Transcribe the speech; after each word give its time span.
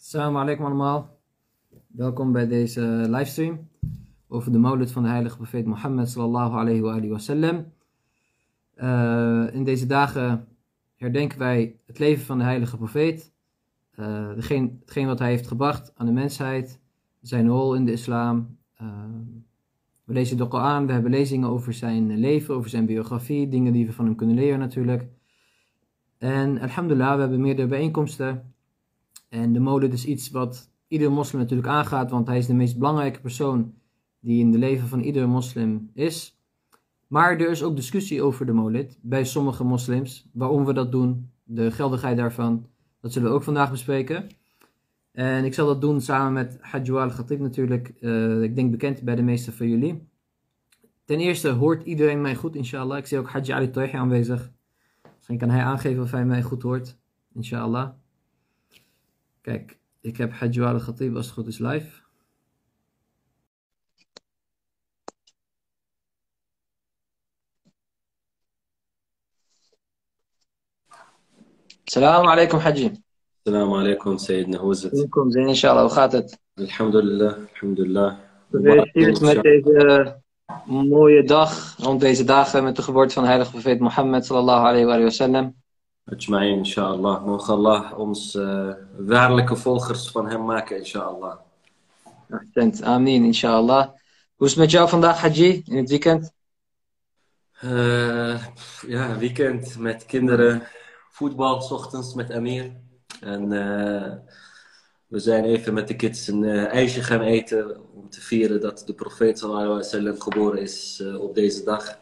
Assalamu 0.00 0.38
alaikum 0.38 0.64
allemaal. 0.64 1.18
Welkom 1.86 2.32
bij 2.32 2.46
deze 2.46 2.80
livestream 3.08 3.68
over 4.28 4.52
de 4.52 4.58
maulid 4.58 4.92
van 4.92 5.02
de 5.02 5.08
heilige 5.08 5.36
profeet 5.36 5.66
Mohammed 5.66 6.08
sallallahu 6.08 6.52
alayhi 6.52 6.80
wa 6.80 7.08
wasallam. 7.08 7.72
Uh, 8.76 9.54
in 9.54 9.64
deze 9.64 9.86
dagen 9.86 10.46
herdenken 10.96 11.38
wij 11.38 11.76
het 11.86 11.98
leven 11.98 12.24
van 12.24 12.38
de 12.38 12.44
heilige 12.44 12.76
profeet. 12.76 13.32
Degene, 14.34 14.70
hetgeen 14.80 15.06
wat 15.06 15.18
hij 15.18 15.28
heeft 15.28 15.46
gebracht 15.46 15.92
aan 15.96 16.06
de 16.06 16.12
mensheid, 16.12 16.80
zijn 17.20 17.48
rol 17.48 17.74
in 17.74 17.84
de 17.84 17.92
islam. 17.92 18.56
Uh, 18.82 18.88
we 20.04 20.12
lezen 20.12 20.36
de 20.36 20.48
Koran, 20.48 20.86
we 20.86 20.92
hebben 20.92 21.10
lezingen 21.10 21.48
over 21.48 21.72
zijn 21.72 22.18
leven, 22.18 22.54
over 22.54 22.70
zijn 22.70 22.86
biografie, 22.86 23.48
dingen 23.48 23.72
die 23.72 23.86
we 23.86 23.92
van 23.92 24.04
hem 24.04 24.14
kunnen 24.14 24.36
leren 24.36 24.58
natuurlijk. 24.58 25.08
En 26.18 26.60
alhamdulillah, 26.60 27.14
we 27.14 27.20
hebben 27.20 27.40
meerdere 27.40 27.68
bijeenkomsten. 27.68 28.52
En 29.30 29.52
de 29.52 29.60
mode 29.60 29.88
is 29.88 30.04
iets 30.04 30.30
wat 30.30 30.70
iedere 30.88 31.10
moslim 31.10 31.40
natuurlijk 31.40 31.68
aangaat, 31.68 32.10
want 32.10 32.26
hij 32.26 32.38
is 32.38 32.46
de 32.46 32.54
meest 32.54 32.78
belangrijke 32.78 33.20
persoon 33.20 33.74
die 34.20 34.40
in 34.40 34.50
het 34.50 34.60
leven 34.60 34.88
van 34.88 35.00
iedere 35.00 35.26
moslim 35.26 35.90
is. 35.94 36.38
Maar 37.06 37.32
er 37.32 37.50
is 37.50 37.62
ook 37.62 37.76
discussie 37.76 38.22
over 38.22 38.46
de 38.46 38.52
molid 38.52 38.98
bij 39.02 39.24
sommige 39.24 39.64
moslims. 39.64 40.28
Waarom 40.32 40.64
we 40.64 40.72
dat 40.72 40.92
doen, 40.92 41.30
de 41.44 41.70
geldigheid 41.70 42.16
daarvan, 42.16 42.66
dat 43.00 43.12
zullen 43.12 43.28
we 43.28 43.34
ook 43.34 43.42
vandaag 43.42 43.70
bespreken. 43.70 44.26
En 45.12 45.44
ik 45.44 45.54
zal 45.54 45.66
dat 45.66 45.80
doen 45.80 46.00
samen 46.00 46.32
met 46.32 46.58
Hajjou 46.60 47.00
al-Khatib 47.00 47.40
natuurlijk, 47.40 47.92
uh, 48.00 48.42
ik 48.42 48.54
denk 48.54 48.70
bekend 48.70 49.02
bij 49.02 49.14
de 49.14 49.22
meeste 49.22 49.52
van 49.52 49.68
jullie. 49.68 50.08
Ten 51.04 51.18
eerste 51.18 51.48
hoort 51.48 51.82
iedereen 51.82 52.20
mij 52.20 52.34
goed, 52.34 52.56
inshallah. 52.56 52.98
Ik 52.98 53.06
zie 53.06 53.18
ook 53.18 53.28
Hajj 53.28 53.52
Ali 53.52 53.70
aanwezig. 53.92 54.50
Misschien 55.16 55.38
kan 55.38 55.50
hij 55.50 55.62
aangeven 55.62 56.02
of 56.02 56.10
hij 56.10 56.24
mij 56.24 56.42
goed 56.42 56.62
hoort, 56.62 56.98
inshallah. 57.34 57.90
Kijk, 59.41 59.79
ik 60.01 60.17
heb 60.17 60.31
Hajjou 60.31 60.73
al-Khatib 60.73 61.15
als 61.15 61.25
het 61.25 61.33
goed 61.33 61.47
is 61.47 61.59
live. 61.59 62.03
Assalamu 71.85 72.27
alaikum 72.27 72.59
Hajji. 72.59 73.03
السلام 73.45 73.73
عليكم 73.73 74.17
سيدنا 74.17 74.57
hoe 74.57 74.71
is 74.71 74.83
het? 74.83 74.91
Welkom, 74.91 75.31
zijn 75.31 75.47
inshallah. 75.47 75.81
Hoe 75.81 75.91
gaat 75.91 76.11
het? 76.11 76.39
Alhamdulillah, 76.55 77.33
alhamdulillah. 77.53 78.17
Gefeliciteerd 78.51 79.21
met 79.21 79.41
deze 79.41 80.21
mooie 80.65 81.23
dag, 81.23 81.75
rond 81.77 82.01
deze 82.01 82.23
dagen 82.23 82.63
met 82.63 82.75
de 82.75 82.81
geboorte 82.81 83.13
van 83.13 83.23
de 83.23 83.29
heilige 83.29 83.51
profeet 83.51 83.79
Mohammed 83.79 84.25
sallallahu 84.25 84.65
alayhi 84.65 84.85
wa 84.85 85.09
sallam. 85.09 85.55
Ajma'in, 86.10 86.58
inshallah. 86.58 87.24
Mogen 87.24 87.54
Allah 87.54 87.98
ons 87.98 88.34
uh, 88.34 88.74
waarlijke 88.98 89.56
volgers 89.56 90.10
van 90.10 90.28
hem 90.28 90.44
maken, 90.44 90.76
inshallah. 90.78 91.36
Ahsend, 92.30 92.82
amin, 92.82 93.24
inshallah. 93.24 93.88
Hoe 94.36 94.46
is 94.46 94.52
het 94.52 94.60
met 94.60 94.70
jou 94.70 94.88
vandaag, 94.88 95.20
Haji, 95.20 95.62
in 95.66 95.76
het 95.76 95.88
weekend? 95.88 96.32
Uh, 97.64 98.44
ja, 98.86 99.16
weekend 99.18 99.78
met 99.78 100.06
kinderen, 100.06 100.62
voetbal, 101.10 101.60
s 101.60 101.70
ochtends 101.70 102.14
met 102.14 102.32
Amir. 102.32 102.72
En 103.20 103.52
uh, 103.52 104.12
we 105.06 105.18
zijn 105.18 105.44
even 105.44 105.74
met 105.74 105.88
de 105.88 105.96
kids 105.96 106.28
een 106.28 106.44
ijsje 106.66 107.02
gaan 107.02 107.20
eten 107.20 107.92
om 107.94 108.10
te 108.10 108.20
vieren 108.20 108.60
dat 108.60 108.82
de 108.86 108.94
profeet 108.94 109.38
sallallahu 109.38 110.16
geboren 110.18 110.60
is 110.60 111.02
op 111.18 111.34
deze 111.34 111.64
dag. 111.64 111.99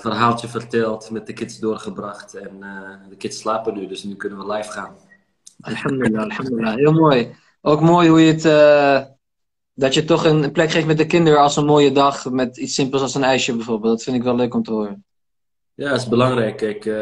Verhaaltje 0.00 0.48
verteld, 0.48 1.10
met 1.10 1.26
de 1.26 1.32
kids 1.32 1.58
doorgebracht 1.58 2.34
en 2.34 2.60
de 3.08 3.16
kids 3.16 3.38
slapen 3.38 3.74
nu, 3.74 3.86
dus 3.86 4.02
nu 4.02 4.14
kunnen 4.14 4.38
we 4.38 4.52
live 4.52 4.70
gaan. 4.70 4.96
Alhamdulillah, 5.60 6.22
alhamdulillah. 6.22 6.74
Heel 6.74 6.92
mooi. 6.92 7.34
Ook 7.60 7.80
mooi 7.80 8.08
hoe 8.08 8.20
je 8.20 8.32
het, 8.32 8.42
dat 9.74 9.94
je 9.94 10.04
toch 10.04 10.24
een 10.24 10.52
plek 10.52 10.70
geeft 10.70 10.86
met 10.86 10.98
de 10.98 11.06
kinderen 11.06 11.40
als 11.40 11.56
een 11.56 11.64
mooie 11.64 11.92
dag 11.92 12.30
met 12.30 12.56
iets 12.56 12.74
simpels 12.74 13.02
als 13.02 13.14
een 13.14 13.24
ijsje 13.24 13.56
bijvoorbeeld. 13.56 13.92
Dat 13.92 14.02
vind 14.02 14.16
ik 14.16 14.22
wel 14.22 14.36
leuk 14.36 14.54
om 14.54 14.62
te 14.62 14.72
horen. 14.72 15.04
Ja, 15.74 15.88
dat 15.88 15.98
is 15.98 16.08
belangrijk. 16.08 16.56
Kijk, 16.56 16.84
uh, 16.84 16.94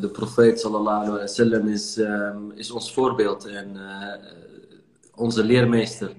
de 0.00 0.10
profeet 0.12 0.60
sallallahu 0.60 1.06
alaihi 1.06 1.18
wasallam 1.18 1.68
is, 1.68 1.96
um, 1.96 2.52
is 2.54 2.70
ons 2.70 2.92
voorbeeld 2.92 3.46
en 3.46 3.76
uh, 3.76 4.14
onze 5.14 5.44
leermeester. 5.44 6.12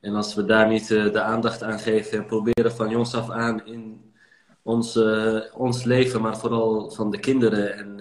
En 0.00 0.14
als 0.14 0.34
we 0.34 0.44
daar 0.44 0.68
niet 0.68 0.88
de 0.88 1.20
aandacht 1.20 1.62
aan 1.62 1.78
geven 1.78 2.18
en 2.18 2.26
proberen 2.26 2.72
van 2.72 2.88
jongs 2.88 3.14
af 3.14 3.30
aan 3.30 3.66
in 3.66 4.09
ons, 4.62 4.98
ons 5.54 5.84
leven, 5.84 6.20
maar 6.20 6.38
vooral 6.38 6.90
van 6.90 7.10
de 7.10 7.18
kinderen 7.18 7.76
en 7.76 8.00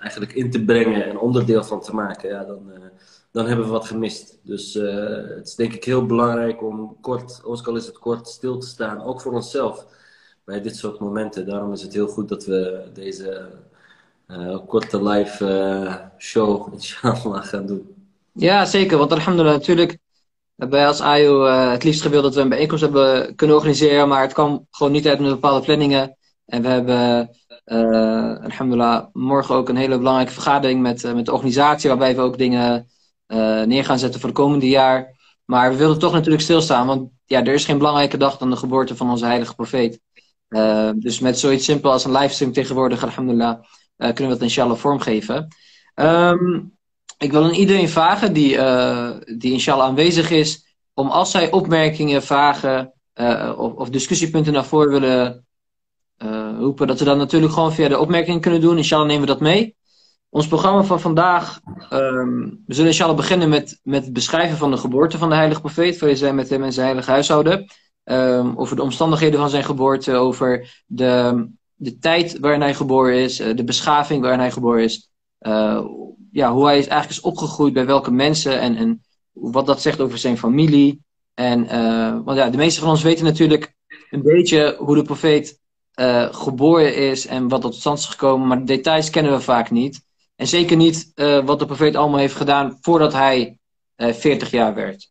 eigenlijk 0.00 0.32
in 0.32 0.50
te 0.50 0.64
brengen 0.64 1.04
en 1.06 1.18
onderdeel 1.18 1.64
van 1.64 1.80
te 1.80 1.94
maken, 1.94 2.28
ja, 2.28 2.44
dan, 2.44 2.70
dan 3.30 3.46
hebben 3.46 3.64
we 3.64 3.70
wat 3.70 3.86
gemist. 3.86 4.38
Dus 4.42 4.74
het 4.74 5.46
is 5.46 5.54
denk 5.54 5.72
ik 5.72 5.84
heel 5.84 6.06
belangrijk 6.06 6.62
om 6.62 6.96
kort, 7.00 7.40
ook 7.44 7.76
is 7.76 7.86
het 7.86 7.98
kort, 7.98 8.28
stil 8.28 8.58
te 8.58 8.66
staan, 8.66 9.02
ook 9.02 9.20
voor 9.20 9.32
onszelf 9.32 9.86
bij 10.44 10.60
dit 10.60 10.76
soort 10.76 10.98
momenten. 10.98 11.46
Daarom 11.46 11.72
is 11.72 11.82
het 11.82 11.92
heel 11.92 12.08
goed 12.08 12.28
dat 12.28 12.44
we 12.44 12.88
deze 12.92 13.48
korte 14.66 15.02
live 15.02 16.10
show, 16.18 16.72
inshallah, 16.72 17.44
gaan 17.44 17.66
doen. 17.66 17.94
Ja, 18.32 18.64
zeker. 18.64 18.98
Want 18.98 19.12
alhamdulillah, 19.12 19.58
natuurlijk 19.58 19.98
wij 20.56 20.86
als 20.86 21.00
AYO 21.00 21.46
uh, 21.46 21.70
het 21.70 21.84
liefst 21.84 22.02
gewild 22.02 22.22
dat 22.22 22.34
we 22.34 22.40
een 22.40 22.48
bijeenkomst 22.48 22.82
hebben 22.82 23.34
kunnen 23.34 23.56
organiseren. 23.56 24.08
Maar 24.08 24.22
het 24.22 24.32
kwam 24.32 24.66
gewoon 24.70 24.92
niet 24.92 25.06
uit 25.06 25.20
met 25.20 25.30
bepaalde 25.30 25.64
planningen. 25.64 26.16
En 26.46 26.62
we 26.62 26.68
hebben, 26.68 27.30
alhamdulillah, 28.44 29.06
morgen 29.12 29.54
ook 29.54 29.68
een 29.68 29.76
hele 29.76 29.98
belangrijke 29.98 30.32
vergadering 30.32 30.82
met, 30.82 31.14
met 31.14 31.26
de 31.26 31.32
organisatie. 31.32 31.88
Waarbij 31.88 32.14
we 32.14 32.20
ook 32.20 32.38
dingen 32.38 32.86
neer 33.66 33.84
gaan 33.84 33.98
zetten 33.98 34.20
voor 34.20 34.28
het 34.28 34.38
komende 34.38 34.68
jaar. 34.68 35.16
Maar 35.44 35.70
we 35.70 35.76
wilden 35.76 35.98
toch 35.98 36.12
natuurlijk 36.12 36.42
stilstaan. 36.42 36.86
Want 36.86 37.10
ja, 37.24 37.44
er 37.44 37.54
is 37.54 37.64
geen 37.64 37.78
belangrijke 37.78 38.16
dag 38.16 38.38
dan 38.38 38.50
de 38.50 38.56
geboorte 38.56 38.96
van 38.96 39.10
onze 39.10 39.24
heilige 39.24 39.54
profeet. 39.54 40.00
Uh, 40.48 40.90
dus 40.96 41.20
met 41.20 41.38
zoiets 41.38 41.64
simpel 41.64 41.90
als 41.90 42.04
een 42.04 42.12
livestream 42.12 42.52
tegenwoordig, 42.52 43.02
alhamdulillah, 43.02 43.58
uh, 43.58 43.62
kunnen 43.96 44.26
we 44.26 44.32
het 44.32 44.42
inshallah 44.42 44.76
vormgeven. 44.76 45.48
Um, 45.94 46.75
ik 47.18 47.32
wil 47.32 47.44
aan 47.44 47.54
iedereen 47.54 47.88
vragen 47.88 48.32
die, 48.32 48.54
uh, 48.54 49.10
die 49.36 49.52
inshallah 49.52 49.86
aanwezig 49.86 50.30
is, 50.30 50.76
om 50.94 51.08
als 51.08 51.30
zij 51.30 51.50
opmerkingen, 51.50 52.22
vragen 52.22 52.92
of, 53.56 53.72
of, 53.72 53.88
discussiepunten 53.88 54.52
naar 54.52 54.64
voren 54.64 54.90
willen 54.90 55.46
roepen, 56.58 56.86
dat 56.86 56.98
we 56.98 57.04
dat 57.04 57.16
natuurlijk 57.16 57.52
gewoon 57.52 57.72
via 57.72 57.88
de 57.88 57.98
opmerkingen 57.98 58.40
kunnen 58.40 58.60
doen. 58.60 58.76
Inshallah 58.76 59.06
nemen 59.06 59.20
we 59.20 59.26
dat 59.26 59.40
mee. 59.40 59.76
Ons 60.28 60.46
programma 60.46 60.82
van 60.82 61.00
vandaag, 61.00 61.60
um, 61.90 62.62
we 62.66 62.74
zullen 62.74 62.90
inshallah 62.90 63.16
beginnen 63.16 63.48
met, 63.48 63.80
met 63.82 64.04
het 64.04 64.12
beschrijven 64.12 64.56
van 64.56 64.70
de 64.70 64.76
geboorte 64.76 65.18
van 65.18 65.28
de 65.28 65.34
heilige 65.34 65.60
profeet. 65.60 65.96
Vrede 65.96 66.16
zijn 66.16 66.34
met 66.34 66.50
hem 66.50 66.62
en 66.62 66.72
zijn 66.72 66.86
heilige 66.86 67.10
huishouden. 67.10 67.66
Um, 68.04 68.56
over 68.56 68.76
de 68.76 68.82
omstandigheden 68.82 69.40
van 69.40 69.50
zijn 69.50 69.64
geboorte, 69.64 70.14
over 70.14 70.82
de, 70.86 71.46
de 71.74 71.98
tijd 71.98 72.38
waarin 72.38 72.60
hij 72.60 72.74
geboren 72.74 73.14
is, 73.14 73.36
de 73.36 73.64
beschaving 73.64 74.20
waarin 74.20 74.40
hij 74.40 74.50
geboren 74.50 74.82
is. 74.82 75.10
Uh, 75.40 75.84
ja, 76.36 76.52
hoe 76.52 76.64
hij 76.64 76.78
is 76.78 76.86
eigenlijk 76.86 77.20
is 77.20 77.26
opgegroeid 77.30 77.72
bij 77.72 77.86
welke 77.86 78.10
mensen 78.10 78.60
en, 78.60 78.76
en 78.76 79.02
wat 79.32 79.66
dat 79.66 79.82
zegt 79.82 80.00
over 80.00 80.18
zijn 80.18 80.38
familie. 80.38 81.04
En, 81.34 81.64
uh, 81.64 82.18
want 82.24 82.38
ja, 82.38 82.50
de 82.50 82.56
meeste 82.56 82.80
van 82.80 82.90
ons 82.90 83.02
weten 83.02 83.24
natuurlijk 83.24 83.74
een 84.10 84.22
beetje 84.22 84.76
hoe 84.78 84.94
de 84.94 85.02
profeet 85.02 85.60
uh, 86.00 86.34
geboren 86.34 86.96
is 86.96 87.26
en 87.26 87.48
wat 87.48 87.60
tot 87.60 87.74
stand 87.74 87.98
is 87.98 88.04
gekomen, 88.04 88.46
maar 88.46 88.58
de 88.58 88.64
details 88.64 89.10
kennen 89.10 89.32
we 89.32 89.40
vaak 89.40 89.70
niet. 89.70 90.04
En 90.36 90.46
zeker 90.46 90.76
niet 90.76 91.12
wat 91.44 91.58
de 91.58 91.66
profeet 91.66 91.96
allemaal 91.96 92.18
heeft 92.18 92.34
gedaan 92.34 92.78
voordat 92.80 93.12
hij 93.12 93.58
40 93.96 94.50
jaar 94.50 94.74
werd. 94.74 95.10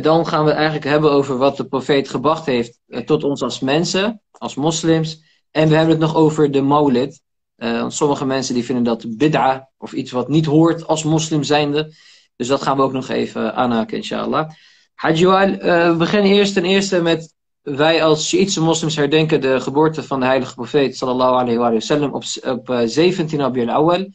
Dan 0.00 0.26
gaan 0.26 0.42
we 0.42 0.48
het 0.48 0.58
eigenlijk 0.58 0.86
hebben 0.86 1.10
over 1.10 1.36
wat 1.36 1.56
de 1.56 1.64
profeet 1.64 2.08
gebracht 2.08 2.46
heeft 2.46 2.78
eh, 2.86 3.00
tot 3.00 3.24
ons 3.24 3.42
als 3.42 3.60
mensen, 3.60 4.22
als 4.30 4.54
moslims. 4.54 5.22
En 5.50 5.68
we 5.68 5.74
hebben 5.74 5.94
het 5.94 6.04
nog 6.04 6.16
over 6.16 6.50
de 6.50 6.62
maulid. 6.62 7.22
Uh, 7.62 7.84
sommige 7.88 8.26
mensen 8.26 8.54
die 8.54 8.64
vinden 8.64 8.84
dat 8.84 9.16
bid'a 9.16 9.68
of 9.78 9.92
iets 9.92 10.10
wat 10.10 10.28
niet 10.28 10.46
hoort 10.46 10.86
als 10.86 11.04
moslim 11.04 11.42
zijnde. 11.42 11.92
Dus 12.36 12.48
dat 12.48 12.62
gaan 12.62 12.76
we 12.76 12.82
ook 12.82 12.92
nog 12.92 13.08
even 13.08 13.54
aanhaken, 13.54 13.96
inshallah. 13.96 14.50
Hajjwal, 14.94 15.48
uh, 15.48 15.90
we 15.90 15.94
beginnen 15.98 16.32
eerst 16.32 16.54
ten 16.54 16.64
eerste 16.64 17.02
met 17.02 17.34
wij 17.62 18.04
als 18.04 18.28
Shiïtse 18.28 18.60
moslims 18.60 18.96
herdenken 18.96 19.40
de 19.40 19.60
geboorte 19.60 20.02
van 20.02 20.20
de 20.20 20.26
heilige 20.26 20.54
profeet 20.54 20.96
sallallahu 20.96 21.32
alayhi 21.34 21.58
wa 21.58 21.80
sallam 21.80 22.14
op, 22.14 22.24
op 22.46 22.68
uh, 22.68 22.80
17 22.84 23.38
Rabi 23.38 23.60
al-Awwal. 23.68 24.08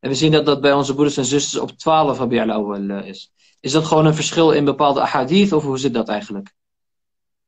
En 0.00 0.08
we 0.08 0.14
zien 0.14 0.32
dat 0.32 0.46
dat 0.46 0.60
bij 0.60 0.72
onze 0.72 0.92
broeders 0.92 1.16
en 1.16 1.24
zusters 1.24 1.62
op 1.62 1.70
12 1.70 2.18
Rabi 2.18 2.38
al-Awwal 2.38 3.04
is. 3.04 3.32
Is 3.60 3.72
dat 3.72 3.84
gewoon 3.84 4.06
een 4.06 4.14
verschil 4.14 4.50
in 4.50 4.64
bepaalde 4.64 5.00
ahadith 5.00 5.52
of 5.52 5.62
hoe 5.62 5.78
zit 5.78 5.94
dat 5.94 6.08
eigenlijk? 6.08 6.52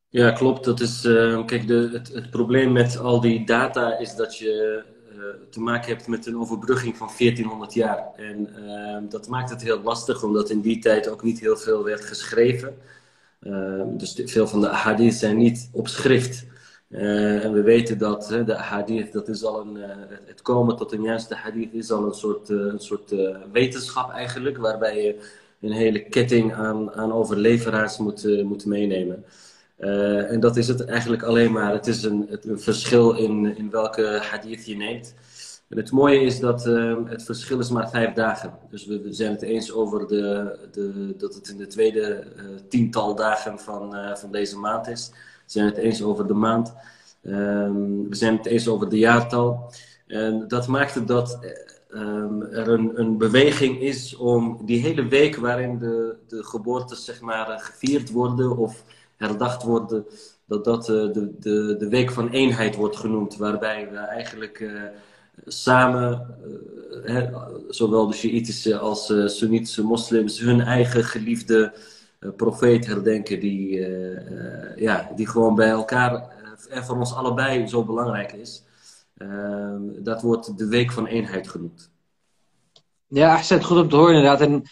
Ja, 0.09 0.31
klopt. 0.31 0.65
Dat 0.65 0.81
is, 0.81 1.01
kijk, 1.47 1.67
de, 1.67 2.01
het, 2.13 2.31
probleem 2.31 2.73
met 2.73 2.99
al 2.99 3.21
die 3.21 3.47
data 3.47 3.99
is 3.99 4.15
dat 4.15 4.39
je 4.39 4.83
te 5.51 5.61
maken 5.61 5.89
hebt 5.89 6.07
met 6.07 6.27
een 6.27 6.39
overbrugging 6.39 6.97
van 6.97 7.11
1400 7.19 7.75
jaar. 7.75 8.07
En 8.17 8.49
uh, 8.59 8.97
dat 9.11 9.29
maakt 9.29 9.51
het 9.51 9.63
heel 9.63 9.81
lastig, 9.83 10.23
omdat 10.23 10.51
in 10.51 10.61
die 10.61 10.79
tijd 10.79 11.09
ook 11.09 11.23
niet 11.23 11.41
heel 11.41 11.57
veel 11.57 11.85
werd 11.85 12.05
geschreven. 12.05 12.77
dus 13.87 14.21
veel 14.25 14.47
van 14.47 14.61
de 14.61 14.69
ahadith 14.69 15.15
zijn 15.15 15.37
niet 15.37 15.69
op 15.73 15.89
schrift. 15.89 16.45
en 16.89 17.53
we 17.53 17.63
weten 17.63 17.99
dat 17.99 18.43
de 18.47 18.55
hadith, 18.55 19.13
dat 19.13 19.29
is 19.29 19.45
al 19.45 19.61
een, 19.61 19.77
het 20.25 20.43
komen 20.43 20.77
tot 20.77 20.93
een 20.93 21.03
juiste 21.03 21.35
hadith 21.35 21.73
is 21.73 21.91
al 21.91 22.05
een 22.07 22.15
soort, 22.15 22.49
een 22.49 22.81
soort 22.81 23.15
wetenschap 23.53 24.13
eigenlijk, 24.13 24.59
waarbij 24.59 25.03
je 25.03 25.31
een 25.61 25.73
hele 25.73 26.03
ketting 26.03 26.55
aan, 26.55 26.93
aan 26.93 27.13
overleveraars 27.13 27.99
moet, 27.99 28.45
moet 28.45 28.67
meenemen. 28.67 29.25
En 29.89 30.41
dat 30.41 30.57
is 30.57 30.69
het 30.69 30.85
eigenlijk 30.85 31.23
alleen 31.23 31.53
maar. 31.53 31.73
Het 31.73 31.87
is 31.87 32.03
een, 32.03 32.27
het, 32.31 32.47
verschil 32.55 33.13
in, 33.13 33.57
in 33.57 33.71
welke 33.71 34.21
hadith 34.31 34.67
je 34.67 34.77
neemt. 34.77 35.15
En 35.73 35.79
het 35.79 35.91
mooie 35.91 36.21
is 36.21 36.41
dat 36.41 36.67
uh, 36.67 36.97
het 37.05 37.23
verschil 37.23 37.59
is 37.59 37.71
maar 37.71 37.91
vijf 37.91 38.13
dagen. 38.13 38.53
Dus 38.71 38.87
we 38.87 39.07
zijn 39.09 39.33
het 39.33 39.43
eens 39.43 39.73
over 39.73 40.07
de, 40.07 40.57
de, 40.73 41.15
dat 41.19 41.35
het 41.35 41.49
in 41.49 41.57
de 41.57 41.67
tweede 41.67 42.25
uh, 42.37 42.43
tiental 42.69 43.15
dagen 43.15 43.59
van, 43.59 43.97
uh, 43.97 44.15
van 44.15 44.33
deze 44.33 44.59
maand 44.59 44.89
is. 44.89 45.11
We 45.13 45.17
zijn 45.47 45.67
het 45.67 45.77
eens 45.77 46.03
over 46.03 46.27
de 46.27 46.35
maand. 46.35 46.75
Um, 47.23 48.09
we 48.09 48.15
zijn 48.15 48.37
het 48.37 48.47
eens 48.47 48.69
over 48.69 48.89
de 48.89 48.99
jaartal. 48.99 49.73
En 50.07 50.49
dat 50.49 50.67
maakt 50.67 51.07
dat 51.07 51.39
um, 51.95 52.43
er 52.43 52.69
een, 52.69 53.01
een 53.01 53.19
beweging 53.19 53.81
is 53.81 54.17
om 54.17 54.61
die 54.65 54.81
hele 54.81 55.09
week 55.09 55.37
waarin 55.37 55.79
de, 55.79 56.17
de 56.29 56.45
geboortes 56.45 57.05
zeg 57.05 57.21
maar, 57.21 57.61
gevierd 57.61 58.11
worden 58.11 58.57
of 58.57 58.85
herdacht 59.23 59.63
worden, 59.63 60.07
dat 60.47 60.65
dat 60.65 60.87
de, 60.87 61.35
de, 61.39 61.77
de 61.79 61.89
week 61.89 62.11
van 62.11 62.29
eenheid 62.29 62.77
wordt 62.77 62.97
genoemd. 62.97 63.37
Waarbij 63.37 63.89
we 63.91 63.97
eigenlijk 63.97 64.71
samen, 65.47 66.37
uh, 67.05 67.37
zowel 67.69 68.07
de 68.07 68.15
Shiïtische 68.15 68.79
als 68.79 69.11
uh, 69.11 69.27
Soenitische 69.27 69.83
moslims, 69.83 70.39
hun 70.39 70.61
eigen 70.61 71.05
geliefde 71.05 71.73
profeet 72.37 72.87
herdenken, 72.87 73.41
die, 73.41 73.87
ja, 74.77 75.11
die 75.17 75.27
gewoon 75.27 75.55
bij 75.55 75.69
elkaar 75.69 76.31
en 76.73 76.85
voor 76.85 76.99
ons 76.99 77.15
allebei 77.15 77.67
zo 77.67 77.85
belangrijk 77.85 78.33
is. 78.33 78.63
Ehm, 79.17 79.83
dat 79.99 80.23
wordt 80.23 80.59
de 80.59 80.69
week 80.69 80.93
van 80.93 81.07
eenheid 81.07 81.49
genoemd. 81.49 81.91
Ja, 83.07 83.37
het 83.37 83.65
goed 83.65 83.79
om 83.79 83.89
te 83.89 83.97
horen 83.97 84.15
inderdaad. 84.15 84.41
En 84.41 84.63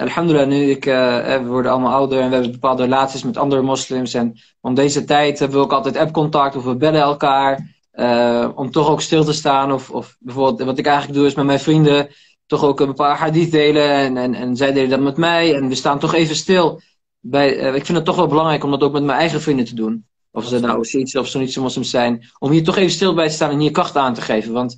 alhamdulillah, 0.00 0.48
nu 0.48 0.70
ik, 0.70 0.84
we 0.84 1.42
worden 1.46 1.72
allemaal 1.72 1.92
ouder 1.92 2.20
en 2.20 2.28
we 2.28 2.34
hebben 2.34 2.52
bepaalde 2.52 2.82
relaties 2.82 3.22
met 3.22 3.36
andere 3.36 3.62
moslims. 3.62 4.14
En 4.14 4.38
om 4.60 4.74
deze 4.74 5.04
tijd 5.04 5.38
hebben 5.38 5.58
we 5.58 5.64
ook 5.64 5.72
altijd 5.72 5.96
appcontact 5.96 6.56
of 6.56 6.64
we 6.64 6.76
bellen 6.76 7.00
elkaar. 7.00 7.78
Uh, 7.94 8.48
om 8.54 8.70
toch 8.70 8.88
ook 8.88 9.00
stil 9.00 9.24
te 9.24 9.32
staan. 9.32 9.72
Of, 9.72 9.90
of 9.90 10.16
bijvoorbeeld, 10.18 10.62
wat 10.62 10.78
ik 10.78 10.86
eigenlijk 10.86 11.18
doe, 11.18 11.26
is 11.26 11.34
met 11.34 11.44
mijn 11.44 11.60
vrienden 11.60 12.08
toch 12.46 12.64
ook 12.64 12.80
een 12.80 12.94
paar 12.94 13.18
hadith 13.18 13.50
delen. 13.50 13.90
En, 13.90 14.16
en, 14.16 14.34
en 14.34 14.56
zij 14.56 14.72
delen 14.72 14.90
dat 14.90 15.00
met 15.00 15.16
mij. 15.16 15.54
En 15.54 15.68
we 15.68 15.74
staan 15.74 15.98
toch 15.98 16.14
even 16.14 16.36
stil. 16.36 16.80
Bij, 17.20 17.50
ik 17.50 17.84
vind 17.84 17.98
het 17.98 18.06
toch 18.06 18.16
wel 18.16 18.26
belangrijk 18.26 18.64
om 18.64 18.70
dat 18.70 18.82
ook 18.82 18.92
met 18.92 19.02
mijn 19.02 19.18
eigen 19.18 19.40
vrienden 19.40 19.64
te 19.64 19.74
doen. 19.74 20.06
Of 20.32 20.44
ze 20.44 20.60
nou 20.60 20.84
Shiites 20.84 21.16
of 21.16 21.26
Soenitische 21.26 21.60
moslims 21.60 21.90
zijn. 21.90 22.24
Om 22.38 22.50
hier 22.50 22.64
toch 22.64 22.76
even 22.76 22.90
stil 22.90 23.14
bij 23.14 23.28
te 23.28 23.34
staan 23.34 23.50
en 23.50 23.58
hier 23.58 23.70
kracht 23.70 23.96
aan 23.96 24.14
te 24.14 24.20
geven. 24.20 24.52
Want 24.52 24.76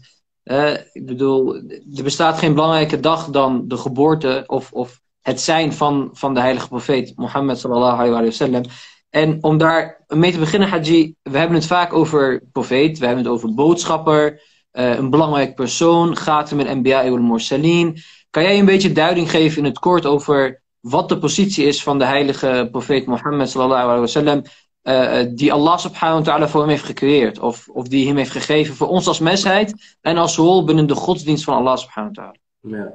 ik 0.93 1.07
bedoel, 1.07 1.55
er 1.95 2.03
bestaat 2.03 2.39
geen 2.39 2.55
belangrijke 2.55 3.01
dag 3.01 3.31
dan 3.31 3.69
de 3.69 3.77
geboorte 3.77 4.45
of, 4.47 4.73
of 4.73 5.02
het 5.23 5.41
zijn 5.41 5.73
van, 5.73 6.11
van 6.13 6.35
de 6.35 6.41
heilige 6.41 6.69
profeet 6.69 7.13
Mohammed 7.17 7.59
sallallahu 7.59 8.09
alayhi 8.09 8.25
wa 8.25 8.31
sallam. 8.31 8.63
En 9.11 9.39
om 9.41 9.59
daar 9.59 10.05
mee 10.09 10.33
te 10.33 10.39
beginnen, 10.39 10.69
Haji, 10.69 11.15
we 11.23 11.39
hebben 11.39 11.57
het 11.57 11.67
vaak 11.67 11.93
over 11.93 12.43
profeet, 12.53 12.99
we 12.99 13.07
hebben 13.07 13.25
het 13.25 13.33
over 13.33 13.55
boodschapper, 13.55 14.43
uh, 14.73 14.97
een 14.97 15.11
belangrijk 15.11 15.55
persoon, 15.55 16.17
gaat 16.17 16.53
met 16.53 16.75
MBA 16.75 17.03
ibn 17.03 17.21
Morsalin. 17.21 17.99
Kan 18.31 18.43
jij 18.43 18.59
een 18.59 18.65
beetje 18.65 18.93
duiding 18.93 19.31
geven 19.31 19.59
in 19.59 19.65
het 19.65 19.79
kort 19.79 20.07
over 20.07 20.63
wat 20.81 21.09
de 21.09 21.19
positie 21.19 21.67
is 21.67 21.83
van 21.83 21.99
de 21.99 22.05
heilige 22.05 22.69
profeet 22.71 23.07
Mohammed 23.07 23.51
sallallahu 23.51 23.83
alaihi 23.83 24.01
wasallam, 24.01 24.43
uh, 24.83 25.21
die 25.35 25.53
Allah 25.53 25.79
subhanahu 25.79 26.19
wa 26.19 26.25
ta'ala 26.25 26.49
voor 26.49 26.61
hem 26.61 26.71
heeft 26.71 26.85
gecreëerd, 26.85 27.39
of, 27.39 27.69
of 27.69 27.89
die 27.89 28.07
hem 28.07 28.17
heeft 28.17 28.31
gegeven 28.31 28.75
voor 28.75 28.89
ons 28.89 29.07
als 29.07 29.19
mensheid 29.19 29.97
en 30.01 30.17
als 30.17 30.37
rol 30.37 30.65
binnen 30.65 30.87
de 30.87 30.95
godsdienst 30.95 31.45
van 31.45 31.57
Allah 31.57 31.77
subhanahu 31.77 32.15
wa 32.15 32.23
ta'ala? 32.23 32.39
Ja. 32.61 32.93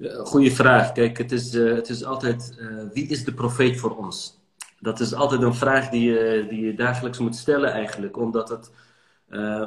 Goeie 0.00 0.52
vraag. 0.52 0.92
Kijk, 0.92 1.18
het 1.18 1.32
is, 1.32 1.54
uh, 1.54 1.74
het 1.74 1.88
is 1.88 2.04
altijd, 2.04 2.58
wie 2.92 3.06
is 3.06 3.24
de 3.24 3.34
profeet 3.34 3.80
voor 3.80 3.96
ons? 3.96 4.42
dat 4.84 5.00
is 5.00 5.14
altijd 5.14 5.42
een 5.42 5.54
vraag 5.54 5.88
die 5.88 6.10
je, 6.10 6.46
die 6.48 6.60
je 6.60 6.74
dagelijks 6.74 7.18
moet 7.18 7.36
stellen 7.36 7.72
eigenlijk. 7.72 8.16
Omdat, 8.16 8.48
het, 8.48 8.70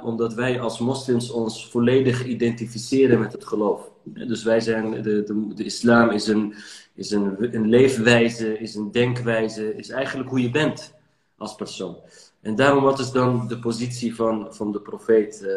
omdat 0.04 0.34
wij 0.34 0.62
als 0.62 0.80
moslims 0.80 1.32
ons 1.32 1.70
volledig 1.70 2.26
identificeren 2.26 3.20
met 3.20 3.32
het 3.32 3.46
geloof. 3.46 3.92
Dus 4.04 4.44
wij 4.44 4.60
zijn, 4.60 4.92
de, 4.92 5.24
de, 5.24 5.54
de 5.56 5.64
islam 5.64 6.10
is, 6.10 6.28
een, 6.28 6.54
is 6.94 7.12
een, 7.12 7.56
een 7.56 7.70
leefwijze, 7.70 8.60
is 8.60 8.76
een 8.76 8.92
denkwijze, 8.92 9.76
is 9.76 9.90
eigenlijk 9.90 10.30
hoe 10.30 10.42
je 10.42 10.52
bent 10.52 10.94
als 11.38 11.56
persoon. 11.56 11.98
En 12.42 12.56
daarom 12.56 12.84
wat 12.84 13.00
is 13.00 13.12
dan 13.12 13.48
de 13.48 13.60
positie 13.60 14.16
van, 14.16 14.48
van 14.50 14.72
de 14.72 14.82
profeet 14.82 15.48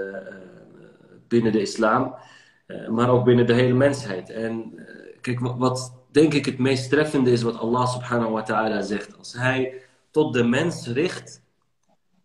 binnen 1.29 1.53
de 1.53 1.61
islam, 1.61 2.15
maar 2.89 3.09
ook 3.09 3.25
binnen 3.25 3.47
de 3.47 3.55
hele 3.55 3.75
mensheid. 3.75 4.31
En 4.31 4.75
kijk, 5.21 5.41
wat, 5.41 5.93
denk 6.11 6.35
ik 6.35 6.45
het 6.45 6.59
meest 6.59 6.91
treffende 6.91 7.31
is 7.31 7.43
wat 7.43 7.59
Allah 7.59 7.93
subhanahu 7.93 8.31
wa 8.31 8.43
ta'ala 8.43 8.83
zegt. 8.83 9.19
Als 9.19 9.33
hij 9.33 9.75
tot 10.11 10.33
de 10.33 10.45
mens 10.45 10.87
richt 10.87 11.43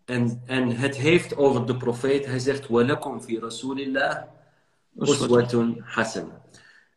en, 0.05 0.41
en 0.45 0.75
het 0.75 0.95
heeft 0.95 1.37
over 1.37 1.65
de 1.65 1.77
profeet, 1.77 2.25
hij 2.25 2.39
zegt: 2.39 2.67
Walakum 2.67 3.21
fi 3.21 3.39
rasulillah 3.39 4.21
uswatun 4.99 5.81
hasan. 5.83 6.31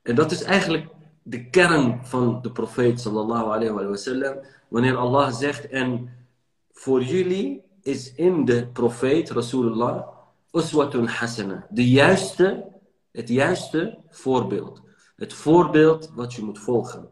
En 0.03 0.15
dat 0.15 0.31
is 0.31 0.43
eigenlijk 0.43 0.87
de 1.23 1.51
kern 1.51 2.01
van 2.03 2.39
de 2.43 2.51
profeet 2.51 3.01
sallallahu 3.01 3.45
alayhi 3.45 3.73
wa 3.73 3.97
sallam. 3.97 4.35
Wanneer 4.69 4.97
Allah 4.97 5.33
zegt: 5.33 5.69
En 5.69 6.11
voor 6.73 7.03
jullie 7.03 7.63
is 7.83 8.15
in 8.15 8.45
de 8.45 8.67
profeet 8.67 9.31
Rasulullah 9.31 10.07
uswatun 10.53 11.07
hasana. 11.07 11.67
De 11.71 11.91
juiste, 11.91 12.65
het 13.19 13.29
juiste 13.29 13.99
voorbeeld. 14.09 14.83
Het 15.17 15.35
voorbeeld 15.35 16.11
wat 16.15 16.35
je 16.35 16.43
moet 16.43 16.59
volgen. 16.59 17.11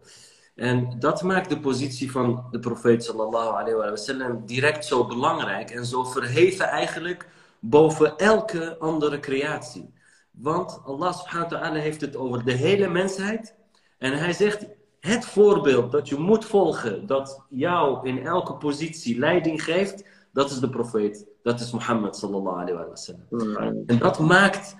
En 0.54 0.98
dat 0.98 1.22
maakt 1.22 1.48
de 1.48 1.60
positie 1.60 2.10
van 2.10 2.46
de 2.50 2.58
profeet 2.58 3.04
sallallahu 3.04 3.48
alayhi 3.48 3.74
wa 3.74 3.96
sallam 3.96 4.46
direct 4.46 4.84
zo 4.84 5.06
belangrijk 5.06 5.70
en 5.70 5.86
zo 5.86 6.04
verheven 6.04 6.66
eigenlijk 6.66 7.28
boven 7.60 8.16
elke 8.16 8.76
andere 8.78 9.20
creatie. 9.20 9.92
Want 10.30 10.80
Allah 10.84 11.12
subhanahu 11.12 11.50
wa 11.50 11.58
ta'ala 11.58 11.78
heeft 11.78 12.00
het 12.00 12.16
over 12.16 12.44
de 12.44 12.52
hele 12.52 12.88
mensheid. 12.88 13.54
En 13.98 14.18
hij 14.18 14.32
zegt, 14.32 14.66
het 15.00 15.24
voorbeeld 15.24 15.92
dat 15.92 16.08
je 16.08 16.16
moet 16.16 16.44
volgen, 16.44 17.06
dat 17.06 17.44
jou 17.48 18.08
in 18.08 18.26
elke 18.26 18.54
positie 18.54 19.18
leiding 19.18 19.62
geeft, 19.62 20.04
dat 20.32 20.50
is 20.50 20.58
de 20.58 20.70
profeet. 20.70 21.26
Dat 21.42 21.60
is 21.60 21.70
Mohammed 21.72 22.16
sallallahu 22.16 22.60
alayhi 22.60 22.88
wa 22.88 22.96
sallam. 22.96 23.86
En 23.86 23.98
dat 23.98 24.18
maakt 24.18 24.76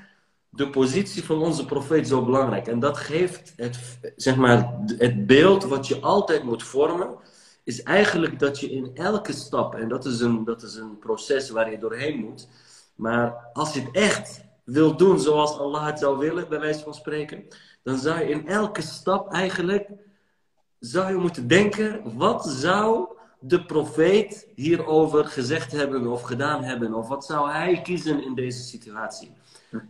de 0.56 0.70
positie 0.70 1.24
van 1.24 1.38
onze 1.38 1.64
profeet 1.64 2.08
zo 2.08 2.24
belangrijk. 2.24 2.66
En 2.66 2.78
dat 2.78 2.96
geeft 2.96 3.52
het, 3.56 3.98
zeg 4.16 4.36
maar, 4.36 4.80
het 4.98 5.26
beeld 5.26 5.64
wat 5.64 5.86
je 5.86 6.00
altijd 6.00 6.42
moet 6.42 6.62
vormen, 6.62 7.14
is 7.64 7.82
eigenlijk 7.82 8.38
dat 8.38 8.60
je 8.60 8.70
in 8.70 8.90
elke 8.94 9.32
stap, 9.32 9.74
en 9.74 9.88
dat 9.88 10.04
is 10.04 10.20
een, 10.20 10.44
dat 10.44 10.62
is 10.62 10.74
een 10.74 10.98
proces 10.98 11.50
waar 11.50 11.70
je 11.70 11.78
doorheen 11.78 12.18
moet, 12.18 12.48
maar 12.94 13.50
als 13.52 13.74
je 13.74 13.80
het 13.80 13.90
echt 13.92 14.44
wil 14.64 14.96
doen 14.96 15.20
zoals 15.20 15.58
Allah 15.58 15.86
het 15.86 15.98
zou 15.98 16.18
willen, 16.18 16.48
bij 16.48 16.60
wijze 16.60 16.82
van 16.82 16.94
spreken, 16.94 17.44
dan 17.82 17.98
zou 17.98 18.18
je 18.18 18.28
in 18.28 18.48
elke 18.48 18.82
stap 18.82 19.32
eigenlijk, 19.32 19.90
zou 20.78 21.12
je 21.12 21.18
moeten 21.18 21.48
denken, 21.48 22.16
wat 22.16 22.46
zou 22.46 23.08
de 23.40 23.64
profeet 23.64 24.48
hierover 24.54 25.24
gezegd 25.24 25.72
hebben 25.72 26.06
of 26.06 26.22
gedaan 26.22 26.62
hebben? 26.62 26.94
Of 26.94 27.08
wat 27.08 27.24
zou 27.24 27.50
hij 27.50 27.80
kiezen 27.82 28.24
in 28.24 28.34
deze 28.34 28.62
situatie? 28.62 29.32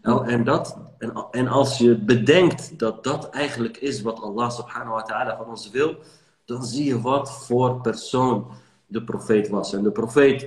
Nou, 0.02 0.28
en, 0.28 0.44
dat, 0.44 0.78
en, 0.98 1.26
en 1.30 1.48
als 1.48 1.78
je 1.78 1.98
bedenkt 1.98 2.78
dat 2.78 3.04
dat 3.04 3.30
eigenlijk 3.30 3.76
is 3.76 4.02
wat 4.02 4.20
Allah 4.20 4.50
subhanahu 4.50 4.90
wa 4.90 5.02
ta'ala 5.02 5.36
van 5.36 5.46
ons 5.46 5.70
wil, 5.70 5.96
dan 6.44 6.64
zie 6.64 6.84
je 6.84 7.00
wat 7.00 7.44
voor 7.46 7.80
persoon 7.80 8.46
de 8.86 9.04
profeet 9.04 9.48
was. 9.48 9.72
En 9.72 9.82
de 9.82 9.92
profeet 9.92 10.46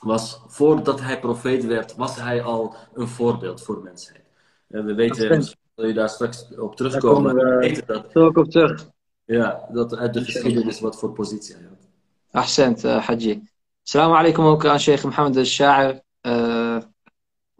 was, 0.00 0.42
voordat 0.46 1.00
hij 1.00 1.20
profeet 1.20 1.64
werd, 1.64 1.96
was 1.96 2.16
hij 2.16 2.42
al 2.42 2.74
een 2.94 3.08
voorbeeld 3.08 3.62
voor 3.62 3.82
mensheid. 3.82 4.22
En 4.68 4.84
we 4.84 4.94
weten, 4.94 5.44
wil 5.74 5.86
je 5.86 5.94
daar 5.94 6.08
straks 6.08 6.48
op 6.58 6.76
terugkomen, 6.76 7.34
we, 7.34 7.56
weten 7.56 7.86
dat. 7.86 8.36
op 8.36 8.50
terug. 8.50 8.88
Ja, 9.24 9.68
dat 9.72 9.96
uit 9.96 10.14
de 10.14 10.24
geschiedenis 10.24 10.80
wat 10.80 10.98
voor 10.98 11.12
positie 11.12 11.54
hij 11.54 11.64
had. 11.64 11.88
Ahsend, 12.30 12.84
uh, 12.84 13.06
Haji. 13.06 13.50
Assalamu 13.84 14.14
alaikum 14.14 14.44
ook 14.44 14.66
aan 14.66 14.80
Sheikh 14.80 15.04
Mohammed 15.04 15.36
al-Sha'ir. 15.36 16.00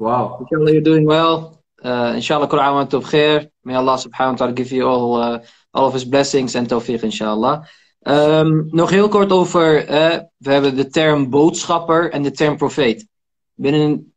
Wow. 0.00 0.40
Inshallah, 0.40 0.72
you're 0.72 0.88
doing 0.92 1.06
well. 1.06 1.62
Uh, 1.84 2.12
inshallah, 2.14 2.48
Quran 2.48 2.72
wa 2.74 3.00
khair. 3.00 3.50
May 3.64 3.74
Allah 3.74 3.98
subhanahu 3.98 4.32
wa 4.32 4.36
ta'ala 4.36 4.52
give 4.52 4.72
you 4.72 4.88
all, 4.88 5.16
uh, 5.16 5.38
all 5.74 5.86
of 5.86 5.92
his 5.92 6.04
blessings 6.04 6.54
en 6.54 6.66
tawfiq, 6.66 7.02
inshallah. 7.02 7.68
Um, 8.06 8.68
nog 8.70 8.90
heel 8.90 9.08
kort 9.08 9.30
over, 9.30 9.84
uh, 9.84 10.18
we 10.36 10.52
hebben 10.52 10.76
de 10.76 10.88
term 10.88 11.30
boodschapper 11.30 12.10
en 12.10 12.22
de 12.22 12.30
term 12.30 12.56
profeet. 12.56 13.06
Binnen 13.54 14.12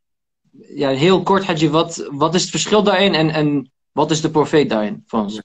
ja, 0.76 0.90
heel 0.90 1.24
kort, 1.24 1.46
Hadji, 1.46 1.70
wat, 1.70 2.08
wat 2.12 2.34
is 2.36 2.42
het 2.42 2.52
verschil 2.52 2.84
daarin 2.84 3.14
en, 3.14 3.30
en 3.30 3.72
Wat 3.94 4.12
is 4.12 4.22
de 4.22 4.32
profeet 4.32 4.70
daarin 4.70 5.04
voor 5.08 5.20
ons? 5.20 5.42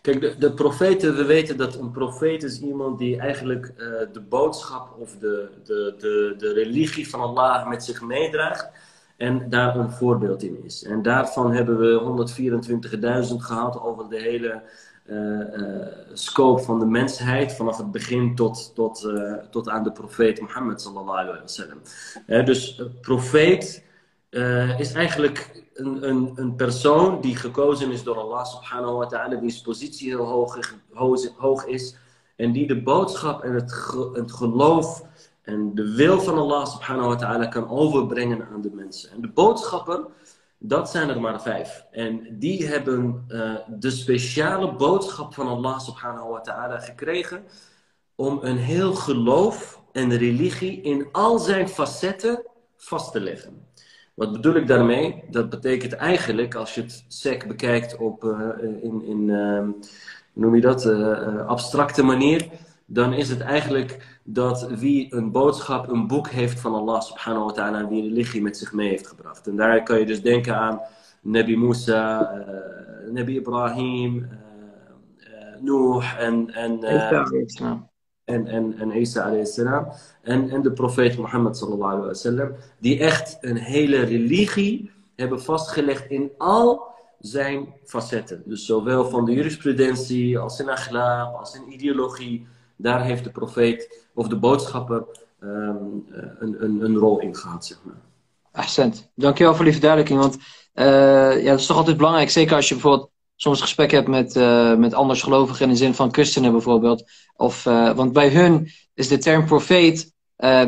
Kijk, 0.00 0.20
de, 0.20 0.38
de 0.38 0.52
profeten, 0.52 1.16
we 1.16 1.24
weten 1.24 1.56
dat 1.56 1.74
een 1.74 1.90
profeet 1.90 2.42
is 2.42 2.60
iemand 2.60 2.98
die 2.98 3.16
eigenlijk 3.16 3.72
uh, 3.76 3.86
de 4.12 4.20
boodschap 4.20 4.96
of 4.98 5.16
de, 5.18 5.48
de, 5.64 5.94
de, 5.98 6.34
de 6.38 6.52
religie 6.52 7.08
van 7.08 7.20
Allah 7.20 7.68
met 7.68 7.84
zich 7.84 8.02
meedraagt 8.02 8.70
en 9.22 9.48
daar 9.48 9.76
een 9.76 9.90
voorbeeld 9.90 10.42
in 10.42 10.64
is. 10.64 10.84
En 10.84 11.02
daarvan 11.02 11.52
hebben 11.52 11.78
we 11.78 12.26
124.000 13.30 13.36
gehad 13.36 13.80
over 13.80 14.08
de 14.08 14.20
hele 14.20 14.62
uh, 15.06 15.16
uh, 15.16 15.86
scope 16.12 16.62
van 16.62 16.78
de 16.78 16.86
mensheid, 16.86 17.52
vanaf 17.52 17.76
het 17.76 17.90
begin 17.90 18.34
tot, 18.34 18.74
tot, 18.74 19.04
uh, 19.04 19.34
tot 19.50 19.68
aan 19.68 19.82
de 19.84 19.92
profeet 19.92 20.40
Mohammed 20.40 20.80
sallallahu 20.80 21.18
alaihi 21.18 21.40
wasallam. 21.40 21.80
dus 22.26 22.82
profeet 23.00 23.84
is 24.78 24.92
eigenlijk 24.92 25.64
een, 25.74 26.08
een, 26.08 26.32
een 26.34 26.54
persoon 26.54 27.20
die 27.20 27.36
gekozen 27.36 27.90
is 27.90 28.02
door 28.02 28.16
Allah 28.16 28.44
subhanahu 28.44 28.96
wa 28.96 29.06
ta'ala, 29.06 29.40
wiens 29.40 29.60
positie 29.60 30.08
heel 30.08 30.24
hoog, 30.24 30.58
hoog 31.36 31.66
is 31.66 31.96
en 32.36 32.52
die 32.52 32.66
de 32.66 32.82
boodschap 32.82 33.42
en 33.42 33.54
het 34.14 34.32
geloof 34.32 35.04
en 35.42 35.74
de 35.74 35.94
wil 35.94 36.20
van 36.20 36.38
Allah 36.38 36.66
subhanahu 36.66 37.08
wa 37.08 37.16
ta'ala 37.16 37.46
kan 37.46 37.68
overbrengen 37.68 38.48
aan 38.52 38.60
de 38.60 38.70
mensen. 38.74 39.10
En 39.10 39.20
de 39.20 39.28
boodschappen, 39.28 40.06
dat 40.58 40.90
zijn 40.90 41.08
er 41.08 41.20
maar 41.20 41.42
vijf. 41.42 41.84
En 41.90 42.38
die 42.38 42.66
hebben 42.66 43.24
uh, 43.28 43.54
de 43.68 43.90
speciale 43.90 44.74
boodschap 44.74 45.34
van 45.34 45.46
Allah 45.46 45.78
subhanahu 45.78 46.28
wa 46.28 46.40
ta'ala 46.40 46.78
gekregen 46.78 47.44
om 48.14 48.38
een 48.42 48.56
heel 48.56 48.94
geloof 48.94 49.82
en 49.92 50.16
religie 50.16 50.80
in 50.80 51.08
al 51.12 51.38
zijn 51.38 51.68
facetten 51.68 52.46
vast 52.76 53.12
te 53.12 53.20
leggen. 53.20 53.66
Wat 54.14 54.32
bedoel 54.32 54.54
ik 54.54 54.66
daarmee? 54.66 55.24
Dat 55.30 55.50
betekent 55.50 55.92
eigenlijk, 55.92 56.54
als 56.54 56.74
je 56.74 56.80
het 56.80 57.04
SEC 57.08 57.48
bekijkt 57.48 57.96
op, 57.96 58.24
uh, 58.24 58.48
in, 58.82 59.02
in 59.04 59.28
uh, 59.28 59.68
noem 60.32 60.54
je 60.54 60.60
dat, 60.60 60.86
uh, 60.86 61.46
abstracte 61.46 62.02
manier, 62.02 62.48
dan 62.92 63.12
is 63.12 63.28
het 63.28 63.40
eigenlijk 63.40 64.20
dat 64.24 64.68
wie 64.68 65.14
een 65.14 65.30
boodschap, 65.30 65.88
een 65.88 66.06
boek 66.06 66.28
heeft 66.28 66.60
van 66.60 66.74
Allah 66.74 67.00
subhanahu 67.00 67.44
wa 67.44 67.52
ta'ala, 67.52 67.88
wie 67.88 68.02
religie 68.02 68.42
met 68.42 68.56
zich 68.56 68.72
mee 68.72 68.88
heeft 68.88 69.06
gebracht. 69.06 69.46
En 69.46 69.56
daar 69.56 69.82
kan 69.82 69.98
je 69.98 70.06
dus 70.06 70.22
denken 70.22 70.56
aan 70.56 70.80
Nabi 71.22 71.56
Musa, 71.56 72.32
Nabi 73.10 73.36
Ibrahim, 73.36 74.28
Noah 75.60 76.18
en, 76.18 76.50
en, 76.50 76.82
en, 78.24 78.46
en, 78.46 78.74
en 78.78 79.00
Isa 79.00 79.22
alayhi 79.22 79.46
en, 80.22 80.50
en 80.50 80.62
de 80.62 80.72
profeet 80.72 81.16
Mohammed 81.16 81.56
sallallahu 81.56 81.92
alayhi 81.92 82.06
wa 82.06 82.14
sallam, 82.14 82.52
die 82.78 82.98
echt 82.98 83.38
een 83.40 83.56
hele 83.56 84.00
religie 84.00 84.90
hebben 85.16 85.42
vastgelegd 85.42 86.10
in 86.10 86.30
al 86.38 86.90
zijn 87.18 87.74
facetten. 87.84 88.42
Dus 88.46 88.66
zowel 88.66 89.04
van 89.10 89.24
de 89.24 89.32
jurisprudentie, 89.32 90.38
als 90.38 90.60
in 90.60 90.68
akhlaq, 90.68 91.38
als 91.38 91.54
in 91.54 91.72
ideologie. 91.72 92.46
Daar 92.82 93.04
heeft 93.04 93.24
de 93.24 93.30
profeet 93.30 94.06
of 94.14 94.28
de 94.28 94.36
boodschapper 94.36 95.04
um, 95.40 96.04
een, 96.38 96.56
een, 96.64 96.84
een 96.84 96.96
rol 96.96 97.20
in 97.20 97.36
gehad, 97.36 97.66
zeg 97.66 97.78
maar. 97.82 98.00
Accent. 98.52 99.10
Dankjewel 99.14 99.54
voor 99.54 99.64
die 99.64 99.72
verduidelijking. 99.72 100.20
Want 100.20 100.36
uh, 100.74 101.42
ja, 101.42 101.50
dat 101.50 101.60
is 101.60 101.66
toch 101.66 101.76
altijd 101.76 101.96
belangrijk. 101.96 102.30
Zeker 102.30 102.56
als 102.56 102.68
je 102.68 102.74
bijvoorbeeld 102.74 103.10
soms 103.36 103.60
gesprek 103.60 103.90
hebt 103.90 104.08
met, 104.08 104.36
uh, 104.36 104.76
met 104.76 104.94
andersgelovigen 104.94 105.64
in 105.64 105.70
de 105.70 105.76
zin 105.76 105.94
van 105.94 106.12
christenen 106.12 106.52
bijvoorbeeld. 106.52 107.10
Of, 107.36 107.64
want 107.64 108.12
bij 108.12 108.28
hun 108.28 108.70
is 108.94 109.08
de 109.08 109.18
term 109.18 109.46
profeet 109.46 110.12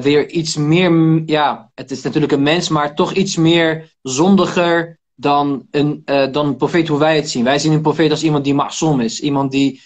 weer 0.00 0.28
iets 0.30 0.56
meer, 0.56 1.22
ja, 1.26 1.70
het 1.74 1.90
is 1.90 2.02
natuurlijk 2.02 2.32
een 2.32 2.42
mens, 2.42 2.68
maar 2.68 2.94
toch 2.94 3.12
iets 3.12 3.36
meer 3.36 3.96
zondiger 4.02 4.98
dan 5.14 5.66
een, 5.70 6.02
dan 6.04 6.46
een 6.46 6.56
profeet 6.56 6.88
hoe 6.88 6.98
wij 6.98 7.16
het 7.16 7.30
zien. 7.30 7.44
Wij 7.44 7.58
zien 7.58 7.72
een 7.72 7.80
profeet 7.80 8.10
als 8.10 8.22
iemand 8.22 8.44
die 8.44 8.54
ma'som 8.54 9.00
is, 9.00 9.20
iemand 9.20 9.50
die, 9.50 9.82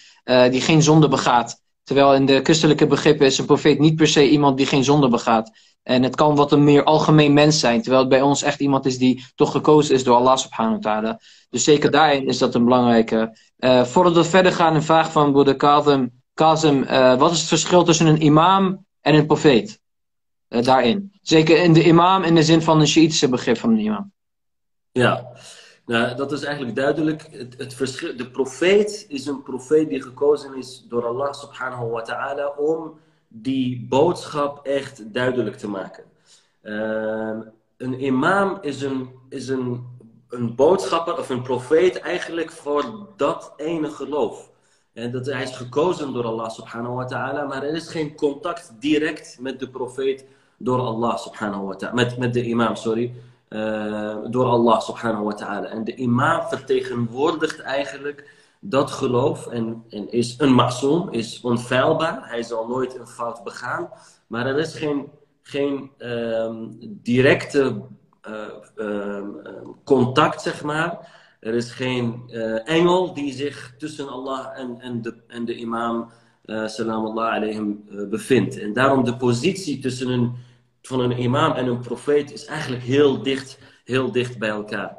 die 0.50 0.61
geen 0.61 0.82
zonde 0.82 1.08
begaat. 1.08 1.61
Terwijl 1.88 2.14
in 2.14 2.26
de 2.26 2.40
christelijke 2.42 2.87
begrippen 2.87 3.26
is 3.26 3.38
een 3.38 3.47
profeet 3.47 3.78
niet 3.78 3.97
per 3.97 4.09
se 4.09 4.28
iemand 4.28 4.57
die 4.57 4.66
geen 4.66 4.85
zonde 4.85 5.09
begaat. 5.09 5.50
En 5.83 6.02
het 6.02 6.14
kan 6.14 6.35
wat 6.35 6.52
een 6.52 6.64
meer 6.64 6.85
algemeen 6.85 7.33
mens 7.33 7.61
zijn. 7.61 7.80
Terwijl 7.80 8.00
het 8.00 8.11
bij 8.11 8.23
ons 8.23 8.42
echt 8.42 8.61
iemand 8.61 8.87
is 8.87 8.99
die 8.99 9.25
toch 9.35 9.52
gekozen 9.52 9.95
is 9.95 10.04
door 10.04 10.16
Allah 10.16 10.37
subhanahu 10.37 10.75
wa 10.75 10.80
ta'ala. 10.80 11.21
Dus 11.50 11.64
zeker 11.64 11.90
daarin 11.90 12.26
is 12.26 12.38
dat 12.38 12.54
een 12.54 12.64
belangrijke. 12.64 13.38
Uh, 13.59 13.85
voordat 13.85 14.14
we 14.14 14.25
verder 14.25 14.52
gaan, 14.52 14.75
een 14.75 14.83
vraag 14.83 15.12
van 15.12 15.33
broeder 15.33 15.57
Kazem. 15.57 16.23
Kazem, 16.35 16.83
uh, 16.83 17.18
wat 17.18 17.33
is 17.33 17.38
het 17.38 17.49
verschil 17.49 17.85
tussen 17.85 18.07
een 18.07 18.23
imam 18.23 18.85
en 19.00 19.14
een 19.14 19.26
profeet? 19.26 19.80
Uh, 20.49 20.62
daarin. 20.62 21.12
Zeker 21.23 21.62
in 21.62 21.73
de 21.73 21.85
imam 21.85 22.23
in 22.23 22.35
de 22.35 22.42
zin 22.42 22.62
van 22.62 22.80
een 22.80 22.88
Shiïtische 22.88 23.28
begrip 23.28 23.59
van 23.59 23.71
een 23.71 23.78
imam. 23.78 24.12
Ja, 24.92 25.26
nou, 25.88 26.16
dat 26.16 26.33
is 26.33 26.42
eigenlijk 26.42 26.76
duidelijk. 26.76 27.28
Het, 27.30 27.54
het 27.59 27.75
verschil, 27.75 28.16
de 28.16 28.30
profeet 28.30 29.07
is 29.09 29.26
een 29.26 29.42
profeet 29.42 29.88
die 29.88 30.02
gekozen 30.02 30.54
is 30.54 30.85
door 30.88 31.07
Allah 31.07 31.33
subhanahu 31.33 31.90
wa 31.90 32.02
ta'ala 32.02 32.47
om 32.57 32.99
die 33.28 33.87
boodschap 33.88 34.66
echt 34.66 35.12
duidelijk 35.12 35.57
te 35.57 35.68
maken. 35.68 36.04
Uh, 36.62 37.38
een 37.76 38.04
imam 38.04 38.59
is 38.61 38.83
een, 38.83 39.11
is 39.28 39.49
een, 39.49 39.87
een 40.28 40.54
boodschapper 40.54 41.18
of 41.18 41.28
een 41.28 41.42
profeet 41.42 41.99
eigenlijk 41.99 42.50
voor 42.50 43.09
dat 43.16 43.52
ene 43.57 43.90
geloof. 43.90 44.50
En 44.92 45.12
dat 45.12 45.26
hij 45.26 45.42
is 45.42 45.57
gekozen 45.57 46.12
door 46.12 46.25
Allah 46.25 46.50
subhanahu 46.50 46.95
wa 46.95 47.04
ta'ala, 47.04 47.45
maar 47.45 47.62
er 47.62 47.75
is 47.75 47.88
geen 47.88 48.14
contact 48.14 48.73
direct 48.80 49.37
met 49.40 49.61
de 49.61 49.68
profeet 49.68 50.25
door 50.57 50.78
Allah 50.78 51.16
subhanahu 51.16 51.64
wa 51.64 51.75
ta'ala. 51.75 51.95
Met, 51.95 52.18
met 52.18 52.35
de 52.35 52.45
imam, 52.45 52.76
sorry. 52.76 53.14
Uh, 53.49 54.17
door 54.31 54.45
Allah 54.45 54.81
subhanahu 54.81 55.25
wa 55.25 55.35
ta'ala. 55.35 55.67
En 55.67 55.85
de 55.85 55.95
imam 55.95 56.49
vertegenwoordigt 56.49 57.61
eigenlijk 57.61 58.31
dat 58.61 58.90
geloof 58.90 59.47
en, 59.47 59.85
en 59.90 60.12
is 60.12 60.35
een 60.38 60.55
masoom, 60.55 61.11
is 61.11 61.40
onfeilbaar. 61.40 62.28
Hij 62.28 62.43
zal 62.43 62.67
nooit 62.67 62.99
een 62.99 63.07
fout 63.07 63.45
begaan. 63.45 63.88
Maar 64.26 64.47
er 64.47 64.59
is 64.59 64.75
geen, 64.75 65.09
geen 65.43 65.90
um, 65.99 66.76
directe 67.02 67.83
uh, 68.28 68.35
uh, 68.76 69.23
contact, 69.85 70.43
zeg 70.43 70.62
maar. 70.62 71.17
Er 71.40 71.55
is 71.55 71.71
geen 71.71 72.23
uh, 72.28 72.69
engel 72.69 73.14
die 73.14 73.33
zich 73.33 73.75
tussen 73.78 74.09
Allah 74.09 74.59
en, 74.59 74.81
en, 74.81 75.02
de, 75.02 75.14
en 75.26 75.45
de 75.45 75.55
imam, 75.55 76.11
salam 76.67 77.05
Allah 77.05 77.35
alayhim, 77.35 77.85
bevindt. 78.11 78.59
En 78.59 78.73
daarom 78.73 79.05
de 79.05 79.17
positie 79.17 79.78
tussen 79.78 80.09
een, 80.09 80.33
van 80.88 81.00
een 81.00 81.23
imam 81.23 81.52
en 81.52 81.66
een 81.66 81.80
profeet 81.80 82.33
is 82.33 82.45
eigenlijk 82.45 82.83
heel 82.83 83.23
dicht, 83.23 83.59
heel 83.85 84.12
dicht 84.12 84.38
bij 84.38 84.49
elkaar. 84.49 84.97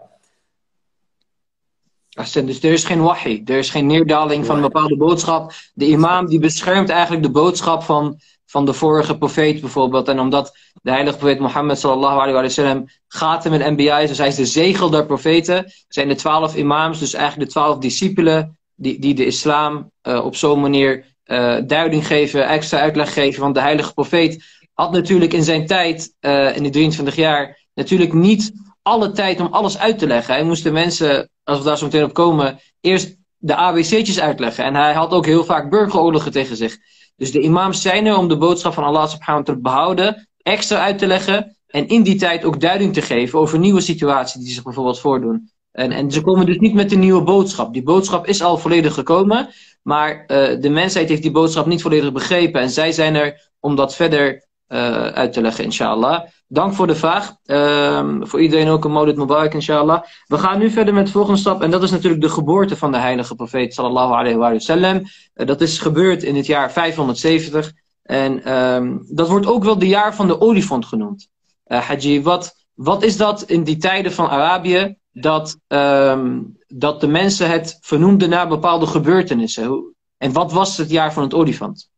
Dus 2.09 2.63
er 2.63 2.71
is 2.71 2.83
geen 2.83 3.01
wahi, 3.01 3.41
er 3.45 3.57
is 3.57 3.69
geen 3.69 3.85
neerdaling 3.85 4.45
van 4.45 4.55
een 4.55 4.61
bepaalde 4.61 4.97
boodschap. 4.97 5.51
De 5.73 5.87
imam 5.87 6.27
die 6.27 6.39
beschermt 6.39 6.89
eigenlijk 6.89 7.23
de 7.23 7.31
boodschap 7.31 7.83
van, 7.83 8.19
van 8.45 8.65
de 8.65 8.73
vorige 8.73 9.17
profeet 9.17 9.61
bijvoorbeeld. 9.61 10.07
En 10.07 10.19
omdat 10.19 10.57
de 10.81 10.91
heilige 10.91 11.17
profeet 11.17 11.39
Mohammed 11.39 11.79
sallallahu 11.79 12.19
alayhi 12.19 12.33
wa 12.33 12.49
sallam 12.49 12.87
gaat 13.07 13.49
met 13.49 13.69
NBI's, 13.69 14.07
dus 14.07 14.17
hij 14.17 14.27
is 14.27 14.35
de 14.35 14.45
zegel 14.45 14.89
der 14.89 15.05
profeten, 15.05 15.71
zijn 15.87 16.07
de 16.07 16.15
twaalf 16.15 16.55
imams, 16.55 16.99
dus 16.99 17.13
eigenlijk 17.13 17.45
de 17.45 17.53
twaalf 17.53 17.77
discipelen 17.77 18.57
die, 18.75 18.99
die 18.99 19.13
de 19.13 19.25
islam 19.25 19.91
uh, 20.03 20.25
op 20.25 20.35
zo'n 20.35 20.61
manier 20.61 21.05
uh, 21.25 21.57
duiding 21.67 22.07
geven, 22.07 22.47
extra 22.47 22.79
uitleg 22.79 23.13
geven. 23.13 23.41
Want 23.41 23.55
de 23.55 23.61
heilige 23.61 23.93
profeet 23.93 24.58
had 24.79 24.91
natuurlijk 24.91 25.33
in 25.33 25.43
zijn 25.43 25.65
tijd, 25.65 26.15
uh, 26.21 26.55
in 26.55 26.63
die 26.63 26.71
23 26.71 27.15
jaar, 27.15 27.67
natuurlijk 27.73 28.13
niet 28.13 28.51
alle 28.81 29.11
tijd 29.11 29.39
om 29.39 29.47
alles 29.51 29.77
uit 29.77 29.99
te 29.99 30.07
leggen. 30.07 30.33
Hij 30.33 30.43
moest 30.43 30.63
de 30.63 30.71
mensen 30.71 31.29
als 31.43 31.57
we 31.57 31.63
daar 31.63 31.77
zo 31.77 31.85
meteen 31.85 32.03
op 32.03 32.13
komen, 32.13 32.59
eerst 32.81 33.15
de 33.37 33.55
ABC'tjes 33.55 34.19
uitleggen. 34.19 34.63
En 34.63 34.75
hij 34.75 34.93
had 34.93 35.11
ook 35.11 35.25
heel 35.25 35.43
vaak 35.43 35.69
burgeroorlogen 35.69 36.31
tegen 36.31 36.55
zich. 36.55 36.77
Dus 37.15 37.31
de 37.31 37.39
imams 37.39 37.81
zijn 37.81 38.05
er 38.05 38.17
om 38.17 38.27
de 38.27 38.37
boodschap 38.37 38.73
van 38.73 38.83
Allah 38.83 39.07
subhanahu 39.07 39.45
te 39.45 39.59
behouden, 39.59 40.29
extra 40.41 40.77
uit 40.77 40.97
te 40.97 41.07
leggen 41.07 41.57
en 41.67 41.87
in 41.87 42.03
die 42.03 42.15
tijd 42.15 42.43
ook 42.43 42.59
duiding 42.59 42.93
te 42.93 43.01
geven 43.01 43.39
over 43.39 43.59
nieuwe 43.59 43.81
situaties 43.81 44.41
die 44.41 44.53
zich 44.53 44.63
bijvoorbeeld 44.63 44.99
voordoen. 44.99 45.51
En, 45.71 45.91
en 45.91 46.11
ze 46.11 46.21
komen 46.21 46.45
dus 46.45 46.57
niet 46.57 46.73
met 46.73 46.91
een 46.91 46.99
nieuwe 46.99 47.23
boodschap. 47.23 47.73
Die 47.73 47.83
boodschap 47.83 48.27
is 48.27 48.41
al 48.41 48.57
volledig 48.57 48.93
gekomen, 48.93 49.49
maar 49.81 50.11
uh, 50.27 50.61
de 50.61 50.69
mensheid 50.69 51.09
heeft 51.09 51.21
die 51.21 51.31
boodschap 51.31 51.65
niet 51.65 51.81
volledig 51.81 52.11
begrepen. 52.11 52.61
En 52.61 52.69
zij 52.69 52.91
zijn 52.91 53.15
er 53.15 53.49
om 53.59 53.75
dat 53.75 53.95
verder 53.95 54.47
uh, 54.69 55.07
uit 55.07 55.33
te 55.33 55.41
leggen, 55.41 55.63
inshallah. 55.63 56.21
Dank 56.47 56.73
voor 56.73 56.87
de 56.87 56.95
vraag. 56.95 57.35
Uh, 57.45 58.15
voor 58.19 58.41
iedereen 58.41 58.67
ook 58.67 58.85
een 58.85 58.91
Maulid 58.91 59.15
Mubarak, 59.15 59.53
inshallah. 59.53 60.03
We 60.25 60.37
gaan 60.37 60.59
nu 60.59 60.69
verder 60.69 60.93
met 60.93 61.05
de 61.05 61.11
volgende 61.11 61.39
stap. 61.39 61.61
En 61.61 61.71
dat 61.71 61.83
is 61.83 61.91
natuurlijk 61.91 62.21
de 62.21 62.29
geboorte 62.29 62.77
van 62.77 62.91
de 62.91 62.97
heilige 62.97 63.35
profeet, 63.35 63.73
sallallahu 63.73 64.13
alayhi 64.13 64.37
wa 64.37 64.59
sallam. 64.59 64.95
Uh, 64.97 65.47
dat 65.47 65.61
is 65.61 65.79
gebeurd 65.79 66.23
in 66.23 66.35
het 66.35 66.45
jaar 66.45 66.71
570. 66.71 67.71
En 68.03 68.53
um, 68.53 69.05
dat 69.07 69.29
wordt 69.29 69.45
ook 69.45 69.63
wel 69.63 69.79
de 69.79 69.87
jaar 69.87 70.15
van 70.15 70.27
de 70.27 70.41
olifant 70.41 70.85
genoemd. 70.85 71.27
Uh, 71.67 71.79
Haji, 71.79 72.21
wat, 72.21 72.55
wat 72.73 73.03
is 73.03 73.17
dat 73.17 73.41
in 73.41 73.63
die 73.63 73.77
tijden 73.77 74.11
van 74.11 74.29
Arabië? 74.29 74.97
Dat, 75.11 75.57
um, 75.67 76.57
dat 76.67 77.01
de 77.01 77.07
mensen 77.07 77.49
het 77.49 77.77
vernoemden 77.81 78.29
naar 78.29 78.47
bepaalde 78.47 78.85
gebeurtenissen. 78.85 79.95
En 80.17 80.31
wat 80.31 80.51
was 80.51 80.77
het 80.77 80.89
jaar 80.89 81.13
van 81.13 81.23
het 81.23 81.33
olifant? 81.33 81.89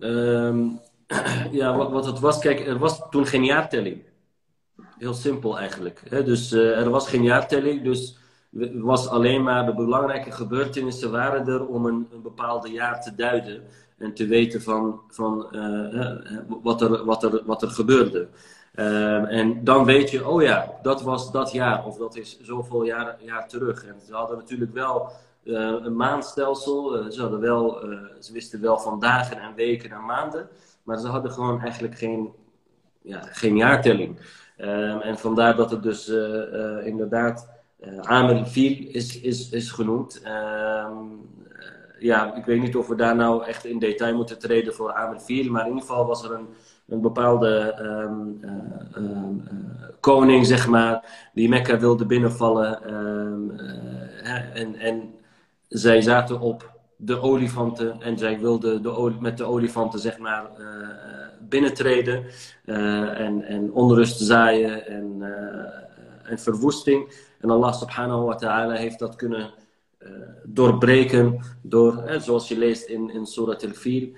Um, 0.00 0.80
ja, 1.50 1.76
wat, 1.76 1.90
wat, 1.90 2.06
het 2.06 2.18
was, 2.18 2.38
kijk, 2.38 2.66
er 2.66 2.78
was 2.78 3.00
toen 3.10 3.26
geen 3.26 3.44
jaartelling. 3.44 4.02
Heel 4.98 5.14
simpel 5.14 5.58
eigenlijk. 5.58 6.02
Hè? 6.08 6.24
Dus 6.24 6.52
uh, 6.52 6.78
er 6.78 6.90
was 6.90 7.08
geen 7.08 7.22
jaartelling, 7.22 7.82
dus 7.82 8.18
was 8.74 9.08
alleen 9.08 9.42
maar 9.42 9.66
de 9.66 9.74
belangrijke 9.74 10.30
gebeurtenissen 10.30 11.10
waren 11.10 11.46
er 11.46 11.66
om 11.66 11.86
een, 11.86 12.08
een 12.64 12.72
jaar 12.72 13.02
te 13.02 13.14
duiden 13.14 13.62
en 13.98 14.14
te 14.14 14.26
weten 14.26 14.62
van, 14.62 15.00
van 15.08 15.36
wat, 16.62 16.82
er, 16.82 17.04
wat, 17.04 17.22
er, 17.22 17.42
wat 17.44 17.62
er 17.62 17.70
gebeurde. 17.70 18.28
Ehm, 18.78 19.24
en 19.24 19.64
dan 19.64 19.84
weet 19.84 20.10
je, 20.10 20.28
oh 20.28 20.42
ja, 20.42 20.72
dat 20.82 21.02
was 21.02 21.32
dat 21.32 21.52
jaar 21.52 21.84
of 21.84 21.96
dat 21.96 22.16
is 22.16 22.38
zoveel 22.40 22.82
jaar, 22.82 23.16
jaar 23.20 23.48
terug. 23.48 23.84
En 23.84 23.94
ze 24.06 24.14
hadden 24.14 24.36
natuurlijk 24.36 24.72
wel 24.72 25.12
een 25.54 25.96
maandstelsel. 25.96 26.98
Uh, 26.98 27.10
ze, 27.10 27.20
hadden 27.20 27.40
wel, 27.40 27.90
uh, 27.92 28.00
ze 28.20 28.32
wisten 28.32 28.60
wel 28.60 28.78
van 28.78 29.00
dagen 29.00 29.40
en 29.40 29.54
weken 29.54 29.90
en 29.90 30.04
maanden. 30.04 30.48
Maar 30.82 30.98
ze 30.98 31.06
hadden 31.06 31.32
gewoon 31.32 31.60
eigenlijk 31.60 31.98
geen, 31.98 32.32
ja, 33.02 33.20
geen 33.20 33.56
jaartelling. 33.56 34.18
Ehm, 34.56 34.98
en 35.00 35.18
vandaar 35.18 35.56
dat 35.56 35.70
het 35.70 35.82
dus 35.82 36.08
inderdaad 36.84 37.50
Amel 38.00 38.46
Viel 38.46 38.86
is, 38.88 39.20
is, 39.20 39.50
is 39.50 39.70
genoemd. 39.70 40.20
Ehm, 40.22 40.96
ja, 41.98 42.34
ik 42.34 42.44
weet 42.44 42.60
niet 42.60 42.76
of 42.76 42.88
we 42.88 42.94
daar 42.94 43.16
nou 43.16 43.44
echt 43.44 43.64
in 43.64 43.78
detail 43.78 44.16
moeten 44.16 44.38
treden 44.38 44.74
voor 44.74 44.92
Amel 44.92 45.20
Viel. 45.20 45.50
Maar 45.50 45.62
in 45.62 45.68
ieder 45.68 45.82
geval 45.82 46.06
was 46.06 46.24
er 46.24 46.32
een 46.32 46.48
een 46.88 47.00
bepaalde 47.00 47.74
um, 48.96 49.42
koning, 50.00 50.46
zeg 50.46 50.68
maar, 50.68 51.28
die 51.34 51.48
Mekka 51.48 51.78
wilde 51.78 52.06
binnenvallen. 52.06 52.84
Ehm, 52.84 53.50
en, 54.54 54.74
en 54.74 55.14
zij 55.68 56.00
zaten 56.00 56.40
op 56.40 56.76
de 56.96 57.20
olifanten 57.20 58.02
en 58.02 58.18
zij 58.18 58.38
wilden 58.38 58.82
de 58.82 59.16
met 59.20 59.38
de 59.38 59.44
olifanten, 59.44 59.98
zeg 59.98 60.18
maar, 60.18 60.50
binnentreden. 61.40 62.24
en, 62.64 63.42
en 63.42 63.72
onrust 63.72 64.20
zaaien 64.20 64.86
en, 64.86 65.22
en 66.24 66.38
verwoesting. 66.38 67.26
En 67.40 67.50
Allah 67.50 67.72
subhanahu 67.72 68.24
wa 68.24 68.34
ta'ala 68.34 68.74
heeft 68.74 68.98
dat 68.98 69.16
kunnen 69.16 69.50
doorbreken 70.44 71.40
door, 71.62 72.04
zoals 72.18 72.48
je 72.48 72.58
leest 72.58 72.88
in, 72.88 73.10
in 73.10 73.26
Surat 73.26 73.64
al-Fil 73.64 74.08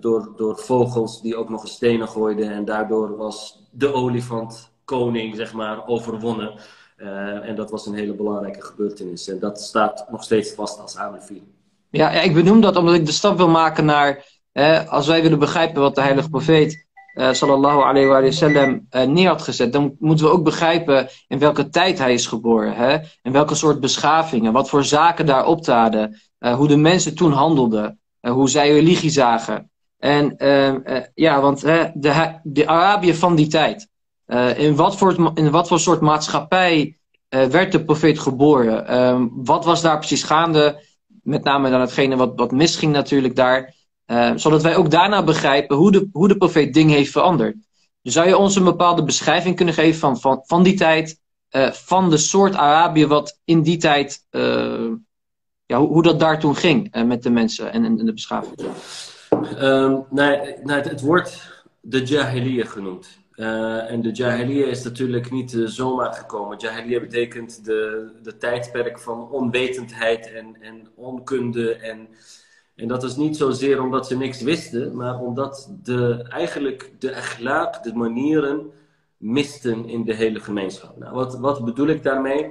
door, 0.00 0.32
door 0.36 0.58
vogels 0.58 1.22
die 1.22 1.36
ook 1.36 1.48
nog 1.48 1.62
eens 1.62 1.72
stenen 1.72 2.08
gooiden. 2.08 2.50
En 2.50 2.64
daardoor 2.64 3.16
was 3.16 3.68
de 3.70 3.92
olifant 3.92 4.72
koning, 4.84 5.36
zeg 5.36 5.52
maar, 5.52 5.86
overwonnen. 5.86 6.52
Uh, 6.98 7.48
en 7.48 7.56
dat 7.56 7.70
was 7.70 7.86
een 7.86 7.94
hele 7.94 8.12
belangrijke 8.12 8.62
gebeurtenis. 8.62 9.28
En 9.28 9.38
dat 9.38 9.60
staat 9.60 10.06
nog 10.10 10.22
steeds 10.22 10.52
vast 10.52 10.80
als 10.80 10.96
Amelfil. 10.96 11.42
Ja, 11.90 12.10
ik 12.10 12.34
benoem 12.34 12.60
dat 12.60 12.76
omdat 12.76 12.94
ik 12.94 13.06
de 13.06 13.12
stap 13.12 13.36
wil 13.36 13.48
maken 13.48 13.84
naar... 13.84 14.24
als 14.88 15.06
wij 15.06 15.22
willen 15.22 15.38
begrijpen 15.38 15.80
wat 15.80 15.94
de 15.94 16.00
heilige 16.00 16.28
profeet... 16.28 16.86
Uh, 17.14 17.32
sallallahu 17.32 17.82
alayhi 17.82 18.08
wa 18.08 18.30
sallam 18.30 18.86
uh, 18.90 19.02
neer 19.02 19.28
had 19.28 19.42
gezet... 19.42 19.72
dan 19.72 19.96
moeten 19.98 20.26
we 20.26 20.32
ook 20.32 20.44
begrijpen 20.44 21.08
in 21.28 21.38
welke 21.38 21.68
tijd 21.68 21.98
hij 21.98 22.12
is 22.12 22.26
geboren. 22.26 22.74
Hè? 22.74 22.98
In 23.22 23.32
welke 23.32 23.54
soort 23.54 23.80
beschavingen, 23.80 24.52
wat 24.52 24.68
voor 24.68 24.84
zaken 24.84 25.26
daar 25.26 25.46
optraden... 25.46 26.20
hoe 26.38 26.68
de 26.68 26.76
mensen 26.76 27.14
toen 27.14 27.32
handelden, 27.32 28.00
hoe 28.20 28.48
zij 28.48 28.72
religie 28.72 29.10
zagen... 29.10 29.70
En 29.98 30.36
eh, 30.36 31.02
ja, 31.14 31.40
want 31.40 31.60
de, 31.94 32.40
de 32.42 32.66
Arabië 32.66 33.14
van 33.14 33.34
die 33.34 33.46
tijd. 33.46 33.88
Uh, 34.28 34.58
in, 34.58 34.76
wat 34.76 34.96
voor, 34.96 35.30
in 35.34 35.50
wat 35.50 35.68
voor 35.68 35.80
soort 35.80 36.00
maatschappij 36.00 36.96
uh, 37.30 37.44
werd 37.44 37.72
de 37.72 37.84
profeet 37.84 38.18
geboren? 38.18 38.86
Ehm, 38.86 39.26
wat 39.30 39.64
was 39.64 39.82
daar 39.82 39.98
precies 39.98 40.22
gaande? 40.22 40.82
Met 41.22 41.44
name 41.44 41.70
dan 41.70 41.80
hetgene 41.80 42.16
wat, 42.16 42.32
wat 42.36 42.52
misging 42.52 42.92
natuurlijk 42.92 43.36
daar. 43.36 43.76
zodat 44.34 44.62
wij 44.62 44.76
ook 44.76 44.90
daarna 44.90 45.24
begrijpen 45.24 45.76
hoe 45.76 45.92
de, 45.92 46.08
hoe 46.12 46.28
de 46.28 46.36
profeet 46.36 46.74
dingen 46.74 46.96
heeft 46.96 47.10
veranderd. 47.10 47.56
Dus 48.02 48.12
zou 48.12 48.28
je 48.28 48.36
ons 48.36 48.56
een 48.56 48.64
bepaalde 48.64 49.04
beschrijving 49.04 49.56
kunnen 49.56 49.74
geven 49.74 49.98
van, 49.98 50.20
van, 50.20 50.42
van 50.44 50.62
die 50.62 50.74
tijd? 50.74 51.20
van 51.72 52.10
de 52.10 52.16
soort 52.16 52.54
Arabië 52.54 53.06
wat 53.06 53.40
in 53.44 53.62
die 53.62 53.76
tijd... 53.76 54.26
ja, 55.66 55.78
hoe, 55.78 55.88
hoe 55.88 56.02
dat 56.02 56.20
daar 56.20 56.40
toen 56.40 56.56
ging 56.56 57.04
met 57.04 57.22
de 57.22 57.30
mensen 57.30 57.72
en, 57.72 57.84
en 57.84 57.96
de 57.96 58.12
beschaving? 58.12 58.54
Um, 59.60 60.04
nee, 60.10 60.38
nee, 60.62 60.80
het 60.80 61.00
wordt 61.00 61.62
de 61.80 62.02
Jahiliya 62.02 62.64
genoemd. 62.64 63.18
Uh, 63.38 63.90
en 63.90 64.02
de 64.02 64.10
Jahiliya 64.10 64.66
is 64.66 64.84
natuurlijk 64.84 65.30
niet 65.30 65.52
uh, 65.52 65.66
zomaar 65.66 66.12
gekomen. 66.12 66.58
Jahiliya 66.58 67.00
betekent 67.00 67.64
de, 67.64 68.10
de 68.22 68.36
tijdperk 68.36 68.98
van 68.98 69.30
onwetendheid 69.30 70.32
en, 70.32 70.56
en 70.60 70.88
onkunde. 70.94 71.74
En, 71.74 72.08
en 72.74 72.88
dat 72.88 73.02
is 73.02 73.16
niet 73.16 73.36
zozeer 73.36 73.82
omdat 73.82 74.06
ze 74.06 74.16
niks 74.16 74.42
wisten, 74.42 74.96
maar 74.96 75.20
omdat 75.20 75.70
de, 75.82 76.26
eigenlijk 76.28 76.92
de 76.98 77.12
akhlaq, 77.12 77.82
de 77.82 77.94
manieren, 77.94 78.70
misten 79.16 79.88
in 79.88 80.04
de 80.04 80.14
hele 80.14 80.40
gemeenschap. 80.40 80.96
Nou, 80.96 81.14
wat, 81.14 81.38
wat 81.38 81.64
bedoel 81.64 81.88
ik 81.88 82.02
daarmee? 82.02 82.50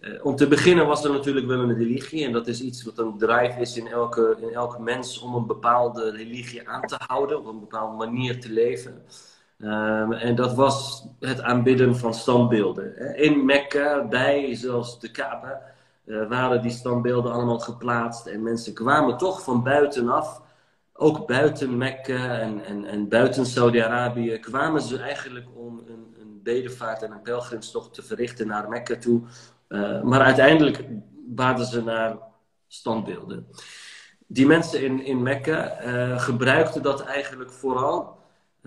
Eh, 0.00 0.24
om 0.24 0.36
te 0.36 0.48
beginnen 0.48 0.86
was 0.86 1.04
er 1.04 1.12
natuurlijk 1.12 1.46
wel 1.46 1.58
een 1.58 1.76
religie. 1.76 2.24
En 2.24 2.32
dat 2.32 2.46
is 2.46 2.60
iets 2.60 2.84
wat 2.84 2.98
een 2.98 3.18
drive 3.18 3.60
is 3.60 3.76
in 3.76 3.86
elke, 3.86 4.36
in 4.40 4.52
elke 4.52 4.82
mens 4.82 5.18
om 5.20 5.34
een 5.34 5.46
bepaalde 5.46 6.10
religie 6.10 6.68
aan 6.68 6.86
te 6.86 6.96
houden. 6.98 7.38
Op 7.38 7.46
een 7.46 7.60
bepaalde 7.60 7.96
manier 7.96 8.40
te 8.40 8.52
leven. 8.52 9.02
Um, 9.58 10.12
en 10.12 10.34
dat 10.34 10.54
was 10.54 11.06
het 11.20 11.42
aanbidden 11.42 11.96
van 11.96 12.14
standbeelden. 12.14 13.16
In 13.16 13.44
Mekka, 13.44 14.04
bij 14.04 14.54
zelfs 14.54 15.00
de 15.00 15.10
Kaaba, 15.10 15.62
uh, 16.04 16.28
waren 16.28 16.62
die 16.62 16.70
standbeelden 16.70 17.32
allemaal 17.32 17.58
geplaatst. 17.58 18.26
En 18.26 18.42
mensen 18.42 18.74
kwamen 18.74 19.16
toch 19.16 19.42
van 19.42 19.62
buitenaf, 19.62 20.42
ook 20.92 21.26
buiten 21.26 21.76
Mekka 21.76 22.38
en, 22.38 22.64
en, 22.64 22.84
en 22.84 23.08
buiten 23.08 23.46
Saudi-Arabië, 23.46 24.38
kwamen 24.38 24.80
ze 24.80 24.98
eigenlijk 24.98 25.46
om 25.54 25.78
een, 25.78 26.16
een 26.20 26.40
bedevaart 26.42 27.02
en 27.02 27.12
een 27.12 27.22
pelgrimstocht 27.22 27.94
te 27.94 28.02
verrichten 28.02 28.46
naar 28.46 28.68
Mekka 28.68 28.96
toe. 28.96 29.20
Uh, 29.68 30.02
maar 30.02 30.20
uiteindelijk 30.20 30.84
baden 31.26 31.66
ze 31.66 31.82
naar 31.82 32.16
standbeelden. 32.66 33.46
Die 34.26 34.46
mensen 34.46 34.82
in, 34.82 35.04
in 35.04 35.22
Mekka 35.22 35.84
uh, 35.84 36.18
gebruikten 36.18 36.82
dat 36.82 37.04
eigenlijk 37.04 37.52
vooral, 37.52 38.15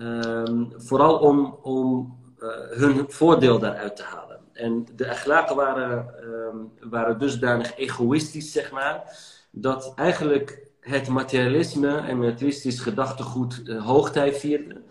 uh, 0.00 0.70
vooral 0.76 1.18
om, 1.18 1.58
om 1.62 2.18
uh, 2.38 2.48
hun 2.70 3.04
voordeel 3.08 3.58
daaruit 3.58 3.96
te 3.96 4.02
halen. 4.02 4.38
En 4.52 4.86
de 4.96 5.10
Achlaken 5.10 5.56
waren, 5.56 6.14
ehm, 6.20 6.90
waren 6.90 7.18
dusdanig 7.18 7.76
egoïstisch, 7.76 8.52
zeg 8.52 8.70
maar, 8.70 9.02
dat 9.50 9.92
eigenlijk 9.96 10.66
het 10.80 11.08
materialisme 11.08 11.96
en 11.96 12.18
materialistisch 12.18 12.80
gedachtegoed 12.80 13.62
hoogtij 13.78 14.34
vierde. 14.34 14.82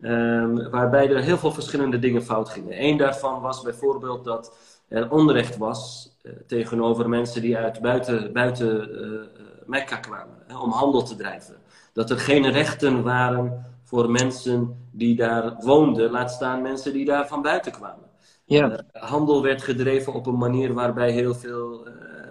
Ehm, 0.00 0.70
waarbij 0.70 1.10
er 1.10 1.22
heel 1.22 1.38
veel 1.38 1.52
verschillende 1.52 1.98
dingen 1.98 2.22
fout 2.22 2.48
gingen. 2.48 2.82
Eén 2.84 2.96
daarvan 2.96 3.40
was 3.40 3.62
bijvoorbeeld 3.62 4.24
dat 4.24 4.56
er 4.88 5.10
onrecht 5.10 5.56
was 5.56 6.12
uh, 6.22 6.32
tegenover 6.46 7.08
mensen 7.08 7.42
die 7.42 7.56
uit 7.56 7.80
buiten, 7.80 8.32
buiten 8.32 8.90
uh, 8.90 9.20
Mekka 9.66 9.96
kwamen, 9.96 10.36
hè, 10.46 10.58
om 10.58 10.70
handel 10.70 11.02
te 11.02 11.16
drijven. 11.16 11.56
Dat 11.92 12.10
er 12.10 12.18
geen 12.18 12.50
rechten 12.50 13.02
waren 13.02 13.73
voor 13.84 14.10
mensen 14.10 14.88
die 14.92 15.16
daar 15.16 15.56
woonden, 15.60 16.10
laat 16.10 16.30
staan 16.30 16.62
mensen 16.62 16.92
die 16.92 17.04
daar 17.04 17.28
van 17.28 17.42
buiten 17.42 17.72
kwamen. 17.72 18.04
Ja. 18.44 18.70
Uh, 18.70 18.78
handel 18.92 19.42
werd 19.42 19.62
gedreven 19.62 20.12
op 20.12 20.26
een 20.26 20.38
manier 20.38 20.72
waarbij 20.72 21.10
heel 21.10 21.34
veel 21.34 21.86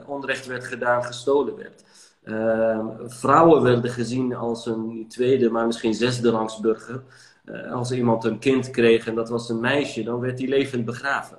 onrecht 0.08 0.46
werd 0.46 0.64
gedaan, 0.64 1.04
gestolen 1.04 1.56
werd. 1.56 1.84
Ehm, 2.24 2.88
vrouwen 3.06 3.62
werden 3.64 3.92
gezien 3.92 4.36
als 4.36 4.66
een 4.66 5.06
tweede, 5.08 5.50
maar 5.50 5.66
misschien 5.66 5.94
zesde 5.94 6.30
rangsburger. 6.30 7.04
als 7.72 7.92
iemand 7.92 8.24
een 8.24 8.40
kind 8.40 8.70
kreeg 8.70 9.08
en 9.08 9.16
dat 9.16 9.30
was 9.30 9.50
een 9.50 9.60
meisje, 9.60 10.04
dan 10.04 10.20
werd 10.20 10.38
die 10.38 10.48
levend 10.48 10.86
begraven. 10.86 11.38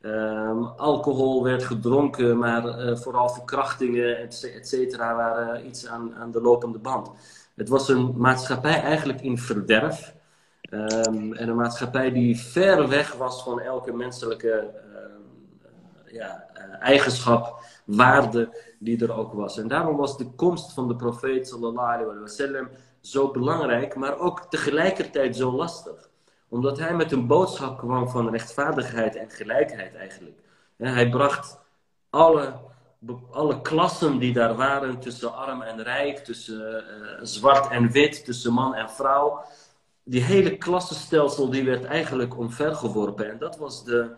Um, 0.00 0.64
alcohol 0.64 1.42
werd 1.42 1.64
gedronken, 1.64 2.38
maar 2.38 2.96
vooral 2.98 3.28
verkrachtingen, 3.28 4.18
et 4.18 4.66
cetera, 4.66 5.16
waren 5.16 5.66
iets 5.66 5.86
aan, 5.86 6.14
aan 6.14 6.30
de 6.30 6.40
lopende 6.40 6.78
band. 6.78 7.10
Het 7.56 7.68
was 7.68 7.88
een 7.88 8.14
maatschappij 8.16 8.80
eigenlijk 8.82 9.20
in 9.20 9.38
verderf. 9.38 10.14
Um, 10.70 11.34
en 11.34 11.48
een 11.48 11.56
maatschappij 11.56 12.12
die 12.12 12.38
ver 12.38 12.88
weg 12.88 13.12
was 13.12 13.42
van 13.42 13.60
elke 13.60 13.92
menselijke 13.92 14.70
uh, 14.92 16.12
ja, 16.12 16.46
uh, 16.54 16.62
eigenschap, 16.80 17.60
waarde 17.84 18.56
die 18.78 19.04
er 19.04 19.12
ook 19.12 19.32
was. 19.32 19.58
En 19.58 19.68
daarom 19.68 19.96
was 19.96 20.16
de 20.16 20.30
komst 20.30 20.72
van 20.72 20.88
de 20.88 20.96
profeet 20.96 21.48
sallallahu 21.48 22.02
alaihi 22.02 22.20
wasallam 22.20 22.68
zo 23.00 23.30
belangrijk, 23.30 23.94
maar 23.94 24.18
ook 24.18 24.40
tegelijkertijd 24.50 25.36
zo 25.36 25.52
lastig 25.52 26.06
omdat 26.48 26.78
hij 26.78 26.94
met 26.94 27.12
een 27.12 27.26
boodschap 27.26 27.78
kwam 27.78 28.08
van 28.08 28.30
rechtvaardigheid 28.30 29.16
en 29.16 29.30
gelijkheid 29.30 29.94
eigenlijk. 29.94 30.38
hij 30.76 31.08
bracht 31.08 31.58
alle, 32.10 32.54
alle 33.30 33.60
klassen 33.60 34.18
die 34.18 34.32
daar 34.32 34.54
waren, 34.54 35.00
tussen 35.00 35.34
arm 35.34 35.62
en 35.62 35.82
rijk, 35.82 36.18
tussen 36.18 36.60
uh, 36.60 37.18
zwart 37.22 37.70
en 37.70 37.90
wit, 37.90 38.24
tussen 38.24 38.52
man 38.52 38.74
en 38.74 38.90
vrouw. 38.90 39.44
Die 40.04 40.22
hele 40.22 40.56
klassenstelsel 40.56 41.50
die 41.50 41.64
werd 41.64 41.84
eigenlijk 41.84 42.38
omvergeworpen. 42.38 43.30
En 43.30 43.38
dat 43.38 43.56
was 43.56 43.84
de, 43.84 44.10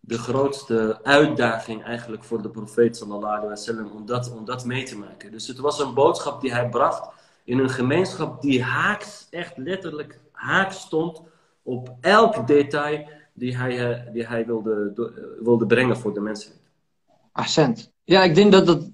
de 0.00 0.18
grootste 0.18 0.98
uitdaging 1.02 1.84
eigenlijk 1.84 2.24
voor 2.24 2.42
de 2.42 2.50
profeet 2.50 2.96
sallallahu 2.96 3.34
alaihi 3.34 3.48
wasallam 3.48 3.90
om 3.90 4.06
dat, 4.06 4.32
om 4.32 4.44
dat 4.44 4.64
mee 4.64 4.84
te 4.84 4.98
maken. 4.98 5.32
Dus 5.32 5.46
het 5.46 5.58
was 5.58 5.78
een 5.78 5.94
boodschap 5.94 6.40
die 6.40 6.52
hij 6.52 6.68
bracht 6.68 7.08
in 7.44 7.58
een 7.58 7.70
gemeenschap 7.70 8.42
die 8.42 8.62
haaks, 8.62 9.26
echt 9.30 9.56
letterlijk 9.56 10.20
haaks 10.32 10.80
stond 10.80 11.22
op 11.62 11.96
elk 12.00 12.46
detail 12.46 13.08
die 13.32 13.56
hij, 13.56 13.92
eh, 13.92 14.12
die 14.12 14.26
hij 14.26 14.46
wilde, 14.46 14.92
wilde 15.42 15.66
brengen 15.66 15.96
voor 15.96 16.14
de 16.14 16.20
mensheid. 16.20 16.60
Accent. 17.32 17.93
Ja, 18.04 18.22
ik 18.22 18.34
denk 18.34 18.52
dat, 18.52 18.66
dat, 18.66 18.90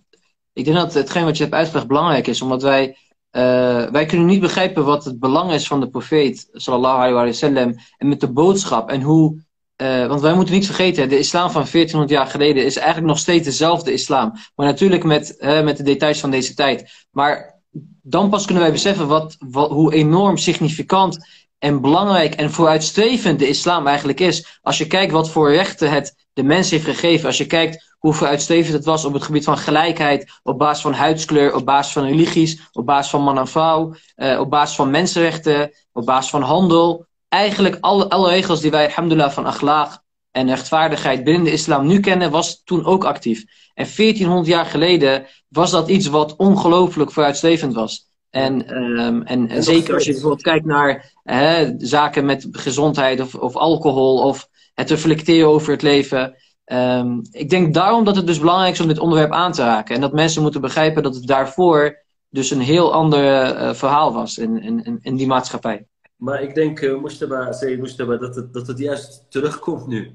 ik 0.52 0.64
denk 0.64 0.76
dat 0.76 0.94
hetgeen 0.94 1.24
wat 1.24 1.36
je 1.36 1.42
hebt 1.42 1.54
uitgelegd 1.54 1.86
belangrijk 1.86 2.26
is, 2.26 2.42
omdat 2.42 2.62
wij, 2.62 2.88
uh, 2.88 3.90
wij 3.90 4.06
kunnen 4.06 4.26
niet 4.26 4.40
begrijpen 4.40 4.84
wat 4.84 5.04
het 5.04 5.18
belang 5.18 5.52
is 5.52 5.66
van 5.66 5.80
de 5.80 5.90
profeet, 5.90 6.48
sallallahu 6.52 6.96
alayhi 6.96 7.14
wa 7.14 7.32
sallam, 7.32 7.74
en 7.96 8.08
met 8.08 8.20
de 8.20 8.32
boodschap 8.32 8.90
en 8.90 9.02
hoe 9.02 9.48
uh, 9.82 10.06
want 10.06 10.20
wij 10.20 10.34
moeten 10.34 10.54
niet 10.54 10.66
vergeten, 10.66 11.08
de 11.08 11.18
islam 11.18 11.50
van 11.50 11.66
1400 11.72 12.10
jaar 12.10 12.26
geleden 12.26 12.64
is 12.64 12.76
eigenlijk 12.76 13.06
nog 13.06 13.18
steeds 13.18 13.44
dezelfde 13.44 13.92
islam. 13.92 14.32
Maar 14.54 14.66
natuurlijk 14.66 15.04
met, 15.04 15.36
met 15.40 15.76
de 15.76 15.82
details 15.82 16.20
van 16.20 16.30
deze 16.30 16.54
tijd. 16.54 17.06
Maar 17.10 17.60
dan 18.02 18.30
pas 18.30 18.44
kunnen 18.44 18.62
wij 18.62 18.72
beseffen 18.72 19.06
wat, 19.06 19.36
hoe 19.50 19.94
enorm 19.94 20.36
significant 20.36 21.28
en 21.58 21.80
belangrijk 21.80 22.34
en 22.34 22.50
vooruitstrevend 22.50 23.38
de 23.38 23.48
islam 23.48 23.86
eigenlijk 23.86 24.20
is. 24.20 24.58
Als 24.62 24.78
je 24.78 24.86
kijkt 24.86 25.12
wat 25.12 25.30
voor 25.30 25.50
rechten 25.50 25.90
het 25.90 26.26
de 26.32 26.42
mens 26.42 26.70
heeft 26.70 26.84
gegeven. 26.84 27.26
Als 27.26 27.38
je 27.38 27.46
kijkt 27.46 27.89
hoe 28.00 28.12
vooruitstrevend 28.12 28.74
het 28.74 28.84
was 28.84 29.04
op 29.04 29.12
het 29.12 29.22
gebied 29.22 29.44
van 29.44 29.58
gelijkheid. 29.58 30.40
Op 30.42 30.58
basis 30.58 30.82
van 30.82 30.92
huidskleur, 30.92 31.54
op 31.54 31.64
basis 31.64 31.92
van 31.92 32.04
religies, 32.04 32.68
op 32.72 32.86
basis 32.86 33.10
van 33.10 33.22
man 33.22 33.38
en 33.38 33.48
vrouw. 33.48 33.94
Uh, 34.16 34.40
op 34.40 34.50
basis 34.50 34.76
van 34.76 34.90
mensenrechten, 34.90 35.70
op 35.92 36.06
basis 36.06 36.30
van 36.30 36.42
handel 36.42 37.08
eigenlijk 37.30 37.76
alle, 37.80 38.08
alle 38.08 38.28
regels 38.28 38.60
die 38.60 38.70
wij, 38.70 38.86
alhamdulillah, 38.86 39.30
van 39.30 39.54
akhlaaq 39.54 40.02
en 40.30 40.48
rechtvaardigheid 40.48 41.24
binnen 41.24 41.44
de 41.44 41.52
islam 41.52 41.86
nu 41.86 42.00
kennen, 42.00 42.30
was 42.30 42.62
toen 42.64 42.84
ook 42.84 43.04
actief. 43.04 43.44
En 43.74 43.86
1400 43.96 44.46
jaar 44.48 44.66
geleden 44.66 45.26
was 45.48 45.70
dat 45.70 45.88
iets 45.88 46.06
wat 46.06 46.36
ongelooflijk 46.36 47.12
vooruitstrevend 47.12 47.74
was. 47.74 48.08
En, 48.30 48.76
um, 48.76 49.22
en, 49.22 49.48
en 49.48 49.62
zeker 49.62 49.94
als 49.94 50.04
je 50.04 50.12
bijvoorbeeld 50.12 50.42
kijkt 50.42 50.64
naar 50.64 51.12
hè, 51.22 51.72
zaken 51.78 52.24
met 52.24 52.48
gezondheid 52.50 53.20
of, 53.20 53.34
of 53.34 53.56
alcohol 53.56 54.18
of 54.22 54.48
het 54.74 54.90
reflecteren 54.90 55.48
over 55.48 55.72
het 55.72 55.82
leven. 55.82 56.36
Um, 56.72 57.22
ik 57.30 57.50
denk 57.50 57.74
daarom 57.74 58.04
dat 58.04 58.16
het 58.16 58.26
dus 58.26 58.38
belangrijk 58.38 58.72
is 58.72 58.80
om 58.80 58.88
dit 58.88 58.98
onderwerp 58.98 59.32
aan 59.32 59.52
te 59.52 59.62
raken. 59.62 59.94
En 59.94 60.00
dat 60.00 60.12
mensen 60.12 60.42
moeten 60.42 60.60
begrijpen 60.60 61.02
dat 61.02 61.14
het 61.14 61.26
daarvoor 61.26 62.02
dus 62.28 62.50
een 62.50 62.60
heel 62.60 62.92
ander 62.92 63.22
uh, 63.22 63.72
verhaal 63.74 64.12
was 64.12 64.38
in, 64.38 64.62
in, 64.62 64.98
in 65.02 65.16
die 65.16 65.26
maatschappij. 65.26 65.86
Maar 66.16 66.42
ik 66.42 66.54
denk, 66.54 66.80
uh, 66.80 67.00
Mustaba, 67.00 67.52
zei 67.52 67.80
het, 67.80 68.48
dat 68.52 68.66
het 68.66 68.78
juist 68.78 69.26
terugkomt 69.28 69.86
nu. 69.86 70.12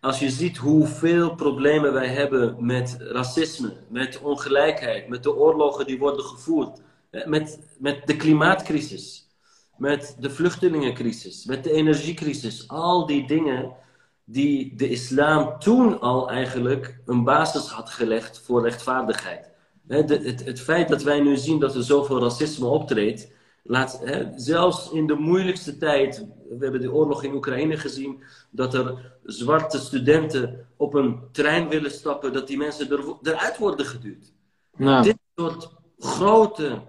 Als 0.00 0.18
je 0.18 0.30
ziet 0.30 0.56
hoeveel 0.56 1.34
problemen 1.34 1.92
wij 1.92 2.08
hebben 2.08 2.56
met 2.58 2.96
racisme, 2.98 3.72
met 3.88 4.20
ongelijkheid, 4.22 5.08
met 5.08 5.22
de 5.22 5.36
oorlogen 5.36 5.86
die 5.86 5.98
worden 5.98 6.24
gevoerd, 6.24 6.80
eh, 7.10 7.26
met, 7.26 7.58
met 7.78 8.06
de 8.06 8.16
klimaatcrisis, 8.16 9.28
met 9.76 10.16
de 10.20 10.30
vluchtelingencrisis, 10.30 11.44
met 11.44 11.64
de 11.64 11.72
energiecrisis. 11.72 12.68
Al 12.68 13.06
die 13.06 13.26
dingen 13.26 13.72
die 14.30 14.76
de 14.76 14.88
islam 14.88 15.58
toen 15.58 16.00
al 16.00 16.30
eigenlijk 16.30 17.00
een 17.06 17.24
basis 17.24 17.68
had 17.68 17.90
gelegd 17.90 18.40
voor 18.40 18.62
rechtvaardigheid. 18.62 19.50
Het, 19.86 20.08
het, 20.08 20.44
het 20.44 20.60
feit 20.60 20.88
dat 20.88 21.02
wij 21.02 21.20
nu 21.20 21.36
zien 21.36 21.60
dat 21.60 21.74
er 21.74 21.82
zoveel 21.82 22.20
racisme 22.20 22.66
optreedt, 22.66 23.28
Laat, 23.68 24.02
zelfs 24.36 24.90
in 24.90 25.06
de 25.06 25.14
moeilijkste 25.14 25.76
tijd, 25.76 26.26
we 26.48 26.64
hebben 26.64 26.80
de 26.80 26.92
oorlog 26.92 27.22
in 27.22 27.34
Oekraïne 27.34 27.76
gezien, 27.76 28.22
dat 28.50 28.74
er 28.74 29.18
zwarte 29.24 29.78
studenten 29.78 30.68
op 30.76 30.94
een 30.94 31.20
trein 31.32 31.68
willen 31.68 31.90
stappen, 31.90 32.32
dat 32.32 32.46
die 32.46 32.56
mensen 32.56 32.90
er, 32.90 33.16
eruit 33.22 33.58
worden 33.58 33.86
geduwd. 33.86 34.32
Dit 35.02 35.18
soort 35.34 35.70
grote, 35.98 36.82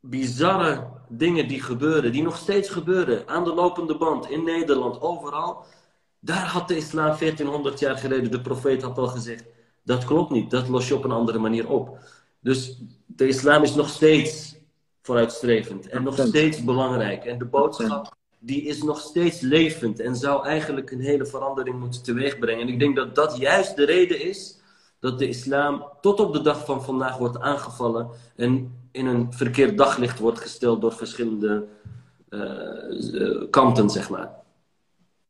bizarre 0.00 0.88
dingen 1.08 1.48
die 1.48 1.62
gebeuren, 1.62 2.12
die 2.12 2.22
nog 2.22 2.36
steeds 2.36 2.68
gebeuren, 2.68 3.28
aan 3.28 3.44
de 3.44 3.54
lopende 3.54 3.96
band, 3.96 4.30
in 4.30 4.44
Nederland, 4.44 5.00
overal. 5.00 5.64
Daar 6.24 6.46
had 6.46 6.68
de 6.68 6.76
islam 6.76 7.06
1400 7.18 7.78
jaar 7.78 7.96
geleden, 7.96 8.30
de 8.30 8.40
profeet 8.40 8.82
had 8.82 8.98
al 8.98 9.06
gezegd, 9.06 9.44
dat 9.82 10.04
klopt 10.04 10.30
niet, 10.30 10.50
dat 10.50 10.68
los 10.68 10.88
je 10.88 10.94
op 10.94 11.04
een 11.04 11.10
andere 11.10 11.38
manier 11.38 11.68
op. 11.68 11.98
Dus 12.40 12.82
de 13.06 13.26
islam 13.26 13.62
is 13.62 13.74
nog 13.74 13.88
steeds 13.88 14.56
vooruitstrevend 15.00 15.88
en 15.88 16.02
nog 16.02 16.18
steeds 16.18 16.64
belangrijk. 16.64 17.24
En 17.24 17.38
de 17.38 17.44
boodschap 17.44 18.16
die 18.38 18.62
is 18.62 18.82
nog 18.82 19.00
steeds 19.00 19.40
levend 19.40 20.00
en 20.00 20.16
zou 20.16 20.46
eigenlijk 20.46 20.90
een 20.90 21.00
hele 21.00 21.26
verandering 21.26 21.78
moeten 21.78 22.02
teweegbrengen. 22.02 22.66
En 22.66 22.72
ik 22.72 22.78
denk 22.78 22.96
dat 22.96 23.14
dat 23.14 23.36
juist 23.36 23.76
de 23.76 23.84
reden 23.84 24.20
is 24.20 24.60
dat 24.98 25.18
de 25.18 25.28
islam 25.28 25.84
tot 26.00 26.20
op 26.20 26.32
de 26.32 26.40
dag 26.40 26.64
van 26.64 26.82
vandaag 26.82 27.18
wordt 27.18 27.40
aangevallen 27.40 28.08
en 28.36 28.80
in 28.92 29.06
een 29.06 29.32
verkeerd 29.32 29.78
daglicht 29.78 30.18
wordt 30.18 30.40
gesteld 30.40 30.80
door 30.80 30.92
verschillende 30.92 31.64
uh, 32.28 33.50
kanten, 33.50 33.90
zeg 33.90 34.10
maar. 34.10 34.41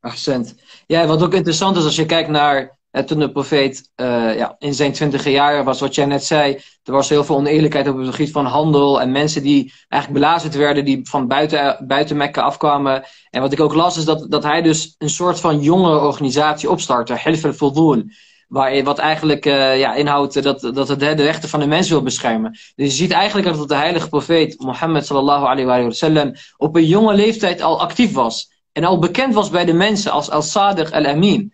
Accent. 0.03 0.55
Ja, 0.87 1.07
wat 1.07 1.23
ook 1.23 1.35
interessant 1.35 1.77
is 1.77 1.85
als 1.85 1.97
je 1.97 2.07
kijkt 2.07 2.29
naar 2.29 2.79
en 2.91 3.07
toen 3.07 3.19
de 3.19 3.33
profeet 3.33 3.91
uh, 3.97 4.37
ja, 4.37 4.57
in 4.59 4.75
zijn 4.75 4.93
twintige 4.93 5.31
jaren 5.31 5.65
was, 5.65 5.81
wat 5.81 5.95
jij 5.95 6.05
net 6.05 6.25
zei, 6.25 6.61
er 6.83 6.93
was 6.93 7.09
heel 7.09 7.25
veel 7.25 7.37
oneerlijkheid 7.37 7.89
op 7.89 7.99
het 7.99 8.15
gebied 8.15 8.33
van 8.33 8.47
handel 8.47 9.01
en 9.01 9.13
mensen 9.13 9.43
die 9.43 9.73
eigenlijk 9.89 10.25
belazerd 10.25 10.55
werden, 10.55 10.85
die 10.85 11.01
van 11.09 11.29
buiten, 11.29 11.85
buiten 11.87 12.17
Mekka 12.17 12.43
afkwamen. 12.43 13.05
En 13.31 13.41
wat 13.41 13.53
ik 13.53 13.61
ook 13.61 13.75
las, 13.75 13.97
is 13.97 14.05
dat, 14.05 14.27
dat 14.29 14.43
hij 14.43 14.63
dus 14.63 14.95
een 14.99 15.11
soort 15.11 15.41
van 15.41 15.61
jonge 15.61 15.99
organisatie 15.99 16.71
opstartte, 16.71 17.19
Hilf 17.19 17.61
al 17.61 18.05
Waar, 18.49 18.83
wat 18.83 18.99
eigenlijk 18.99 19.47
uh, 19.47 19.79
ja, 19.79 19.95
inhoudt 19.95 20.43
dat, 20.43 20.61
dat 20.61 20.89
het 20.89 21.01
de 21.01 21.13
rechten 21.13 21.49
van 21.49 21.61
de 21.61 21.67
mens 21.67 21.89
wil 21.89 22.03
beschermen. 22.03 22.51
Dus 22.51 22.87
je 22.87 22.91
ziet 22.91 23.11
eigenlijk 23.13 23.57
dat 23.57 23.69
de 23.69 23.75
heilige 23.75 24.09
profeet 24.09 24.61
Mohammed 24.61 25.07
sallallahu 25.07 25.45
alayhi 25.45 25.65
wa 25.65 25.91
sallam 25.91 26.33
op 26.57 26.77
een 26.77 26.87
jonge 26.87 27.15
leeftijd 27.15 27.63
al 27.63 27.81
actief 27.81 28.13
was. 28.13 28.52
En 28.73 28.85
al 28.85 28.99
bekend 28.99 29.35
was 29.35 29.51
bij 29.51 29.65
de 29.65 29.73
mensen 29.73 30.13
als 30.13 30.31
al-Sadiq 30.31 30.91
al-Amin 30.91 31.53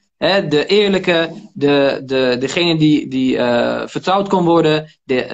de 0.49 0.67
eerlijke, 0.67 1.31
de, 1.53 2.03
de, 2.05 2.37
degene 2.41 2.77
die, 2.77 3.09
die 3.09 3.37
uh, 3.37 3.83
vertrouwd 3.87 4.29
kon 4.29 4.45
worden 4.45 4.99
de, 5.05 5.27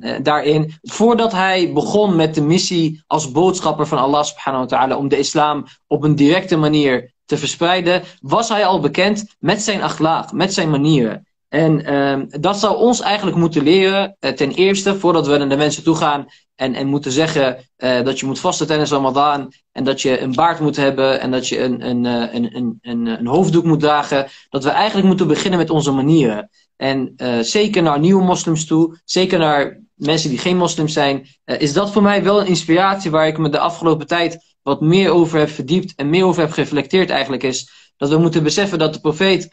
uh, 0.00 0.12
daarin. 0.22 0.74
Voordat 0.82 1.32
hij 1.32 1.72
begon 1.72 2.16
met 2.16 2.34
de 2.34 2.42
missie 2.42 3.02
als 3.06 3.30
boodschapper 3.30 3.86
van 3.86 3.98
Allah 3.98 4.24
subhanahu 4.24 4.62
wa 4.62 4.68
ta'ala 4.68 4.96
om 4.96 5.08
de 5.08 5.18
islam 5.18 5.66
op 5.86 6.02
een 6.02 6.14
directe 6.14 6.56
manier 6.56 7.12
te 7.24 7.36
verspreiden, 7.36 8.02
was 8.20 8.48
hij 8.48 8.66
al 8.66 8.80
bekend 8.80 9.36
met 9.38 9.62
zijn 9.62 9.80
akhlaaq, 9.80 10.34
met 10.34 10.54
zijn 10.54 10.70
manieren. 10.70 11.26
En 11.48 11.94
um, 11.94 12.26
dat 12.40 12.58
zou 12.58 12.76
ons 12.76 13.00
eigenlijk 13.00 13.36
moeten 13.36 13.62
leren, 13.62 14.16
uh, 14.20 14.30
ten 14.30 14.50
eerste, 14.50 14.98
voordat 14.98 15.26
we 15.26 15.36
naar 15.36 15.48
de 15.48 15.56
mensen 15.56 15.82
toe 15.82 15.96
gaan 15.96 16.26
en, 16.54 16.74
en 16.74 16.86
moeten 16.86 17.12
zeggen 17.12 17.56
uh, 17.78 18.02
dat 18.02 18.20
je 18.20 18.26
moet 18.26 18.40
vasten 18.40 18.66
tijdens 18.66 18.90
Ramadan 18.90 19.52
en 19.72 19.84
dat 19.84 20.02
je 20.02 20.20
een 20.20 20.34
baard 20.34 20.60
moet 20.60 20.76
hebben 20.76 21.20
en 21.20 21.30
dat 21.30 21.48
je 21.48 21.62
een, 21.62 21.86
een, 21.86 22.04
uh, 22.04 22.34
een, 22.34 22.56
een, 22.56 22.78
een, 22.82 23.06
een 23.06 23.26
hoofddoek 23.26 23.64
moet 23.64 23.80
dragen, 23.80 24.26
dat 24.48 24.64
we 24.64 24.70
eigenlijk 24.70 25.06
moeten 25.06 25.26
beginnen 25.26 25.58
met 25.58 25.70
onze 25.70 25.92
manieren. 25.92 26.50
En 26.76 27.12
uh, 27.16 27.38
zeker 27.38 27.82
naar 27.82 27.98
nieuwe 27.98 28.24
moslims 28.24 28.66
toe, 28.66 29.00
zeker 29.04 29.38
naar 29.38 29.80
mensen 29.94 30.30
die 30.30 30.38
geen 30.38 30.56
moslims 30.56 30.92
zijn, 30.92 31.26
is 31.44 31.72
dat 31.72 31.92
voor 31.92 32.02
mij 32.02 32.22
wel 32.22 32.40
een 32.40 32.46
inspiratie 32.46 33.10
waar 33.10 33.26
ik 33.26 33.38
me 33.38 33.48
de 33.48 33.58
afgelopen 33.58 34.06
tijd 34.06 34.56
wat 34.62 34.80
meer 34.80 35.10
over 35.10 35.38
heb 35.38 35.48
verdiept 35.48 35.94
en 35.94 36.10
meer 36.10 36.24
over 36.24 36.42
heb 36.42 36.50
gereflecteerd 36.50 37.10
eigenlijk 37.10 37.42
is, 37.42 37.70
dat 37.96 38.08
we 38.08 38.18
moeten 38.18 38.42
beseffen 38.42 38.78
dat 38.78 38.94
de 38.94 39.00
profeet 39.00 39.48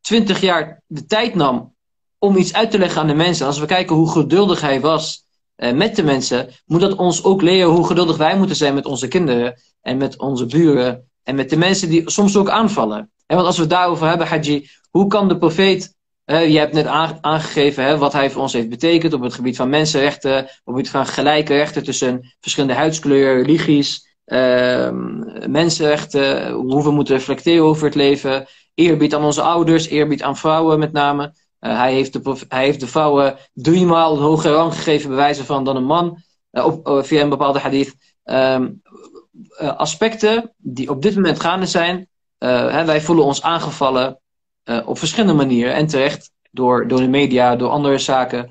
twintig 0.00 0.40
jaar 0.40 0.82
de 0.86 1.06
tijd 1.06 1.34
nam 1.34 1.74
om 2.18 2.36
iets 2.36 2.52
uit 2.52 2.70
te 2.70 2.78
leggen 2.78 3.00
aan 3.00 3.06
de 3.06 3.14
mensen. 3.14 3.46
Als 3.46 3.58
we 3.58 3.66
kijken 3.66 3.96
hoe 3.96 4.10
geduldig 4.10 4.60
hij 4.60 4.80
was 4.80 5.27
met 5.74 5.96
de 5.96 6.02
mensen, 6.02 6.48
moet 6.66 6.80
dat 6.80 6.96
ons 6.96 7.24
ook 7.24 7.42
leren 7.42 7.70
hoe 7.70 7.86
geduldig 7.86 8.16
wij 8.16 8.36
moeten 8.36 8.56
zijn 8.56 8.74
met 8.74 8.86
onze 8.86 9.08
kinderen 9.08 9.60
en 9.82 9.96
met 9.96 10.18
onze 10.18 10.46
buren 10.46 11.10
en 11.22 11.34
met 11.34 11.50
de 11.50 11.56
mensen 11.56 11.88
die 11.88 12.10
soms 12.10 12.36
ook 12.36 12.48
aanvallen. 12.48 13.10
En 13.26 13.36
want 13.36 13.46
als 13.46 13.56
we 13.56 13.62
het 13.62 13.70
daarover 13.70 14.08
hebben, 14.08 14.26
Haji, 14.26 14.68
hoe 14.90 15.06
kan 15.06 15.28
de 15.28 15.38
profeet, 15.38 15.94
je 16.24 16.58
hebt 16.58 16.72
net 16.72 16.86
aangegeven 17.20 17.84
hè, 17.84 17.98
wat 17.98 18.12
hij 18.12 18.30
voor 18.30 18.42
ons 18.42 18.52
heeft 18.52 18.68
betekend 18.68 19.12
op 19.12 19.22
het 19.22 19.34
gebied 19.34 19.56
van 19.56 19.68
mensenrechten, 19.68 20.38
op 20.38 20.44
het 20.44 20.60
gebied 20.64 20.90
van 20.90 21.06
gelijke 21.06 21.54
rechten 21.54 21.84
tussen 21.84 22.34
verschillende 22.40 22.74
huidskleuren, 22.74 23.42
religies, 23.42 24.06
uh, 24.26 24.90
mensenrechten, 25.46 26.50
hoe 26.50 26.82
we 26.82 26.90
moeten 26.90 27.14
reflecteren 27.14 27.64
over 27.64 27.84
het 27.84 27.94
leven, 27.94 28.46
Eerbied 28.78 29.14
aan 29.14 29.24
onze 29.24 29.42
ouders, 29.42 29.86
eerbied 29.86 30.22
aan 30.22 30.36
vrouwen 30.36 30.78
met 30.78 30.92
name. 30.92 31.32
Uh, 31.60 31.78
hij, 31.78 31.92
heeft 31.92 32.12
de, 32.12 32.36
hij 32.48 32.64
heeft 32.64 32.80
de 32.80 32.86
vrouwen 32.86 33.36
driemaal 33.52 34.12
een 34.12 34.22
hogere 34.22 34.54
rang 34.54 34.74
gegeven, 34.74 35.08
bewijzen 35.08 35.44
van 35.44 35.64
dan 35.64 35.76
een 35.76 35.84
man, 35.84 36.22
uh, 36.52 36.64
op, 36.64 36.88
uh, 36.88 37.02
via 37.02 37.22
een 37.22 37.28
bepaalde 37.28 37.58
hadith. 37.58 37.94
Um, 38.24 38.82
aspecten 39.58 40.54
die 40.56 40.90
op 40.90 41.02
dit 41.02 41.14
moment 41.14 41.40
gaande 41.40 41.66
zijn, 41.66 42.08
hè, 42.38 42.84
wij 42.84 43.00
voelen 43.00 43.24
ons 43.24 43.42
aangevallen 43.42 44.20
op 44.84 44.98
verschillende 44.98 45.34
manieren 45.34 45.74
en 45.74 45.86
terecht 45.86 46.30
door, 46.50 46.88
door 46.88 46.98
de 46.98 47.08
media, 47.08 47.56
door 47.56 47.68
andere 47.68 47.98
zaken. 47.98 48.50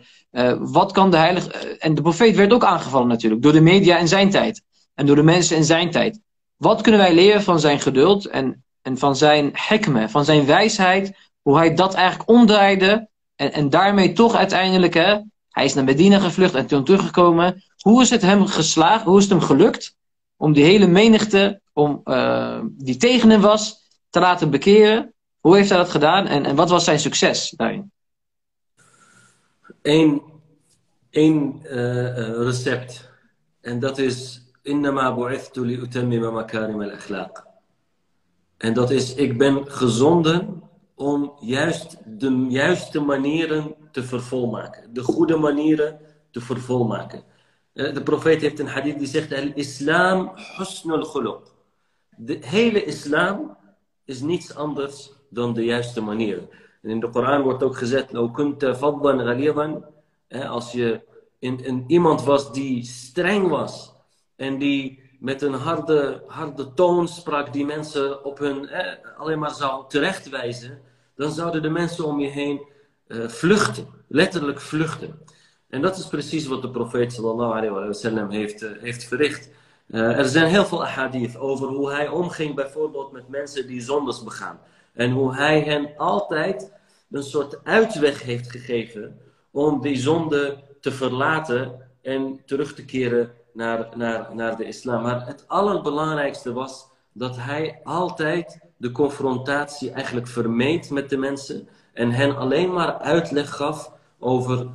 wat 0.59 0.91
kan 0.91 1.11
de 1.11 1.17
heilige. 1.17 1.51
en 1.79 1.95
de 1.95 2.01
profeet 2.01 2.35
werd 2.35 2.53
ook 2.53 2.63
aangevallen 2.63 3.07
natuurlijk, 3.07 3.41
door 3.41 3.51
de 3.51 3.61
media 3.61 3.97
in 3.97 4.07
zijn 4.07 4.29
tijd 4.29 4.61
en 4.93 5.05
door 5.05 5.15
de 5.15 5.23
mensen 5.23 5.57
in 5.57 5.63
zijn 5.63 5.91
tijd. 5.91 6.19
Wat 6.55 6.81
kunnen 6.81 7.01
wij 7.01 7.13
leren 7.13 7.43
van 7.43 7.59
zijn 7.59 7.79
geduld 7.79 8.25
en 8.25 8.65
en 8.87 8.97
van 8.97 9.15
zijn 9.15 9.49
hekme, 9.53 10.09
van 10.09 10.25
zijn 10.25 10.45
wijsheid, 10.45 11.26
hoe 11.47 11.57
hij 11.57 11.73
dat 11.73 11.93
eigenlijk 11.93 12.29
omdraaide 12.29 13.09
en, 13.35 13.53
en 13.53 13.69
daarmee 13.69 14.13
toch 14.13 14.35
uiteindelijk, 14.35 14.93
hè, 14.93 15.19
hij 15.49 15.65
is 15.65 15.73
naar 15.73 15.83
Medina 15.83 16.19
gevlucht 16.19 16.55
en 16.55 16.67
toen 16.67 16.83
teruggekomen. 16.83 17.63
Hoe 17.77 18.01
is 18.01 18.09
het 18.09 18.21
hem 18.21 18.45
geslaagd, 18.45 19.05
hoe 19.05 19.17
is 19.17 19.23
het 19.23 19.33
hem 19.33 19.41
gelukt 19.41 19.95
om 20.37 20.53
die 20.53 20.63
hele 20.63 20.87
menigte 20.87 21.61
om, 21.73 22.01
uh, 22.05 22.59
die 22.69 22.97
tegen 22.97 23.29
hem 23.29 23.41
was 23.41 23.87
te 24.09 24.19
laten 24.19 24.49
bekeren? 24.49 25.13
Hoe 25.39 25.55
heeft 25.55 25.69
hij 25.69 25.77
dat 25.77 25.89
gedaan 25.89 26.27
en, 26.27 26.45
en 26.45 26.55
wat 26.55 26.69
was 26.69 26.83
zijn 26.83 26.99
succes 26.99 27.53
daarin? 27.57 27.91
Eén, 29.81 30.21
één 31.09 31.59
uh, 31.63 32.43
recept. 32.43 33.09
En 33.61 33.79
dat 33.79 33.97
is 33.97 34.41
innama 34.61 35.15
bu'ithtu 35.15 35.65
li 35.65 35.73
utammima 35.73 36.31
makarim 36.31 36.81
al-akhlaq. 36.81 37.45
En 38.57 38.73
dat 38.73 38.91
is, 38.91 39.13
ik 39.13 39.37
ben 39.37 39.71
gezonden 39.71 40.65
om 40.97 41.33
juist 41.39 41.97
de 42.05 42.45
juiste 42.49 42.99
manieren 42.99 43.75
te 43.91 44.03
vervolmaken. 44.03 44.93
De 44.93 45.03
goede 45.03 45.37
manieren 45.37 45.99
te 46.31 46.41
vervolmaken. 46.41 47.23
Eh, 47.73 47.93
de 47.93 48.03
profeet 48.03 48.41
heeft 48.41 48.59
een 48.59 48.67
hadith 48.67 48.97
die 48.99 49.07
zegt: 49.07 49.33
Al-Islam 49.33 50.31
husnul 50.57 51.05
khuluq. 51.05 51.55
De 52.15 52.37
hele 52.41 52.83
islam 52.83 53.57
is 54.05 54.21
niets 54.21 54.55
anders 54.55 55.11
dan 55.29 55.53
de 55.53 55.63
juiste 55.63 56.01
manieren. 56.01 56.49
En 56.81 56.89
in 56.89 56.99
de 56.99 57.09
Koran 57.09 57.41
wordt 57.41 57.63
ook 57.63 57.77
gezegd: 57.77 58.15
Als 60.47 60.71
je 60.71 61.01
in, 61.39 61.63
in 61.65 61.83
iemand 61.87 62.23
was 62.23 62.53
die 62.53 62.83
streng 62.83 63.47
was 63.47 63.93
en 64.35 64.57
die 64.57 65.06
met 65.19 65.41
een 65.41 65.53
harde, 65.53 66.23
harde 66.27 66.73
toon 66.73 67.07
sprak, 67.07 67.53
die 67.53 67.65
mensen 67.65 68.23
op 68.23 68.37
hun 68.37 68.69
eh, 68.69 68.93
alleen 69.17 69.39
maar 69.39 69.53
zou 69.53 69.85
terechtwijzen, 69.87 70.81
dan 71.15 71.31
zouden 71.31 71.61
de 71.61 71.69
mensen 71.69 72.05
om 72.05 72.19
je 72.19 72.27
heen 72.27 72.61
uh, 73.07 73.27
vluchten, 73.27 73.87
letterlijk 74.07 74.61
vluchten. 74.61 75.19
En 75.69 75.81
dat 75.81 75.97
is 75.97 76.07
precies 76.07 76.47
wat 76.47 76.61
de 76.61 76.69
profeet 76.69 77.13
sallallahu 77.13 77.51
alayhi 77.51 77.69
wa 77.69 77.93
sallam 77.93 78.29
heeft, 78.29 78.61
uh, 78.61 78.69
heeft 78.79 79.03
verricht. 79.03 79.49
Uh, 79.87 80.17
er 80.17 80.25
zijn 80.25 80.49
heel 80.49 80.65
veel 80.65 80.85
ahadith 80.85 81.37
over 81.37 81.67
hoe 81.67 81.91
hij 81.91 82.07
omging 82.07 82.55
bijvoorbeeld 82.55 83.11
met 83.11 83.27
mensen 83.27 83.67
die 83.67 83.81
zondes 83.81 84.23
begaan. 84.23 84.59
En 84.93 85.11
hoe 85.11 85.35
hij 85.35 85.61
hen 85.61 85.89
altijd 85.97 86.71
een 87.11 87.23
soort 87.23 87.59
uitweg 87.63 88.23
heeft 88.23 88.51
gegeven 88.51 89.19
om 89.51 89.81
die 89.81 89.97
zonde 89.97 90.57
te 90.81 90.91
verlaten 90.91 91.89
en 92.01 92.41
terug 92.45 92.73
te 92.73 92.85
keren 92.85 93.31
naar, 93.57 93.87
naar, 93.95 94.35
naar 94.35 94.55
de 94.55 94.65
islam. 94.65 95.01
Maar 95.01 95.25
het 95.25 95.43
allerbelangrijkste 95.47 96.53
was 96.53 96.87
dat 97.11 97.35
hij 97.35 97.79
altijd 97.83 98.59
de 98.77 98.91
confrontatie 98.91 99.91
eigenlijk 99.91 100.27
vermeed 100.27 100.89
met 100.89 101.09
de 101.09 101.17
mensen 101.17 101.67
en 101.93 102.11
hen 102.11 102.37
alleen 102.37 102.73
maar 102.73 102.97
uitleg 102.99 103.55
gaf 103.55 103.91
over 104.19 104.67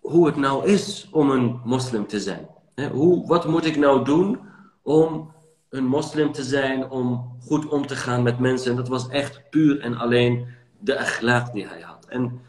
hoe 0.00 0.26
het 0.26 0.36
nou 0.36 0.66
is 0.66 1.08
om 1.12 1.30
een 1.30 1.60
moslim 1.64 2.06
te 2.06 2.20
zijn. 2.20 2.48
Hoe, 2.92 3.26
wat 3.26 3.46
moet 3.46 3.64
ik 3.64 3.76
nou 3.76 4.04
doen 4.04 4.40
om 4.82 5.32
een 5.68 5.86
moslim 5.86 6.32
te 6.32 6.42
zijn, 6.42 6.90
om 6.90 7.36
goed 7.40 7.68
om 7.68 7.86
te 7.86 7.96
gaan 7.96 8.22
met 8.22 8.38
mensen. 8.38 8.70
En 8.70 8.76
dat 8.76 8.88
was 8.88 9.08
echt 9.08 9.50
puur 9.50 9.80
en 9.80 9.96
alleen 9.96 10.46
de 10.78 10.98
akhlaq 10.98 11.52
die 11.52 11.66
hij 11.66 11.80
had. 11.80 12.06
En 12.08 12.40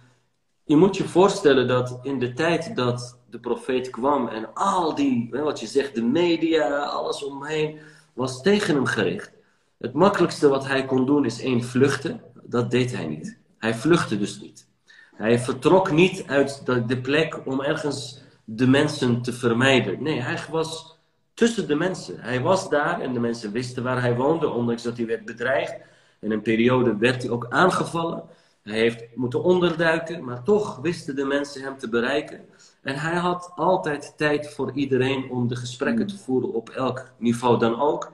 je 0.64 0.76
moet 0.76 0.98
je 0.98 1.08
voorstellen 1.08 1.68
dat 1.68 2.00
in 2.02 2.20
de 2.20 2.34
tijd 2.34 2.76
dat 2.76 3.18
de 3.34 3.40
profeet 3.40 3.90
kwam 3.90 4.28
en 4.28 4.54
al 4.54 4.96
die, 4.96 5.30
wat 5.32 5.60
je 5.60 5.68
zegt, 5.68 5.96
de 5.96 6.04
media, 6.04 6.78
alles 6.78 7.24
omheen, 7.24 7.80
was 8.14 8.42
tegen 8.42 8.76
hem 8.76 8.86
gericht. 8.86 9.32
Het 9.78 9.94
makkelijkste 9.94 10.48
wat 10.48 10.68
hij 10.68 10.86
kon 10.86 11.06
doen 11.06 11.26
is 11.26 11.42
één 11.42 11.64
vluchten. 11.64 12.22
Dat 12.44 12.72
deed 12.72 12.96
hij 12.96 13.08
niet. 13.08 13.38
Hij 13.58 13.74
vluchtte 13.74 14.18
dus 14.18 14.42
niet. 14.42 14.68
Hij 15.16 15.40
vertrok 15.40 15.92
niet 15.92 16.24
uit 16.28 16.66
de 16.88 17.02
plek 17.02 17.40
om 17.46 17.62
ergens 17.62 18.22
de 18.44 18.68
mensen 18.68 19.22
te 19.22 19.34
vermijden. 19.34 20.04
Nee, 20.04 20.22
hij 20.22 20.40
was 20.50 20.98
tussen 21.34 21.68
de 21.68 21.76
mensen. 21.76 22.20
Hij 22.20 22.42
was 22.42 22.70
daar 22.70 23.02
en 23.02 23.14
de 23.14 23.20
mensen 23.20 23.52
wisten 23.52 23.84
waar 23.84 24.02
hij 24.02 24.16
woonde, 24.16 24.50
ondanks 24.50 24.84
dat 24.84 24.98
hij 24.98 25.06
werd 25.06 25.26
bedreigd. 25.26 25.76
In 26.20 26.32
een 26.32 26.42
periode 26.42 26.98
werd 26.98 27.22
hij 27.22 27.32
ook 27.32 27.46
aangevallen. 27.50 28.24
Hij 28.64 28.80
heeft 28.80 29.06
moeten 29.16 29.44
onderduiken, 29.44 30.24
maar 30.24 30.44
toch 30.44 30.78
wisten 30.82 31.16
de 31.16 31.26
mensen 31.26 31.62
hem 31.62 31.78
te 31.78 31.90
bereiken. 31.90 32.46
En 32.84 32.96
hij 32.96 33.16
had 33.16 33.52
altijd 33.56 34.14
tijd 34.18 34.50
voor 34.54 34.72
iedereen 34.74 35.30
om 35.30 35.48
de 35.48 35.56
gesprekken 35.56 36.08
te 36.08 36.18
voeren 36.18 36.54
op 36.54 36.70
elk 36.70 37.12
niveau 37.18 37.60
dan 37.60 37.82
ook. 37.82 38.12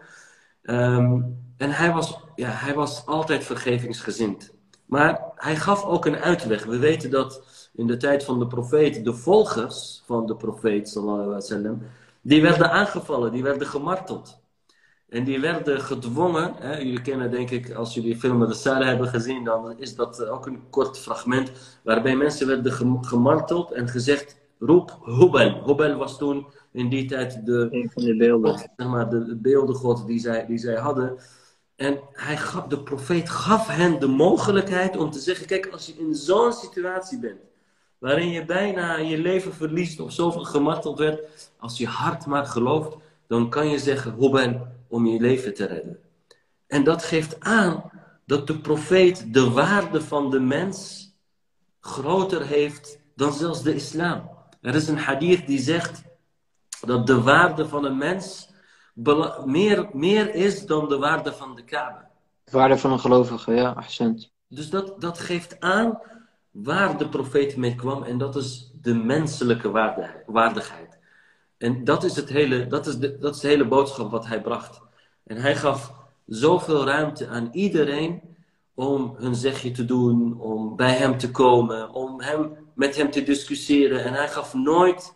Ehm, 0.62 1.22
en 1.58 1.72
hij 1.72 1.92
was, 1.92 2.20
ja, 2.36 2.50
hij 2.50 2.74
was 2.74 3.06
altijd 3.06 3.44
vergevingsgezind. 3.44 4.54
Maar 4.86 5.22
hij 5.36 5.56
gaf 5.56 5.84
ook 5.84 6.06
een 6.06 6.18
uitweg. 6.18 6.66
We 6.66 6.78
weten 6.78 7.10
dat 7.10 7.44
in 7.74 7.88
de 7.88 7.98
tijd 7.98 8.24
van 8.24 8.40
de 8.40 8.48
profeet, 8.48 9.04
de 9.04 9.14
volgers 9.14 10.04
van 10.06 10.26
de 10.26 10.36
profeet, 10.36 10.90
sallam, 10.90 11.82
die 12.22 12.42
werden 12.42 12.72
aangevallen, 12.72 13.32
die 13.32 13.44
werden 13.44 13.68
gemarteld. 13.68 14.40
En 15.10 15.24
die 15.24 15.40
werden 15.40 15.82
gedwongen, 15.82 16.54
hè, 16.60 16.78
jullie 16.78 17.02
kennen 17.02 17.32
denk 17.32 17.50
ik, 17.50 17.74
als 17.74 17.94
jullie 17.94 18.20
film 18.20 18.48
de 18.48 18.54
Sala 18.54 18.86
hebben 18.86 19.08
gezien, 19.08 19.44
dan 19.44 19.80
is 19.80 19.96
dat 19.96 20.26
ook 20.26 20.46
een 20.46 20.70
kort 20.70 21.00
fragment, 21.00 21.52
waarbij 21.84 22.16
mensen 22.16 22.48
werden 22.48 22.72
gemarteld 23.02 23.72
en 23.72 23.88
gezegd, 23.88 24.39
roep 24.60 25.00
Hubel. 25.06 25.64
Hubel 25.66 25.96
was 25.96 26.18
toen 26.18 26.48
in 26.72 26.90
die 26.90 27.06
tijd 27.06 27.46
de, 27.46 27.68
een 27.72 27.92
van 27.94 28.04
de 28.04 28.16
beelden. 28.16 28.58
zeg 28.58 28.88
maar, 28.88 29.10
de, 29.10 29.26
de 29.26 29.36
beeldengod 29.36 30.08
die 30.08 30.20
zij, 30.20 30.46
die 30.46 30.58
zij 30.58 30.76
hadden. 30.76 31.18
En 31.76 32.00
hij 32.12 32.38
gaf, 32.38 32.68
de 32.68 32.84
profeet 32.84 33.30
gaf 33.30 33.68
hen 33.68 34.00
de 34.00 34.08
mogelijkheid 34.08 34.98
om 34.98 35.12
te 35.12 35.20
zeggen: 35.20 35.46
Kijk, 35.46 35.68
als 35.72 35.86
je 35.86 35.94
in 35.98 36.16
zo'n 36.16 36.54
situatie 36.54 37.20
bent, 37.20 37.40
waarin 37.98 38.30
je 38.30 38.46
bijna 38.46 38.98
je 38.98 39.18
leven 39.18 39.54
verliest 39.54 40.00
of 40.00 40.12
zoveel 40.12 40.44
gemarteld 40.44 41.00
werd, 41.00 41.52
als 41.58 41.78
je 41.78 41.88
hart 41.88 42.26
maar 42.26 42.46
gelooft, 42.46 42.98
dan 43.28 43.50
kan 43.50 43.70
je 43.70 43.80
zeggen: 43.80 44.14
Hubel, 44.14 44.68
om 44.88 45.06
je 45.06 45.20
leven 45.20 45.54
te 45.54 45.66
redden. 45.66 46.00
En 46.68 46.84
dat 46.84 47.04
geeft 47.04 47.40
aan 47.40 47.92
dat 48.26 48.48
de 48.48 48.60
profeet 48.60 49.34
de 49.34 49.50
waarde 49.50 50.02
van 50.02 50.30
de 50.30 50.40
mens 50.40 51.10
groter 51.80 52.46
heeft 52.46 53.00
dan 53.16 53.34
zelfs 53.34 53.64
de 53.64 53.76
islam. 53.76 54.30
Er 54.62 54.76
is 54.76 54.88
een 54.88 54.98
hadith 54.98 55.48
die 55.48 55.60
zegt 55.60 56.04
dat 56.86 57.08
de 57.08 57.22
waarde 57.22 57.68
van 57.68 57.86
een 57.86 57.98
mens 57.98 58.50
meer, 59.46 59.90
meer 59.94 60.34
is 60.34 60.66
dan 60.66 60.90
de 60.90 60.98
waarde 60.98 61.34
van 61.34 61.56
de 61.56 61.64
Kaaba. 61.64 62.10
De 62.44 62.58
waarde 62.58 62.78
van 62.78 62.92
een 62.92 63.00
gelovige, 63.00 63.54
ja, 63.54 63.72
accent. 63.72 64.32
Dus 64.48 64.70
dat, 64.70 65.02
dat 65.02 65.20
geeft 65.20 65.60
aan 65.60 66.00
waar 66.52 66.98
de 66.98 67.10
profeet 67.10 67.58
mee 67.58 67.76
kwam 67.76 68.04
en 68.04 68.18
dat 68.18 68.36
is 68.36 68.72
de 68.82 68.96
menselijke 68.96 69.72
waardigheid. 70.26 71.00
En 71.58 71.84
dat 71.84 72.04
is, 72.04 72.16
het 72.16 72.30
hele, 72.30 72.68
dat, 72.68 72.88
is 72.88 72.98
de, 72.98 73.18
dat 73.18 73.36
is 73.36 73.42
de 73.42 73.48
hele 73.48 73.68
boodschap 73.68 74.12
wat 74.12 74.28
hij 74.28 74.42
bracht. 74.42 74.82
En 75.24 75.38
hij 75.38 75.56
gaf 75.56 75.94
zoveel 76.26 76.86
ruimte 76.86 77.28
aan 77.28 77.50
iedereen 77.52 78.22
om 78.74 79.16
hun 79.18 79.36
zegje 79.36 79.72
te 79.72 79.86
doen, 79.86 80.40
om 80.40 80.76
bij 80.76 80.94
hem 80.94 81.18
te 81.18 81.32
komen, 81.32 81.94
om 81.94 82.22
hem, 82.22 82.58
met 82.80 82.96
hem 82.96 83.12
te 83.12 83.24
discussiëren. 83.24 84.04
En 84.04 84.14
hij 84.14 84.28
gaf 84.28 84.54
nooit 84.54 85.14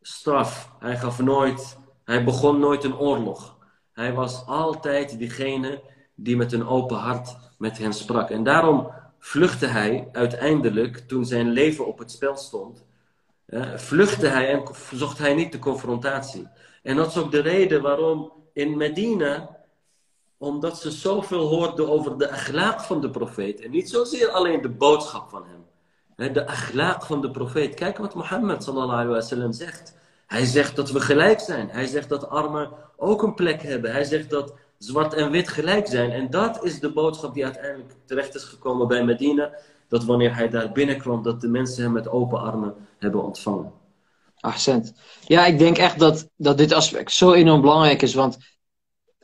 straf. 0.00 0.70
Hij 0.78 0.96
gaf 0.96 1.18
nooit, 1.18 1.78
hij 2.04 2.24
begon 2.24 2.58
nooit 2.58 2.84
een 2.84 2.98
oorlog. 2.98 3.56
Hij 3.92 4.12
was 4.12 4.46
altijd 4.46 5.18
diegene 5.18 5.82
die 6.14 6.36
met 6.36 6.52
een 6.52 6.66
open 6.66 6.96
hart 6.96 7.36
met 7.58 7.78
hen 7.78 7.92
sprak. 7.92 8.30
En 8.30 8.44
daarom 8.44 8.90
vluchtte 9.18 9.66
hij 9.66 10.08
uiteindelijk, 10.12 10.98
toen 10.98 11.24
zijn 11.24 11.50
leven 11.50 11.86
op 11.86 11.98
het 11.98 12.10
spel 12.10 12.36
stond, 12.36 12.84
vluchtte 13.76 14.26
hij 14.26 14.52
en 14.52 14.62
zocht 14.92 15.18
hij 15.18 15.34
niet 15.34 15.52
de 15.52 15.58
confrontatie. 15.58 16.48
En 16.82 16.96
dat 16.96 17.06
is 17.06 17.16
ook 17.16 17.30
de 17.30 17.40
reden 17.40 17.82
waarom 17.82 18.32
in 18.52 18.76
Medina, 18.76 19.56
omdat 20.38 20.78
ze 20.78 20.90
zoveel 20.90 21.46
hoorden 21.46 21.88
over 21.88 22.18
de 22.18 22.28
akhlaaq 22.28 22.86
van 22.86 23.00
de 23.00 23.10
profeet, 23.10 23.60
en 23.60 23.70
niet 23.70 23.90
zozeer 23.90 24.28
alleen 24.28 24.62
de 24.62 24.70
boodschap 24.70 25.30
van 25.30 25.44
hem. 25.46 25.63
De 26.16 26.46
akhlaaq 26.46 27.06
van 27.06 27.20
de 27.20 27.30
profeet. 27.30 27.74
Kijk 27.74 27.98
wat 27.98 28.14
Mohammed 28.14 28.64
sallallahu 28.64 28.92
alayhi 28.92 29.12
wa 29.12 29.20
sallam 29.20 29.52
zegt. 29.52 29.94
Hij 30.26 30.44
zegt 30.44 30.76
dat 30.76 30.90
we 30.90 31.00
gelijk 31.00 31.40
zijn. 31.40 31.68
Hij 31.68 31.86
zegt 31.86 32.08
dat 32.08 32.28
armen 32.28 32.70
ook 32.96 33.22
een 33.22 33.34
plek 33.34 33.62
hebben. 33.62 33.92
Hij 33.92 34.04
zegt 34.04 34.30
dat 34.30 34.54
zwart 34.78 35.14
en 35.14 35.30
wit 35.30 35.48
gelijk 35.48 35.86
zijn. 35.86 36.10
En 36.10 36.30
dat 36.30 36.64
is 36.64 36.80
de 36.80 36.92
boodschap 36.92 37.34
die 37.34 37.44
uiteindelijk 37.44 37.92
terecht 38.04 38.34
is 38.34 38.44
gekomen 38.44 38.88
bij 38.88 39.04
Medina. 39.04 39.50
Dat 39.88 40.04
wanneer 40.04 40.34
hij 40.34 40.48
daar 40.48 40.72
binnenkwam, 40.72 41.22
dat 41.22 41.40
de 41.40 41.48
mensen 41.48 41.82
hem 41.82 41.92
met 41.92 42.08
open 42.08 42.40
armen 42.40 42.74
hebben 42.98 43.22
ontvangen. 43.24 43.72
Accent. 44.40 44.94
Ja, 45.20 45.46
ik 45.46 45.58
denk 45.58 45.78
echt 45.78 45.98
dat, 45.98 46.28
dat 46.36 46.58
dit 46.58 46.72
aspect 46.72 47.12
zo 47.12 47.32
enorm 47.32 47.60
belangrijk 47.60 48.02
is. 48.02 48.14
Want 48.14 48.38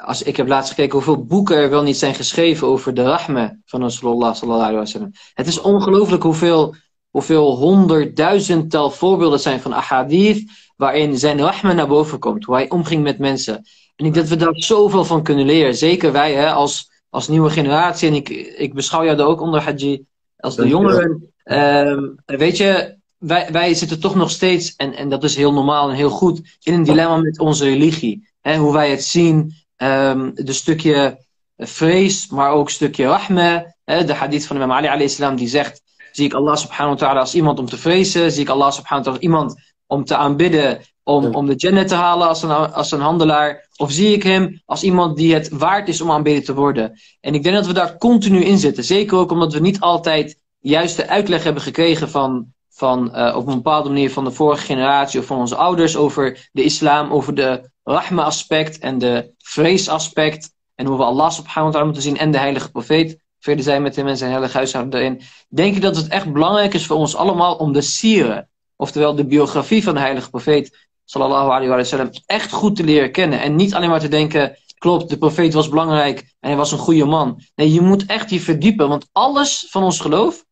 als, 0.04 0.22
ik 0.22 0.36
heb 0.36 0.48
laatst 0.48 0.70
gekeken 0.70 0.92
hoeveel 0.92 1.24
boeken 1.24 1.56
er 1.56 1.70
wel 1.70 1.82
niet 1.82 1.96
zijn 1.96 2.14
geschreven 2.14 2.66
over 2.66 2.94
de 2.94 3.02
rahme 3.02 3.58
van 3.64 3.80
Rasulullah 3.80 4.34
sallallahu 4.34 4.62
alaihi 4.62 4.78
wasallam. 4.78 5.12
Het 5.34 5.46
is 5.46 5.60
ongelooflijk 5.60 6.22
hoeveel, 6.22 6.74
hoeveel 7.10 7.56
honderdduizendtal 7.56 8.90
voorbeelden 8.90 9.40
zijn 9.40 9.60
van 9.60 9.74
ahadith 9.74 10.50
waarin 10.76 11.18
zijn 11.18 11.38
rahma 11.38 11.72
naar 11.72 11.88
boven 11.88 12.18
komt. 12.18 12.44
Hoe 12.44 12.54
hij 12.54 12.70
omging 12.70 13.02
met 13.02 13.18
mensen. 13.18 13.54
En 13.96 14.06
ik 14.06 14.14
denk 14.14 14.28
dat 14.28 14.38
we 14.38 14.44
daar 14.44 14.54
zoveel 14.54 15.04
van 15.04 15.22
kunnen 15.22 15.46
leren. 15.46 15.74
Zeker 15.74 16.12
wij 16.12 16.34
hè, 16.34 16.50
als, 16.52 16.90
als 17.10 17.28
nieuwe 17.28 17.50
generatie. 17.50 18.08
En 18.08 18.14
ik, 18.14 18.28
ik 18.58 18.74
beschouw 18.74 19.04
jou 19.04 19.18
er 19.18 19.26
ook 19.26 19.40
onder, 19.40 19.62
Haji. 19.62 20.04
Als 20.36 20.56
de 20.56 20.68
jongeren. 20.68 21.32
Um, 21.44 22.14
weet 22.24 22.56
je, 22.56 22.96
wij, 23.18 23.48
wij 23.52 23.74
zitten 23.74 24.00
toch 24.00 24.14
nog 24.14 24.30
steeds, 24.30 24.76
en, 24.76 24.94
en 24.94 25.08
dat 25.08 25.24
is 25.24 25.36
heel 25.36 25.52
normaal 25.52 25.90
en 25.90 25.96
heel 25.96 26.10
goed, 26.10 26.58
in 26.62 26.74
een 26.74 26.84
dilemma 26.84 27.16
met 27.16 27.38
onze 27.38 27.64
religie. 27.64 28.28
Hè, 28.40 28.56
hoe 28.56 28.72
wij 28.72 28.90
het 28.90 29.04
zien, 29.04 29.54
um, 29.82 30.30
de 30.34 30.52
stukje 30.52 31.26
vrees, 31.56 32.28
maar 32.28 32.50
ook 32.50 32.66
een 32.66 32.72
stukje 32.72 33.06
rahma. 33.06 33.74
De 33.84 34.14
hadith 34.14 34.46
van 34.46 34.56
Imam 34.56 34.72
Ali 34.72 34.86
alayhi 34.86 35.34
die 35.36 35.48
zegt, 35.48 35.82
zie 36.12 36.24
ik 36.24 36.34
Allah 36.34 36.56
subhanahu 36.56 36.98
wa 36.98 37.06
ta'ala 37.06 37.20
als 37.20 37.34
iemand 37.34 37.58
om 37.58 37.66
te 37.66 37.76
vrezen, 37.76 38.32
zie 38.32 38.42
ik 38.42 38.48
Allah 38.48 38.70
subhanahu 38.70 39.04
wa 39.04 39.04
ta'ala 39.04 39.16
als 39.16 39.24
iemand 39.24 39.54
om 39.86 40.04
te 40.04 40.16
aanbidden, 40.16 40.80
om, 41.02 41.34
om 41.34 41.46
de 41.46 41.54
Jannah 41.54 41.84
te 41.84 41.94
halen 41.94 42.28
als 42.28 42.42
een, 42.42 42.50
als 42.50 42.92
een 42.92 43.00
handelaar? 43.00 43.68
Of 43.76 43.90
zie 43.90 44.12
ik 44.12 44.22
hem 44.22 44.62
als 44.64 44.82
iemand 44.82 45.16
die 45.16 45.34
het 45.34 45.48
waard 45.48 45.88
is 45.88 46.00
om 46.00 46.10
aanbeden 46.10 46.44
te 46.44 46.54
worden? 46.54 47.00
En 47.20 47.34
ik 47.34 47.42
denk 47.42 47.54
dat 47.54 47.66
we 47.66 47.72
daar 47.72 47.98
continu 47.98 48.40
in 48.40 48.58
zitten. 48.58 48.84
Zeker 48.84 49.18
ook 49.18 49.30
omdat 49.30 49.52
we 49.52 49.60
niet 49.60 49.80
altijd 49.80 50.42
juist 50.58 50.96
de 50.96 51.08
uitleg 51.08 51.44
hebben 51.44 51.62
gekregen 51.62 52.10
van, 52.10 52.46
van 52.68 53.10
uh, 53.14 53.36
op 53.36 53.46
een 53.46 53.54
bepaalde 53.54 53.88
manier 53.88 54.10
van 54.10 54.24
de 54.24 54.30
vorige 54.30 54.64
generatie 54.64 55.20
of 55.20 55.26
van 55.26 55.38
onze 55.38 55.56
ouders 55.56 55.96
over 55.96 56.48
de 56.52 56.62
islam, 56.62 57.12
over 57.12 57.34
de 57.34 57.70
rahma 57.82 58.22
aspect 58.22 58.78
en 58.78 58.98
de 58.98 59.34
vrees 59.38 59.88
aspect. 59.88 60.52
En 60.74 60.86
hoe 60.86 60.96
we 60.96 61.04
Allah 61.04 61.30
subhanahu 61.30 61.64
wa 61.64 61.70
ta'ala 61.70 61.84
moeten 61.84 62.02
zien 62.02 62.18
en 62.18 62.30
de 62.30 62.38
heilige 62.38 62.70
profeet. 62.70 63.18
Verder 63.38 63.64
zijn 63.64 63.82
met 63.82 63.96
hem 63.96 64.06
en 64.06 64.16
zijn 64.16 64.30
heilige 64.30 64.56
huishouden 64.56 65.00
erin. 65.00 65.20
Denk 65.48 65.76
ik 65.76 65.82
dat 65.82 65.96
het 65.96 66.08
echt 66.08 66.32
belangrijk 66.32 66.74
is 66.74 66.86
voor 66.86 66.96
ons 66.96 67.16
allemaal 67.16 67.56
om 67.56 67.72
de 67.72 67.80
sieren, 67.80 68.48
oftewel 68.76 69.14
de 69.14 69.26
biografie 69.26 69.82
van 69.82 69.94
de 69.94 70.00
heilige 70.00 70.30
profeet, 70.30 70.88
sallallahu 71.04 71.50
alayhi 71.50 71.68
wa 71.68 71.84
sallam, 71.84 72.10
echt 72.26 72.52
goed 72.52 72.76
te 72.76 72.84
leren 72.84 73.12
kennen. 73.12 73.40
En 73.40 73.56
niet 73.56 73.74
alleen 73.74 73.88
maar 73.88 74.00
te 74.00 74.08
denken, 74.08 74.56
klopt, 74.78 75.08
de 75.08 75.18
profeet 75.18 75.52
was 75.52 75.68
belangrijk 75.68 76.18
en 76.18 76.48
hij 76.48 76.56
was 76.56 76.72
een 76.72 76.78
goede 76.78 77.04
man. 77.04 77.40
Nee, 77.54 77.72
je 77.72 77.80
moet 77.80 78.06
echt 78.06 78.30
je 78.30 78.40
verdiepen, 78.40 78.88
want 78.88 79.08
alles 79.12 79.66
van 79.70 79.82
ons 79.82 80.00
geloof 80.00 80.44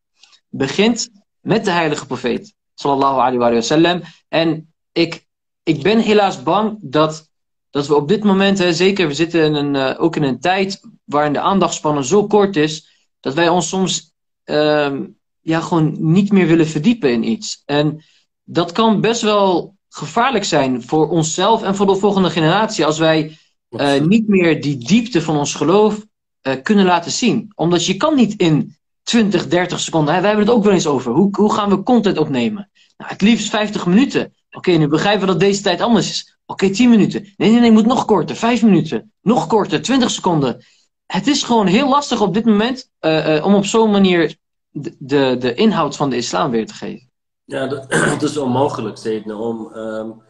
begint 0.49 1.11
met 1.41 1.65
de 1.65 1.71
heilige 1.71 2.07
profeet, 2.07 2.55
sallallahu 2.75 3.19
alayhi 3.19 3.39
wa 3.39 3.61
sallam. 3.61 4.03
En 4.29 4.75
ik, 4.93 5.27
ik 5.69 5.83
ben 5.83 5.99
helaas 5.99 6.43
bang 6.43 6.79
dat, 6.81 7.31
dat 7.71 7.87
we 7.87 7.95
op 7.95 8.09
dit 8.09 8.25
moment, 8.25 8.59
hè, 8.59 8.73
zeker 8.73 9.07
we 9.07 9.15
zitten 9.15 9.45
in 9.45 9.55
een, 9.55 9.75
uh, 9.75 10.03
ook 10.03 10.17
in 10.17 10.23
een 10.23 10.41
tijd 10.41 10.81
waarin 11.05 11.33
de 11.33 11.41
aandachtspannen 11.41 12.05
zo 12.05 12.27
kort 12.27 12.57
is, 12.57 12.89
dat 13.21 13.35
wij 13.35 13.49
ons 13.49 13.69
soms 13.69 14.13
uh, 14.45 14.97
ja, 15.41 15.61
gewoon 15.61 15.97
niet 15.99 16.33
meer 16.33 16.47
willen 16.47 16.67
verdiepen 16.67 17.13
in 17.13 17.29
iets. 17.31 17.63
En 17.65 18.05
dat 18.45 18.73
kan 18.73 19.01
best 19.01 19.23
wel 19.23 19.77
gevaarlijk 19.89 20.45
zijn 20.45 20.83
voor 20.83 21.09
onszelf 21.09 21.63
en 21.63 21.75
voor 21.75 21.87
de 21.87 21.97
volgende 21.97 22.31
generatie 22.31 22.87
als 22.87 22.99
wij 22.99 23.39
uh, 23.71 24.01
niet 24.01 24.29
meer 24.29 24.61
die 24.63 24.79
diepte 24.79 25.23
van 25.23 25.37
ons 25.37 25.55
geloof 25.55 26.05
uh, 26.43 26.55
kunnen 26.63 26.85
laten 26.85 27.11
zien. 27.11 27.53
Omdat 27.55 27.87
je 27.87 27.97
kan 27.97 28.15
niet 28.15 28.41
in 28.41 28.77
20, 29.03 29.49
30 29.49 29.81
seconden, 29.81 30.15
hè, 30.15 30.21
wij 30.21 30.29
hebben 30.29 30.47
het 30.47 30.57
ook 30.57 30.65
wel 30.65 30.73
eens 30.73 30.87
over, 30.87 31.13
hoe, 31.13 31.29
hoe 31.33 31.53
gaan 31.53 31.71
we 31.71 31.83
content 31.83 32.19
opnemen? 32.19 32.71
Nou, 32.97 33.11
het 33.11 33.21
liefst 33.23 33.51
50 33.51 33.87
minuten. 33.87 34.33
Oké, 34.51 34.71
nu 34.71 34.89
begrijpen 34.89 35.21
we 35.21 35.27
dat 35.27 35.41
deze 35.41 35.63
tijd 35.63 35.81
anders 35.81 36.11
is. 36.11 36.39
Oké, 36.47 36.65
okay, 36.65 36.77
10 36.77 36.91
minuten. 36.91 37.23
Nee, 37.37 37.51
nee, 37.51 37.61
nee, 37.61 37.71
moet 37.71 37.87
nog 37.87 38.05
korter. 38.05 38.37
5 38.37 38.63
minuten. 38.63 39.13
Nog 39.23 39.47
korter, 39.47 39.83
20 39.83 40.11
seconden. 40.11 40.65
Het 41.07 41.27
is 41.27 41.43
gewoon 41.43 41.67
heel 41.67 41.89
lastig 41.89 42.21
op 42.21 42.35
dit 42.35 42.45
moment 42.45 42.91
uh, 43.01 43.45
om 43.45 43.55
op 43.55 43.65
zo'n 43.65 43.91
manier 43.91 44.37
de, 44.71 45.37
de, 45.39 45.55
inhoud 45.55 45.97
van 45.97 46.11
de 46.11 46.17
islam 46.17 46.51
weer 46.51 46.67
te 46.67 46.75
geven. 46.75 47.11
Ja, 47.45 47.67
dat, 47.67 47.91
dat 48.21 48.23
is 48.23 48.37
onmogelijk, 48.37 48.99
Zedne, 48.99 49.37
om 49.37 49.73
um, 49.75 50.23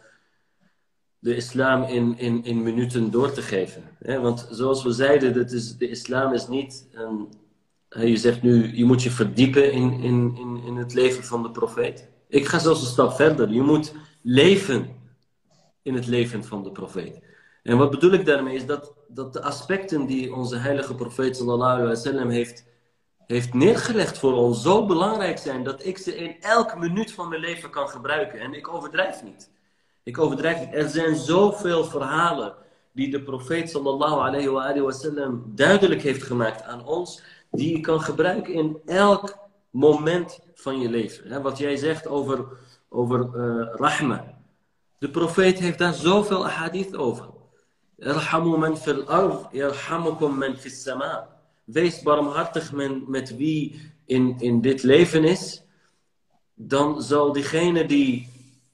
de 1.19 1.35
islam 1.35 1.83
in, 1.83 2.17
in, 2.17 2.43
in 2.43 2.63
minuten 2.63 3.11
door 3.11 3.31
te 3.31 3.41
geven. 3.41 3.83
Hè? 3.99 4.19
Want 4.19 4.47
zoals 4.51 4.83
we 4.83 4.91
zeiden, 4.91 5.49
is, 5.49 5.77
de 5.77 5.89
islam 5.89 6.33
is 6.33 6.47
niet... 6.47 6.87
Je 7.89 8.17
zegt 8.17 8.41
nu, 8.41 8.77
je 8.77 8.85
moet 8.85 9.03
je 9.03 9.11
verdiepen 9.11 9.71
in, 9.71 9.91
in, 9.93 10.35
in, 10.37 10.61
in 10.65 10.75
het 10.75 10.93
leven 10.93 11.23
van 11.23 11.43
de 11.43 11.51
profeet. 11.51 12.09
Ik 12.27 12.47
ga 12.47 12.59
zelfs 12.59 12.81
een 12.81 12.87
stap 12.87 13.13
verder. 13.13 13.49
Je 13.49 13.61
moet 13.61 13.93
leven 14.21 14.97
in 15.81 15.93
het 15.93 16.07
leven 16.07 16.43
van 16.43 16.63
de 16.63 16.71
profeet. 16.71 17.19
En 17.63 17.77
wat 17.77 17.91
bedoel 17.91 18.11
ik 18.11 18.25
daarmee 18.25 18.55
is 18.55 18.65
dat, 18.65 18.93
dat 19.07 19.33
de 19.33 19.41
aspecten 19.41 20.05
die 20.05 20.33
onze 20.33 20.57
heilige 20.57 20.95
profeet 20.95 21.37
sallallahu 21.37 21.71
alaihi 21.71 21.87
wasallam 21.87 22.29
heeft 22.29 22.67
heeft 23.31 23.53
neergelegd 23.53 24.17
voor 24.17 24.33
ons 24.33 24.61
zo 24.61 24.85
belangrijk 24.85 25.37
zijn 25.37 25.63
dat 25.63 25.85
ik 25.85 25.97
ze 25.97 26.15
in 26.15 26.35
elke 26.41 26.77
minuut 26.77 27.11
van 27.11 27.29
mijn 27.29 27.41
leven 27.41 27.69
kan 27.69 27.89
gebruiken. 27.89 28.39
En 28.39 28.53
ik 28.53 28.67
overdrijf 28.67 29.23
niet. 29.23 29.51
Ik 30.03 30.17
overdrijf 30.17 30.59
niet. 30.59 30.73
Er 30.73 30.89
zijn 30.89 31.15
zoveel 31.15 31.83
verhalen 31.83 32.55
die 32.93 33.09
de 33.09 33.23
profeet 33.23 33.69
sallallahu 33.69 34.19
alayhi 34.19 34.81
wa 34.81 34.91
sallam 34.91 35.43
duidelijk 35.55 36.01
heeft 36.01 36.23
gemaakt 36.23 36.63
aan 36.63 36.85
ons, 36.85 37.23
die 37.51 37.75
je 37.75 37.81
kan 37.81 38.01
gebruiken 38.01 38.53
in 38.53 38.81
elk 38.85 39.37
moment 39.69 40.39
van 40.53 40.79
je 40.79 40.89
leven. 40.89 41.41
Wat 41.41 41.57
jij 41.57 41.75
zegt 41.75 42.07
over, 42.07 42.45
over 42.89 43.19
uh, 43.19 43.67
rahma. 43.75 44.37
De 44.97 45.09
profeet 45.09 45.59
heeft 45.59 45.77
daar 45.77 45.93
zoveel 45.93 46.47
hadith 46.47 46.95
over. 46.95 47.29
Irhamu 47.97 48.57
man 48.57 48.77
fil 48.77 49.03
ard, 49.03 49.51
yarhamukum 49.51 50.37
man 50.37 50.55
fis 50.55 50.81
sama. 50.81 51.27
Wees 51.63 52.01
barmhartig 52.01 52.71
met, 52.71 53.07
met 53.07 53.35
wie 53.35 53.91
in, 54.05 54.35
in 54.39 54.61
dit 54.61 54.83
leven 54.83 55.23
is. 55.23 55.63
Dan 56.53 57.01
zal 57.01 57.31
diegene 57.31 57.85
die 57.85 58.27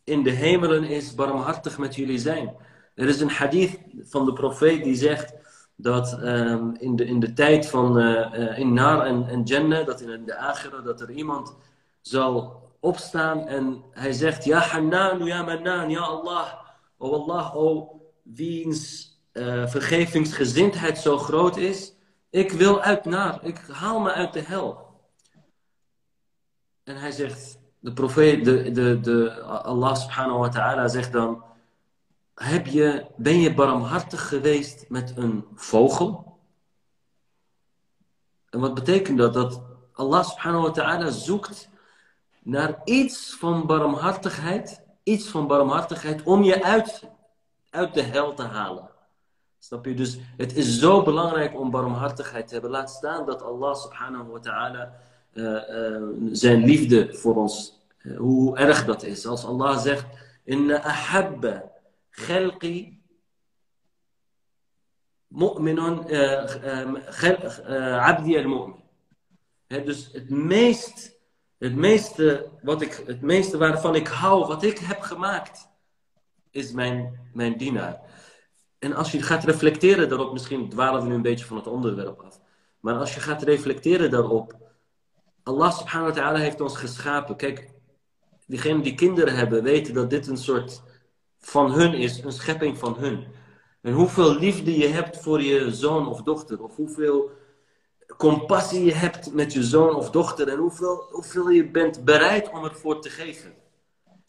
in 0.03 0.23
de 0.23 0.29
hemelen 0.31 0.83
is 0.83 1.15
barmhartig 1.15 1.77
met 1.77 1.95
jullie 1.95 2.19
zijn. 2.19 2.55
Er 2.95 3.07
is 3.07 3.21
een 3.21 3.29
hadith 3.29 3.79
van 4.03 4.25
de 4.25 4.33
profeet 4.33 4.83
die 4.83 4.95
zegt 4.95 5.33
dat 5.75 6.23
um, 6.23 6.75
in, 6.79 6.95
de, 6.95 7.05
in 7.05 7.19
de 7.19 7.33
tijd 7.33 7.67
van 7.67 7.99
uh, 7.99 8.59
in 8.59 8.73
Nar 8.73 9.05
en, 9.05 9.27
en 9.27 9.43
Jannah, 9.43 9.85
dat 9.85 10.01
in 10.01 10.25
de 10.25 10.35
Agira, 10.37 10.81
dat 10.81 11.01
er 11.01 11.11
iemand 11.11 11.55
zal 12.01 12.64
opstaan 12.85 13.47
en 13.47 13.83
hij 13.91 14.11
zegt, 14.11 14.43
Ja 14.43 14.59
Hannan, 14.59 15.25
Ja 15.25 15.43
Mannan, 15.43 15.89
Ja 15.89 16.01
Allah, 16.01 16.53
O 16.97 17.13
Allah, 17.13 17.55
O 17.55 17.99
wiens 18.23 19.13
uh, 19.33 19.67
vergevingsgezindheid 19.67 20.97
zo 20.97 21.17
groot 21.17 21.57
is, 21.57 21.93
ik 22.29 22.51
wil 22.51 22.81
uit 22.81 23.05
naar, 23.05 23.43
ik 23.43 23.57
haal 23.71 23.99
me 23.99 24.11
uit 24.11 24.33
de 24.33 24.41
hel. 24.41 24.99
En 26.83 26.95
hij 26.95 27.11
zegt, 27.11 27.59
de 27.79 27.93
profeet, 27.93 28.45
de, 28.45 28.71
de, 28.71 28.99
de, 28.99 29.41
Allah 29.41 29.95
subhanahu 29.95 30.39
wa 30.39 30.49
ta'ala 30.49 30.87
zegt 30.87 31.11
dan, 31.11 31.43
heb 32.33 32.65
je, 32.67 33.05
ben 33.17 33.39
je 33.39 33.53
barmhartig 33.53 34.27
geweest 34.27 34.85
met 34.89 35.13
een 35.17 35.45
vogel? 35.55 36.39
En 38.49 38.59
wat 38.59 38.73
betekent 38.73 39.17
dat? 39.17 39.33
Dat 39.33 39.61
Allah 39.93 40.23
subhanahu 40.23 40.63
wa 40.63 40.71
ta'ala 40.71 41.09
zoekt 41.09 41.69
naar 42.45 42.81
iets 42.83 43.35
van 43.39 43.65
barmhartigheid, 43.65 44.81
iets 45.03 45.27
van 45.27 45.47
barmhartigheid 45.47 46.23
om 46.23 46.43
je 46.43 46.63
uit, 46.63 47.03
uit 47.69 47.93
de 47.93 48.01
hel 48.01 48.33
te 48.33 48.43
halen. 48.43 48.89
Snap 49.59 49.85
je? 49.85 49.93
Dus 49.93 50.17
het 50.37 50.55
is 50.55 50.79
zo 50.79 51.03
belangrijk 51.03 51.59
om 51.59 51.71
barmhartigheid 51.71 52.47
te 52.47 52.53
hebben. 52.53 52.71
Laat 52.71 52.89
staan 52.89 53.25
dat 53.25 53.41
Allah 53.41 53.75
subhanahu 53.75 54.31
wa 54.31 54.39
ta'ala 54.39 54.93
uh, 55.33 55.45
uh, 55.45 56.03
zijn 56.31 56.63
liefde 56.63 57.13
voor 57.13 57.35
ons, 57.35 57.81
uh, 58.03 58.17
hoe 58.17 58.57
erg 58.57 58.85
dat 58.85 59.03
is. 59.03 59.25
Als 59.25 59.45
Allah 59.45 59.77
zegt, 59.77 60.05
inna 60.43 60.83
ahabba 60.83 61.71
khalqi 62.09 63.01
mu'minun 65.27 65.99
abdi 67.99 68.37
al-mu'min. 68.37 68.83
Dus 69.67 70.09
het 70.11 70.29
meest, 70.29 71.14
het 71.57 71.75
meeste, 71.75 72.49
wat 72.61 72.81
ik, 72.81 73.03
het 73.05 73.21
meeste 73.21 73.57
waarvan 73.57 73.95
ik 73.95 74.07
hou, 74.07 74.47
wat 74.47 74.63
ik 74.63 74.77
heb 74.77 75.01
gemaakt, 75.01 75.69
is 76.51 76.71
mijn, 76.71 77.29
mijn 77.33 77.57
dienaar. 77.57 77.99
En 78.79 78.93
als 78.93 79.11
je 79.11 79.21
gaat 79.21 79.43
reflecteren 79.43 80.09
daarop, 80.09 80.31
misschien 80.31 80.69
dwalen 80.69 81.01
we 81.01 81.07
nu 81.07 81.13
een 81.13 81.21
beetje 81.21 81.45
van 81.45 81.57
het 81.57 81.67
onderwerp 81.67 82.21
af. 82.21 82.39
Maar 82.79 82.95
als 82.95 83.13
je 83.13 83.19
gaat 83.19 83.43
reflecteren 83.43 84.11
daarop, 84.11 84.57
Allah 85.43 85.71
subhanahu 85.71 86.13
wa 86.13 86.21
ta'ala 86.21 86.39
heeft 86.39 86.61
ons 86.61 86.77
geschapen. 86.77 87.35
Kijk, 87.35 87.69
diegenen 88.47 88.81
die 88.81 88.95
kinderen 88.95 89.35
hebben, 89.35 89.63
weten 89.63 89.93
dat 89.93 90.09
dit 90.09 90.27
een 90.27 90.37
soort 90.37 90.81
van 91.39 91.71
hun 91.71 91.93
is, 91.93 92.23
een 92.23 92.31
schepping 92.31 92.77
van 92.77 92.95
hun. 92.97 93.27
En 93.81 93.93
hoeveel 93.93 94.35
liefde 94.35 94.77
je 94.77 94.87
hebt 94.87 95.17
voor 95.17 95.41
je 95.41 95.71
zoon 95.71 96.07
of 96.07 96.21
dochter, 96.21 96.63
of 96.63 96.75
hoeveel 96.75 97.31
compassie 98.17 98.85
je 98.85 98.93
hebt 98.93 99.33
met 99.33 99.53
je 99.53 99.63
zoon 99.63 99.95
of 99.95 100.09
dochter, 100.09 100.47
en 100.47 100.57
hoeveel, 100.57 101.07
hoeveel 101.11 101.49
je 101.49 101.71
bent 101.71 102.03
bereid 102.03 102.49
om 102.51 102.63
ervoor 102.63 103.01
te 103.01 103.09
geven. 103.09 103.53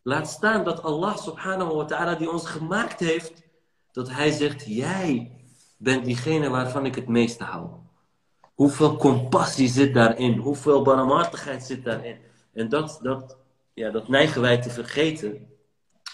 Laat 0.03 0.29
staan 0.29 0.65
dat 0.65 0.83
Allah 0.83 1.17
subhanahu 1.17 1.75
wa 1.75 1.85
ta'ala 1.85 2.15
die 2.15 2.31
ons 2.31 2.47
gemaakt 2.47 3.01
heeft, 3.01 3.43
dat 3.93 4.11
hij 4.11 4.31
zegt, 4.31 4.65
jij 4.67 5.31
bent 5.77 6.05
diegene 6.05 6.49
waarvan 6.49 6.87
ik 6.87 6.95
het 6.95 7.09
meeste 7.09 7.45
hou. 7.45 7.69
Hoeveel 8.55 8.97
compassie 8.97 9.69
zit 9.69 9.95
daarin? 9.95 10.37
Hoeveel 10.37 10.83
barmhartigheid 10.83 11.65
zit 11.65 11.85
daarin? 11.85 12.17
En 12.53 12.69
dat, 12.69 12.99
dat, 13.03 13.37
ja, 13.75 13.91
dat 13.91 14.09
neigen 14.09 14.41
wij 14.41 14.61
te 14.61 14.71
vergeten. 14.71 15.49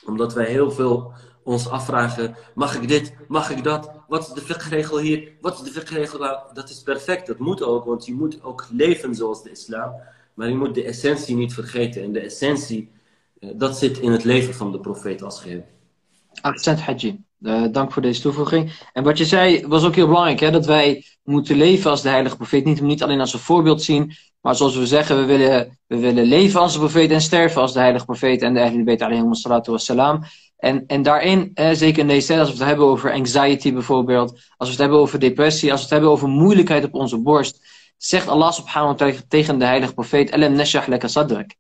Omdat 0.05 0.33
wij 0.35 0.47
heel 0.47 0.71
veel 0.71 1.13
ons 1.45 1.69
afvragen, 1.69 2.37
mag 2.55 2.75
ik 2.75 2.89
dit, 2.89 3.15
mag 3.29 3.51
ik 3.51 3.65
dat? 3.65 3.91
Wat 4.09 4.27
is 4.27 4.33
de 4.35 4.41
fiqh 4.41 4.99
hier? 5.01 5.33
Wat 5.41 5.55
is 5.55 5.73
de 5.73 5.81
fiqh 5.81 6.53
Dat 6.53 6.71
is 6.71 6.83
perfect, 6.83 7.27
dat 7.27 7.39
moet 7.39 7.63
ook, 7.63 7.85
want 7.85 8.07
je 8.07 8.15
moet 8.15 8.43
ook 8.43 8.67
leven 8.71 9.15
zoals 9.15 9.43
de 9.43 9.51
islam. 9.51 9.93
Maar 10.35 10.49
je 10.49 10.57
moet 10.57 10.75
de 10.75 10.85
essentie 10.85 11.37
niet 11.37 11.55
vergeten. 11.55 12.03
En 12.03 12.13
de 12.13 12.21
essentie, 12.21 12.91
eh, 13.39 13.51
dat 13.55 13.79
zit 13.79 13.99
in 13.99 14.13
het 14.13 14.25
leven 14.25 14.55
van 14.55 14.73
de 14.73 14.81
profeet 14.81 15.23
als 15.23 15.41
geheel. 15.41 15.65
Accent 16.41 16.81
Haji. 16.81 17.25
Uh, 17.41 17.65
dank 17.73 17.93
voor 17.93 18.03
deze 18.03 18.21
toevoeging. 18.21 18.73
En 18.93 19.05
wat 19.05 19.19
je 19.19 19.25
zei 19.25 19.67
was 19.67 19.85
ook 19.85 19.95
heel 19.95 20.07
belangrijk, 20.07 20.41
hè, 20.41 20.51
dat 20.51 20.67
wij 20.67 21.05
moeten 21.23 21.57
leven 21.57 21.91
als 21.91 22.03
de 22.03 22.09
heilige 22.09 22.37
profeet. 22.37 22.65
Niet, 22.65 22.81
niet 22.81 23.03
alleen 23.03 23.21
als 23.21 23.33
een 23.33 23.39
voorbeeld 23.39 23.83
zien, 23.83 24.13
maar 24.41 24.55
zoals 24.55 24.77
we 24.77 24.87
zeggen, 24.87 25.17
we 25.17 25.25
willen, 25.25 25.79
we 25.87 25.99
willen 25.99 26.25
leven 26.25 26.61
als 26.61 26.73
de 26.73 26.79
profeet 26.79 27.11
en 27.11 27.21
sterven 27.21 27.61
als 27.61 27.73
de 27.73 27.79
heilige 27.79 28.05
profeet 28.05 28.43
en 28.43 28.55
de 28.55 28.61
Ahlul 28.61 28.85
Bayt 28.85 29.03
alayhi 29.03 29.35
salatu 29.35 29.71
wassalam. 29.71 30.25
En, 30.63 30.85
en 30.87 31.03
daarin, 31.03 31.51
eh, 31.55 31.71
zeker 31.73 31.99
in 31.99 32.09
deze 32.09 32.27
tijd, 32.27 32.39
als 32.39 32.49
we 32.49 32.57
het 32.57 32.67
hebben 32.67 32.87
over 32.87 33.13
anxiety 33.13 33.73
bijvoorbeeld, 33.73 34.31
als 34.31 34.69
we 34.69 34.75
het 34.75 34.79
hebben 34.79 34.99
over 34.99 35.19
depressie, 35.19 35.71
als 35.71 35.81
we 35.81 35.85
het 35.85 35.93
hebben 35.93 36.11
over 36.11 36.29
moeilijkheid 36.29 36.85
op 36.85 36.95
onze 36.95 37.19
borst, 37.19 37.67
zegt 37.97 38.29
Allah 38.29 38.53
subhanahu 38.53 38.93
wa 38.93 38.99
ta'ala 38.99 39.15
tegen 39.29 39.59
de 39.59 39.65
heilige 39.65 39.95
profeet, 39.95 40.33
Alam 40.33 40.53
nashah 40.53 41.05
sadrak. 41.05 41.55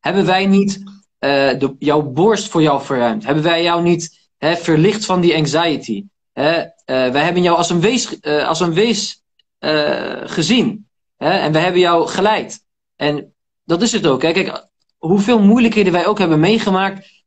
Hebben 0.00 0.26
wij 0.26 0.46
niet 0.46 0.82
de, 1.18 1.74
jouw 1.78 2.02
borst 2.02 2.48
voor 2.48 2.62
jou 2.62 2.82
verruimd? 2.82 3.24
Hebben 3.24 3.44
wij 3.44 3.62
jou 3.62 3.82
niet 3.82 4.30
hè, 4.38 4.56
verlicht 4.56 5.04
van 5.04 5.20
die 5.20 5.36
anxiety? 5.36 6.04
Hè? 6.32 6.58
Uh, 6.60 6.66
wij 6.84 7.22
hebben 7.22 7.42
jou 7.42 7.56
als 7.56 7.70
een 7.70 7.80
wees, 7.80 8.18
uh, 8.20 8.48
als 8.48 8.60
een 8.60 8.74
wees 8.74 9.22
gezien. 10.24 10.88
Hè? 11.16 11.30
En 11.30 11.52
we 11.52 11.58
hebben 11.58 11.80
jou 11.80 12.08
geleid. 12.08 12.64
En 12.96 13.34
dat 13.64 13.82
is 13.82 13.92
het 13.92 14.06
ook. 14.06 14.20
Kijk, 14.20 14.68
hoeveel 14.98 15.38
moeilijkheden 15.38 15.92
wij 15.92 16.06
ook 16.06 16.18
hebben 16.18 16.40
meegemaakt. 16.40 17.19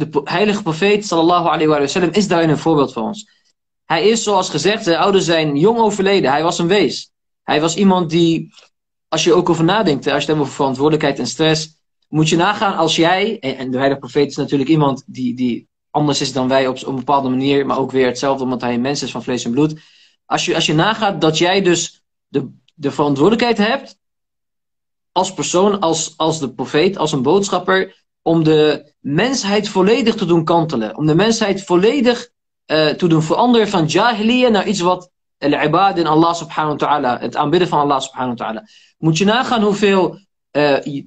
De 0.00 0.20
heilige 0.24 0.62
profeet, 0.62 1.06
sallallahu 1.06 1.46
alayhi 1.46 1.66
wa 1.66 1.86
sallam, 1.86 2.10
is 2.12 2.28
daarin 2.28 2.50
een 2.50 2.58
voorbeeld 2.58 2.92
van 2.92 3.02
ons. 3.02 3.28
Hij 3.84 4.08
is, 4.08 4.22
zoals 4.22 4.50
gezegd, 4.50 4.84
zijn 4.84 4.98
ouders 4.98 5.24
zijn 5.24 5.56
jong 5.56 5.78
overleden. 5.78 6.30
Hij 6.30 6.42
was 6.42 6.58
een 6.58 6.66
wees. 6.66 7.10
Hij 7.42 7.60
was 7.60 7.76
iemand 7.76 8.10
die, 8.10 8.52
als 9.08 9.24
je 9.24 9.32
ook 9.32 9.48
over 9.48 9.64
nadenkt, 9.64 10.04
als 10.04 10.12
je 10.14 10.18
het 10.18 10.26
hebt 10.26 10.40
over 10.40 10.52
verantwoordelijkheid 10.52 11.18
en 11.18 11.26
stress, 11.26 11.78
moet 12.08 12.28
je 12.28 12.36
nagaan 12.36 12.76
als 12.76 12.96
jij, 12.96 13.38
en 13.38 13.70
de 13.70 13.76
heilige 13.76 14.00
profeet 14.00 14.30
is 14.30 14.36
natuurlijk 14.36 14.70
iemand 14.70 15.02
die, 15.06 15.34
die 15.34 15.68
anders 15.90 16.20
is 16.20 16.32
dan 16.32 16.48
wij 16.48 16.66
op, 16.66 16.76
op 16.76 16.86
een 16.86 16.96
bepaalde 16.96 17.28
manier, 17.28 17.66
maar 17.66 17.78
ook 17.78 17.90
weer 17.90 18.06
hetzelfde 18.06 18.44
omdat 18.44 18.60
hij 18.60 18.74
een 18.74 18.80
mens 18.80 19.02
is 19.02 19.10
van 19.10 19.22
vlees 19.22 19.44
en 19.44 19.50
bloed. 19.50 19.80
Als 20.26 20.44
je, 20.44 20.54
als 20.54 20.66
je 20.66 20.74
nagaat 20.74 21.20
dat 21.20 21.38
jij 21.38 21.62
dus 21.62 22.02
de, 22.28 22.50
de 22.74 22.90
verantwoordelijkheid 22.90 23.58
hebt, 23.58 23.98
als 25.12 25.34
persoon, 25.34 25.80
als, 25.80 26.14
als 26.16 26.40
de 26.40 26.52
profeet, 26.52 26.98
als 26.98 27.12
een 27.12 27.22
boodschapper, 27.22 28.04
om 28.22 28.44
de 28.44 28.92
mensheid 29.00 29.68
volledig 29.68 30.14
te 30.14 30.24
doen 30.24 30.44
kantelen. 30.44 30.96
Om 30.96 31.06
de 31.06 31.14
mensheid 31.14 31.64
volledig 31.64 32.28
uh, 32.66 32.88
te 32.88 33.06
doen 33.06 33.22
veranderen 33.22 33.68
van 33.68 33.86
jahiliya 33.86 34.48
naar 34.48 34.66
iets 34.66 34.80
wat 34.80 35.10
al-ibad 35.38 35.98
in 35.98 36.06
Allah 36.06 36.34
subhanahu 36.34 36.76
wa 36.78 36.86
ta'ala, 36.86 37.18
het 37.20 37.36
aanbidden 37.36 37.68
van 37.68 37.80
Allah 37.80 38.00
subhanahu 38.00 38.36
wa 38.36 38.44
ta'ala. 38.44 38.64
Moet 38.98 39.18
je 39.18 39.24
nagaan 39.24 39.62
hoeveel 39.62 40.18
uh, 40.52 40.84
uh, 40.84 41.00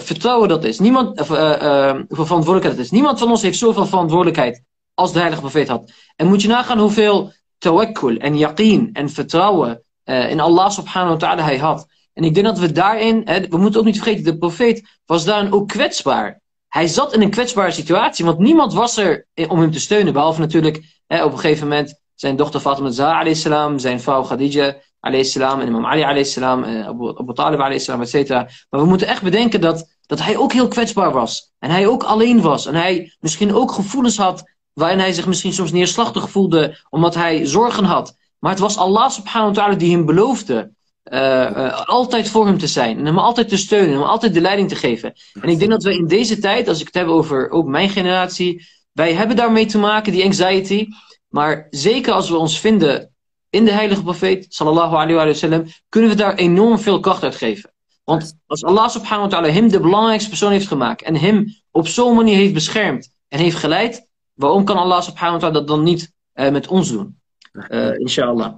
vertrouwen 0.00 0.48
dat 0.48 0.64
is. 0.64 0.78
Niemand, 0.78 1.18
hoeveel 1.18 2.06
verantwoordelijkheid 2.08 2.76
dat 2.76 2.84
is. 2.84 2.90
Niemand 2.90 3.18
van 3.18 3.30
ons 3.30 3.42
heeft 3.42 3.58
zoveel 3.58 3.86
verantwoordelijkheid 3.86 4.62
als 4.94 5.12
de 5.12 5.18
heilige 5.18 5.40
profeet 5.40 5.68
had. 5.68 5.92
En 6.16 6.26
moet 6.26 6.42
je 6.42 6.48
nagaan 6.48 6.78
hoeveel 6.78 7.32
tawakkul 7.58 8.16
en 8.16 8.36
yaqeen 8.36 8.90
en 8.92 9.08
vertrouwen 9.08 9.82
in 10.04 10.40
Allah 10.40 10.70
subhanahu 10.70 11.12
wa 11.12 11.18
ta'ala 11.18 11.42
hij 11.42 11.58
had. 11.58 11.86
En 12.12 12.24
ik 12.24 12.34
denk 12.34 12.46
dat 12.46 12.58
we 12.58 12.72
daarin, 12.72 13.22
hè, 13.24 13.48
we 13.48 13.56
moeten 13.56 13.80
ook 13.80 13.86
niet 13.86 14.02
vergeten, 14.02 14.24
de 14.24 14.38
profeet 14.38 14.98
was 15.06 15.24
daarin 15.24 15.52
ook 15.52 15.68
kwetsbaar. 15.68 16.39
Hij 16.70 16.86
zat 16.86 17.12
in 17.12 17.22
een 17.22 17.30
kwetsbare 17.30 17.70
situatie, 17.70 18.24
want 18.24 18.38
niemand 18.38 18.72
was 18.72 18.96
er 18.96 19.26
om 19.48 19.60
hem 19.60 19.70
te 19.70 19.80
steunen. 19.80 20.12
Behalve 20.12 20.40
natuurlijk 20.40 21.02
hè, 21.06 21.24
op 21.24 21.32
een 21.32 21.38
gegeven 21.38 21.68
moment 21.68 22.00
zijn 22.14 22.36
dochter 22.36 22.60
Fatima 22.60 22.90
Zahra 22.90 23.34
salam, 23.34 23.78
zijn 23.78 24.00
vrouw 24.00 24.22
Khadija 24.22 24.76
salam, 25.22 25.60
en 25.60 25.66
imam 25.66 25.86
Ali 25.86 26.24
salam, 26.24 26.64
Abu, 26.64 27.08
Abu 27.18 27.34
Talib 27.34 27.60
et 27.60 28.08
cetera. 28.08 28.48
Maar 28.70 28.80
we 28.80 28.86
moeten 28.86 29.06
echt 29.06 29.22
bedenken 29.22 29.60
dat, 29.60 29.96
dat 30.06 30.22
hij 30.22 30.36
ook 30.36 30.52
heel 30.52 30.68
kwetsbaar 30.68 31.12
was. 31.12 31.52
En 31.58 31.70
hij 31.70 31.86
ook 31.86 32.02
alleen 32.02 32.40
was. 32.40 32.66
En 32.66 32.74
hij 32.74 33.16
misschien 33.20 33.54
ook 33.54 33.72
gevoelens 33.72 34.16
had 34.16 34.42
waarin 34.72 34.98
hij 34.98 35.12
zich 35.12 35.26
misschien 35.26 35.52
soms 35.52 35.72
neerslachtig 35.72 36.30
voelde 36.30 36.78
omdat 36.90 37.14
hij 37.14 37.46
zorgen 37.46 37.84
had. 37.84 38.16
Maar 38.38 38.50
het 38.50 38.60
was 38.60 38.76
Allah 38.76 39.10
subhanahu 39.10 39.54
wa 39.54 39.60
ta'ala 39.60 39.74
die 39.74 39.92
hem 39.92 40.06
beloofde 40.06 40.72
uh, 41.04 41.20
uh, 41.20 41.86
altijd 41.86 42.28
voor 42.28 42.46
hem 42.46 42.58
te 42.58 42.66
zijn. 42.66 42.98
En 42.98 43.06
hem 43.06 43.18
altijd 43.18 43.48
te 43.48 43.56
steunen. 43.56 43.92
Hem 43.92 44.02
altijd 44.02 44.34
de 44.34 44.40
leiding 44.40 44.68
te 44.68 44.74
geven. 44.74 45.12
En 45.40 45.48
ik 45.48 45.58
denk 45.58 45.70
dat 45.70 45.82
we 45.82 45.94
in 45.94 46.06
deze 46.06 46.38
tijd, 46.38 46.68
als 46.68 46.80
ik 46.80 46.86
het 46.86 46.94
heb 46.94 47.06
over 47.06 47.50
ook 47.50 47.66
mijn 47.66 47.88
generatie. 47.88 48.66
Wij 48.92 49.14
hebben 49.14 49.36
daarmee 49.36 49.66
te 49.66 49.78
maken, 49.78 50.12
die 50.12 50.24
anxiety. 50.24 50.86
Maar 51.28 51.66
zeker 51.70 52.12
als 52.12 52.30
we 52.30 52.36
ons 52.36 52.60
vinden 52.60 53.14
in 53.50 53.64
de 53.64 53.72
heilige 53.72 54.02
profeet, 54.02 54.46
sallallahu 54.48 54.94
alayhi 54.94 55.14
wa 55.14 55.32
sallam, 55.32 55.64
kunnen 55.88 56.10
we 56.10 56.16
daar 56.16 56.34
enorm 56.34 56.78
veel 56.78 57.00
kracht 57.00 57.22
uit 57.22 57.36
geven. 57.36 57.70
Want 58.04 58.38
als 58.46 58.64
Allah 58.64 58.88
subhanahu 58.88 59.28
wa 59.28 59.36
ta'ala 59.36 59.52
hem 59.52 59.68
de 59.68 59.80
belangrijkste 59.80 60.28
persoon 60.28 60.50
heeft 60.50 60.66
gemaakt 60.66 61.02
en 61.02 61.16
hem 61.16 61.54
op 61.70 61.88
zo'n 61.88 62.16
manier 62.16 62.36
heeft 62.36 62.54
beschermd 62.54 63.12
en 63.28 63.38
heeft 63.38 63.56
geleid, 63.56 64.08
waarom 64.34 64.64
kan 64.64 64.76
Allah 64.76 65.02
subhanahu 65.02 65.32
wa 65.32 65.40
ta'ala 65.40 65.58
dat 65.58 65.68
dan 65.68 65.82
niet 65.82 66.12
uh, 66.34 66.50
met 66.50 66.68
ons 66.68 66.88
doen? 66.90 67.18
Uh, 67.52 67.98
inshallah. 67.98 68.54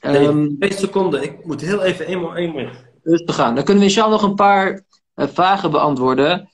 Nee, 0.00 0.26
um, 0.26 0.56
twee 0.58 0.72
seconden, 0.72 1.22
ik 1.22 1.44
moet 1.44 1.60
heel 1.60 1.82
even 1.82 2.06
eenmaal 2.06 2.36
één 2.36 2.70
Rustig 3.02 3.34
gaan. 3.34 3.54
Dan 3.54 3.64
kunnen 3.64 3.82
we 3.82 3.88
inshallah 3.88 4.12
nog 4.12 4.22
een 4.22 4.34
paar 4.34 4.80
uh, 5.14 5.26
vragen 5.32 5.70
beantwoorden. 5.70 6.50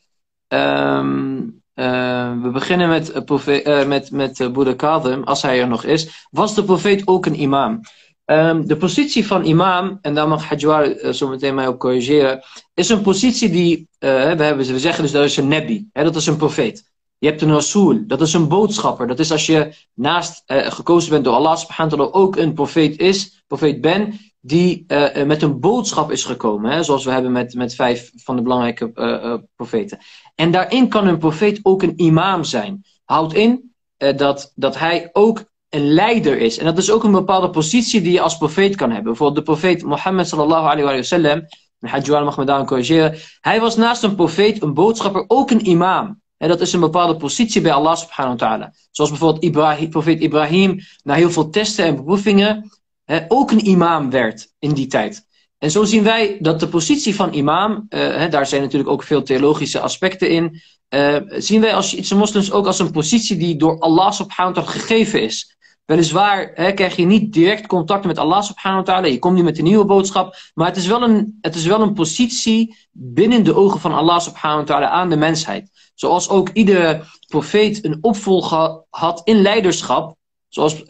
Um, 0.49 1.63
uh, 1.75 2.43
we 2.43 2.51
beginnen 2.53 2.89
met, 2.89 3.13
uh, 3.47 3.87
met, 3.87 4.11
met 4.11 4.53
Boeddha 4.53 4.75
Kadem, 4.75 5.23
als 5.23 5.43
hij 5.43 5.61
er 5.61 5.69
nog 5.69 5.85
is. 5.85 6.27
Was 6.31 6.55
de 6.55 6.65
profeet 6.65 7.07
ook 7.07 7.27
een 7.27 7.41
imam? 7.41 7.81
Um, 8.25 8.67
de 8.67 8.77
positie 8.77 9.27
van 9.27 9.45
imam, 9.45 9.99
en 10.03 10.15
daar 10.15 10.29
mag 10.29 10.45
Hajwar 10.45 11.15
zo 11.15 11.29
meteen 11.29 11.55
mij 11.55 11.67
op 11.67 11.79
corrigeren, 11.79 12.43
is 12.75 12.89
een 12.89 13.03
positie 13.03 13.51
die, 13.51 13.89
we, 13.99 14.07
hebben, 14.07 14.57
we 14.57 14.79
zeggen 14.79 15.03
dus 15.03 15.13
dat 15.13 15.25
is 15.25 15.37
een 15.37 15.49
nebi, 15.49 15.89
hè, 15.93 16.05
dat 16.05 16.17
is 16.17 16.27
een 16.27 16.37
profeet. 16.37 16.92
Je 17.23 17.29
hebt 17.29 17.43
een 17.43 17.53
rasool, 17.53 18.07
dat 18.07 18.21
is 18.21 18.33
een 18.33 18.49
boodschapper. 18.49 19.07
Dat 19.07 19.19
is 19.19 19.33
als 19.33 19.47
je 19.47 19.75
naast 19.95 20.43
gekozen 20.47 21.11
bent 21.11 21.25
door 21.25 21.35
Allah 21.35 21.57
subhanahu 21.57 21.97
wa 21.97 22.05
ta'ala 22.05 22.25
ook 22.25 22.37
een 22.37 22.53
profeet 22.53 22.99
is, 22.99 23.45
profeet 23.47 23.81
ben, 23.81 24.19
die 24.41 24.85
uh, 24.89 25.25
met 25.25 25.43
een 25.43 25.61
boodschap 25.61 26.11
is 26.11 26.25
gekomen. 26.25 26.71
Hè, 26.71 26.83
zoals 26.83 27.05
we 27.05 27.11
hebben 27.11 27.33
met, 27.33 27.55
met 27.55 27.75
vijf 27.75 28.11
van 28.17 28.37
de 28.37 28.43
belangrijke 28.43 28.91
uh, 28.95 29.35
profeten. 29.57 29.99
En 30.35 30.51
daarin 30.51 30.89
kan 30.89 31.07
een 31.07 31.19
profeet 31.19 31.61
ook 31.63 31.83
een 31.83 32.01
imam 32.01 32.45
zijn. 32.45 32.85
Houdt 33.05 33.35
in 33.35 33.75
dat, 33.97 34.53
dat 34.55 34.79
hij 34.79 35.11
ook 35.13 35.45
een 35.69 35.93
leider 35.93 36.39
is. 36.39 36.59
En 36.59 36.65
dat 36.65 36.79
is 36.79 36.91
ook 36.91 37.05
een 37.05 37.13
bepaalde 37.13 37.51
positie 37.51 38.01
die 38.01 38.13
je 38.13 38.21
als 38.21 38.39
profeet 38.39 38.77
kan 38.77 38.89
hebben. 38.89 39.13
Bijvoorbeeld 39.13 39.47
de 39.47 39.53
profeet 39.53 39.83
Mohammed 39.83 40.29
sallallahu 40.29 40.67
alayhi 40.67 40.83
wa 40.83 41.03
sallam. 41.03 41.47
Hajjwal 41.81 42.25
mag 42.25 42.37
me 42.37 42.45
daarin 42.45 42.67
corrigeren. 42.67 43.15
Hij 43.41 43.61
was 43.61 43.77
naast 43.77 44.03
een 44.03 44.15
profeet, 44.15 44.63
een 44.63 44.75
boodschapper, 44.75 45.25
ook 45.27 45.51
een 45.51 45.69
imam. 45.69 46.22
En 46.43 46.49
dat 46.49 46.61
is 46.61 46.73
een 46.73 46.81
bepaalde 46.81 47.17
positie 47.17 47.61
bij 47.61 47.73
Allah 47.73 47.97
subhanahu 47.97 48.37
wa 48.37 48.47
ta'ala. 48.47 48.73
Zoals 48.91 49.11
bijvoorbeeld 49.11 49.45
Ibrahim, 49.45 49.91
profeet 49.91 50.21
Ibrahim, 50.21 50.81
na 51.03 51.15
heel 51.15 51.31
veel 51.31 51.51
testen 51.51 51.85
en 51.85 51.97
beproevingen, 51.97 52.71
ook 53.29 53.51
een 53.51 53.67
imam 53.67 54.11
werd 54.11 54.53
in 54.59 54.73
die 54.73 54.87
tijd. 54.87 55.27
En 55.59 55.71
zo 55.71 55.85
zien 55.85 56.03
wij 56.03 56.37
dat 56.41 56.61
de 56.61 56.69
positie 56.69 57.15
van 57.15 57.33
imam, 57.33 57.87
uh, 57.89 58.31
daar 58.31 58.47
zijn 58.47 58.63
natuurlijk 58.63 58.91
ook 58.91 59.03
veel 59.03 59.23
theologische 59.23 59.81
aspecten 59.81 60.31
in, 60.31 60.61
uh, 60.91 61.17
zien 61.27 61.61
wij 61.61 61.75
als 61.75 61.95
iets 61.95 62.13
moslims 62.13 62.53
ook 62.53 62.67
als 62.67 62.79
een 62.79 62.91
positie 62.91 63.37
die 63.37 63.57
door 63.57 63.79
Allah 63.79 64.13
subhanahu 64.13 64.55
wa 64.55 64.63
ta'ala 64.63 64.79
gegeven 64.79 65.23
is. 65.23 65.57
Weliswaar 65.85 66.51
hè, 66.55 66.73
krijg 66.73 66.97
je 66.97 67.05
niet 67.05 67.33
direct 67.33 67.67
contact 67.67 68.05
met 68.05 68.19
Allah 68.19 68.43
subhanahu 68.43 68.85
wa 68.85 68.93
ta'ala, 68.93 69.07
je 69.07 69.19
komt 69.19 69.35
niet 69.35 69.45
met 69.45 69.59
een 69.59 69.65
nieuwe 69.65 69.85
boodschap, 69.85 70.37
maar 70.55 70.67
het 70.67 70.77
is, 70.77 70.87
wel 70.87 71.03
een, 71.03 71.39
het 71.41 71.55
is 71.55 71.67
wel 71.67 71.81
een 71.81 71.95
positie 71.95 72.77
binnen 72.93 73.45
de 73.45 73.55
ogen 73.55 73.81
van 73.81 73.93
Allah 73.95 74.21
subhanahu 74.21 74.61
wa 74.61 74.67
ta'ala 74.67 74.89
aan 74.89 75.09
de 75.09 75.17
mensheid. 75.17 75.71
Zoals 75.95 76.29
ook 76.29 76.49
iedere 76.53 77.03
profeet 77.29 77.85
een 77.85 77.99
opvolger 78.01 78.85
had 78.91 79.21
in 79.25 79.43
leiderschap, 79.43 80.17
Zoals 80.53 80.81
uh, 80.81 80.87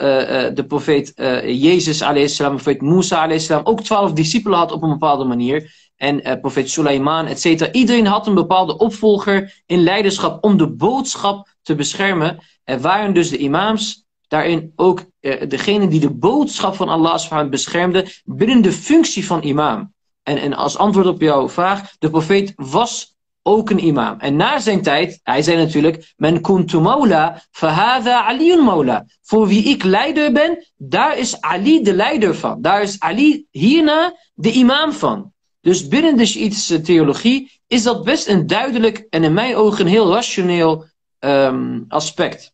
de 0.55 0.65
profeet 0.69 1.13
uh, 1.17 1.63
Jezus, 1.63 1.99
salam, 2.37 2.57
profeet 2.57 2.81
Musa, 2.81 3.39
salam, 3.39 3.67
ook 3.67 3.81
twaalf 3.81 4.13
discipelen 4.13 4.59
had 4.59 4.73
op 4.73 4.83
een 4.83 4.89
bepaalde 4.89 5.25
manier. 5.25 5.91
En 5.97 6.41
profeet 6.41 6.71
Suleiman, 6.71 7.27
et 7.27 7.41
cetera. 7.41 7.73
Iedereen 7.73 8.07
had 8.07 8.27
een 8.27 8.35
bepaalde 8.35 8.79
opvolger 8.79 9.63
in 9.67 9.83
leiderschap 9.83 10.45
om 10.45 10.57
de 10.57 10.69
boodschap 10.69 11.49
te 11.63 11.75
beschermen. 11.75 12.39
Er 12.65 12.81
waren 12.81 13.15
dus 13.15 13.31
de 13.31 13.37
imams 13.37 14.05
daarin 14.29 14.73
ook 14.77 15.05
degene 15.49 15.89
die 15.89 16.01
de 16.01 16.11
boodschap 16.11 16.75
van 16.75 16.89
Allah 16.89 17.49
beschermde 17.51 18.07
binnen 18.25 18.63
de 18.63 18.73
functie 18.73 19.27
van 19.27 19.43
imam. 19.43 19.93
En, 20.23 20.39
en 20.39 20.55
als 20.55 20.77
antwoord 20.77 21.07
op 21.07 21.21
jouw 21.21 21.49
vraag, 21.49 21.97
de 21.99 22.11
profeet 22.11 22.53
was 22.57 23.12
ook 23.43 23.71
een 23.71 23.85
imam. 23.85 24.19
En 24.19 24.37
na 24.37 24.59
zijn 24.59 24.83
tijd, 24.83 25.21
hij 25.23 25.43
zei 25.43 25.57
natuurlijk, 25.57 26.13
men 26.17 26.41
kuntu 26.41 26.81
maula, 26.81 27.43
fahada 27.51 28.25
Aliun 28.25 28.65
maula. 28.65 29.07
Voor 29.23 29.47
wie 29.47 29.65
ik 29.65 29.83
leider 29.83 30.33
ben, 30.33 30.67
daar 30.77 31.19
is 31.19 31.41
Ali 31.41 31.83
de 31.83 31.95
leider 31.95 32.35
van. 32.35 32.63
Daar 32.63 32.83
is 32.83 33.01
Ali 33.01 33.47
hierna 33.51 34.17
de 34.35 34.53
imam 34.53 34.93
van. 34.93 35.33
Dus 35.61 35.89
binnen 35.89 36.17
de 36.17 36.27
Shiïtische 36.27 36.81
theologie 36.81 37.61
is 37.67 37.83
dat 37.83 38.05
best 38.05 38.29
een 38.29 38.47
duidelijk 38.47 39.07
en 39.11 39.25
in 39.25 39.33
mijn 39.33 39.57
ogen 39.57 39.81
een 39.81 39.93
heel 39.93 40.13
rationeel 40.13 40.85
um, 41.19 41.85
aspect. 41.89 42.53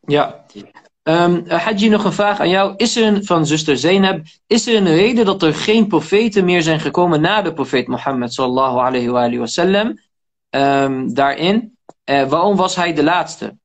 Ja. 0.00 0.46
Um, 1.08 1.44
Hadji, 1.48 1.88
nog 1.88 2.04
een 2.04 2.12
vraag 2.12 2.40
aan 2.40 2.48
jou. 2.48 2.74
Is 2.76 2.96
er 2.96 3.06
een, 3.06 3.24
van 3.24 3.46
zuster 3.46 3.76
Zainab, 3.76 4.20
is 4.46 4.66
er 4.66 4.76
een 4.76 4.94
reden 4.94 5.24
dat 5.24 5.42
er 5.42 5.54
geen 5.54 5.86
profeten 5.86 6.44
meer 6.44 6.62
zijn 6.62 6.80
gekomen 6.80 7.20
na 7.20 7.42
de 7.42 7.52
profeet 7.52 7.86
Mohammed 7.86 8.32
sallallahu 8.32 8.78
alayhi 8.78 9.38
wa, 9.38 9.46
sallam? 9.46 9.98
Um, 10.50 11.14
daarin. 11.14 11.76
Uh, 12.04 12.28
waarom 12.28 12.56
was 12.56 12.76
hij 12.76 12.92
de 12.92 13.02
laatste? 13.02 13.56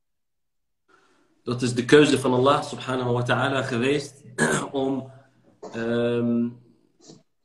dat 1.44 1.62
is 1.62 1.74
de 1.74 1.86
keuze 1.86 2.20
van 2.20 2.34
Allah 2.34 2.64
subhanahu 2.64 3.12
wa 3.12 3.22
ta'ala 3.22 3.62
geweest 3.62 4.24
om, 4.72 5.12
ehm, 5.74 6.48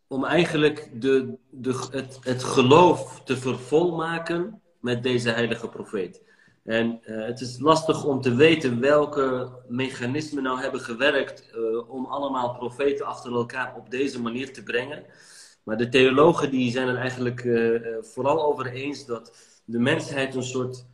om 0.07 0.25
eigenlijk 0.25 0.91
de, 0.95 1.35
de, 1.51 1.89
het, 1.91 2.19
het 2.23 2.45
geloof 2.45 3.21
te 3.25 3.37
vervolmaken 3.37 4.63
met 4.81 5.03
deze 5.03 5.31
heilige 5.31 5.69
profeet. 5.69 6.23
En 6.69 7.01
uh, 7.07 7.27
het 7.27 7.41
is 7.41 7.59
lastig 7.59 8.05
om 8.05 8.21
te 8.21 8.35
weten 8.35 8.81
welke 8.81 9.49
mechanismen 9.69 10.43
nou 10.43 10.61
hebben 10.61 10.81
gewerkt 10.81 11.51
uh, 11.57 11.91
om 11.91 12.07
allemaal 12.07 12.57
profeten 12.57 13.07
achter 13.07 13.33
elkaar 13.33 13.75
op 13.77 13.91
deze 13.91 14.21
manier 14.21 14.53
te 14.53 14.63
brengen. 14.63 15.05
Maar 15.63 15.77
de 15.77 15.89
theologen 15.89 16.51
die 16.51 16.71
zijn 16.71 16.89
er 16.89 16.97
eigenlijk 16.97 17.45
uh, 17.45 17.81
vooral 18.01 18.45
over 18.45 18.67
eens 18.67 19.07
dat 19.07 19.37
de 19.65 19.79
mensheid 19.79 20.35
een 20.35 20.43
soort 20.43 20.87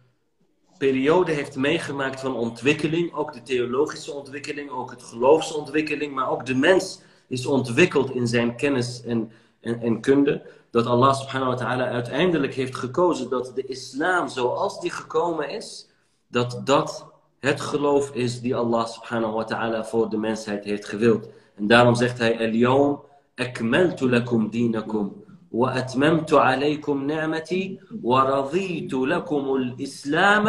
periode 0.78 1.32
heeft 1.32 1.56
meegemaakt 1.56 2.20
van 2.20 2.36
ontwikkeling. 2.36 3.12
Ook 3.12 3.32
de 3.32 3.42
theologische 3.42 4.12
ontwikkeling, 4.12 4.70
ook 4.70 4.90
het 4.90 5.02
geloofsontwikkeling, 5.02 6.14
maar 6.14 6.30
ook 6.30 6.46
de 6.46 6.54
mens 6.54 7.00
is 7.28 7.46
ontwikkeld 7.46 8.10
in 8.10 8.26
zijn 8.26 8.56
kennis 8.56 9.02
en, 9.02 9.30
en, 9.64 10.00
kunde, 10.00 10.42
dat 10.70 10.86
Allah 10.86 11.14
subhanahu 11.14 11.50
wa 11.50 11.56
ta'ala 11.56 11.88
uiteindelijk 11.88 12.54
heeft 12.54 12.76
gekozen 12.76 13.30
dat 13.30 13.52
de 13.54 13.66
islam 13.66 14.28
zoals 14.28 14.80
die 14.80 14.90
gekomen 14.90 15.50
is, 15.50 15.88
dat 16.28 16.60
dat 16.64 17.06
het 17.38 17.60
geloof 17.60 18.10
is 18.14 18.40
die 18.40 18.56
Allah 18.56 18.86
subhanahu 18.86 19.32
wa 19.32 19.44
ta'ala 19.44 19.84
voor 19.84 20.08
de 20.10 20.16
mensheid 20.16 20.64
heeft 20.64 20.84
gewild. 20.84 21.28
En 21.54 21.66
daarom 21.66 21.94
zegt 21.94 22.18
hij, 22.18 22.38
Al-Yawm 22.38 23.00
akmaltu 23.34 24.08
lakum 24.08 24.50
dinakum 24.50 25.24
wa 25.48 25.70
atmamtu 25.70 26.36
alaykum 26.36 27.04
ni'mati 27.04 27.80
wa 28.02 28.24
raditu 28.24 29.06
lakum 29.06 29.46
al-islam 29.46 30.44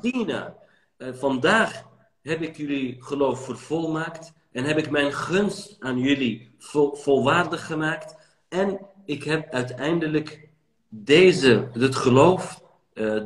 dina. 0.00 0.54
Eh, 0.96 1.08
vandaag 1.12 1.84
heb 2.22 2.42
ik 2.42 2.56
jullie 2.56 2.96
geloof 2.98 3.44
vervolmaakt 3.44 4.32
en 4.52 4.64
heb 4.64 4.78
ik 4.78 4.90
mijn 4.90 5.12
gunst 5.12 5.76
aan 5.80 5.98
jullie 5.98 6.54
vol 6.58 6.94
volwaardig 6.94 7.66
gemaakt 7.66 8.16
en 8.52 8.78
ik 9.04 9.24
heb 9.24 9.52
uiteindelijk 9.52 10.48
deze, 10.88 11.68
het 11.72 11.96
geloof, 11.96 12.62
uh, 12.94 13.16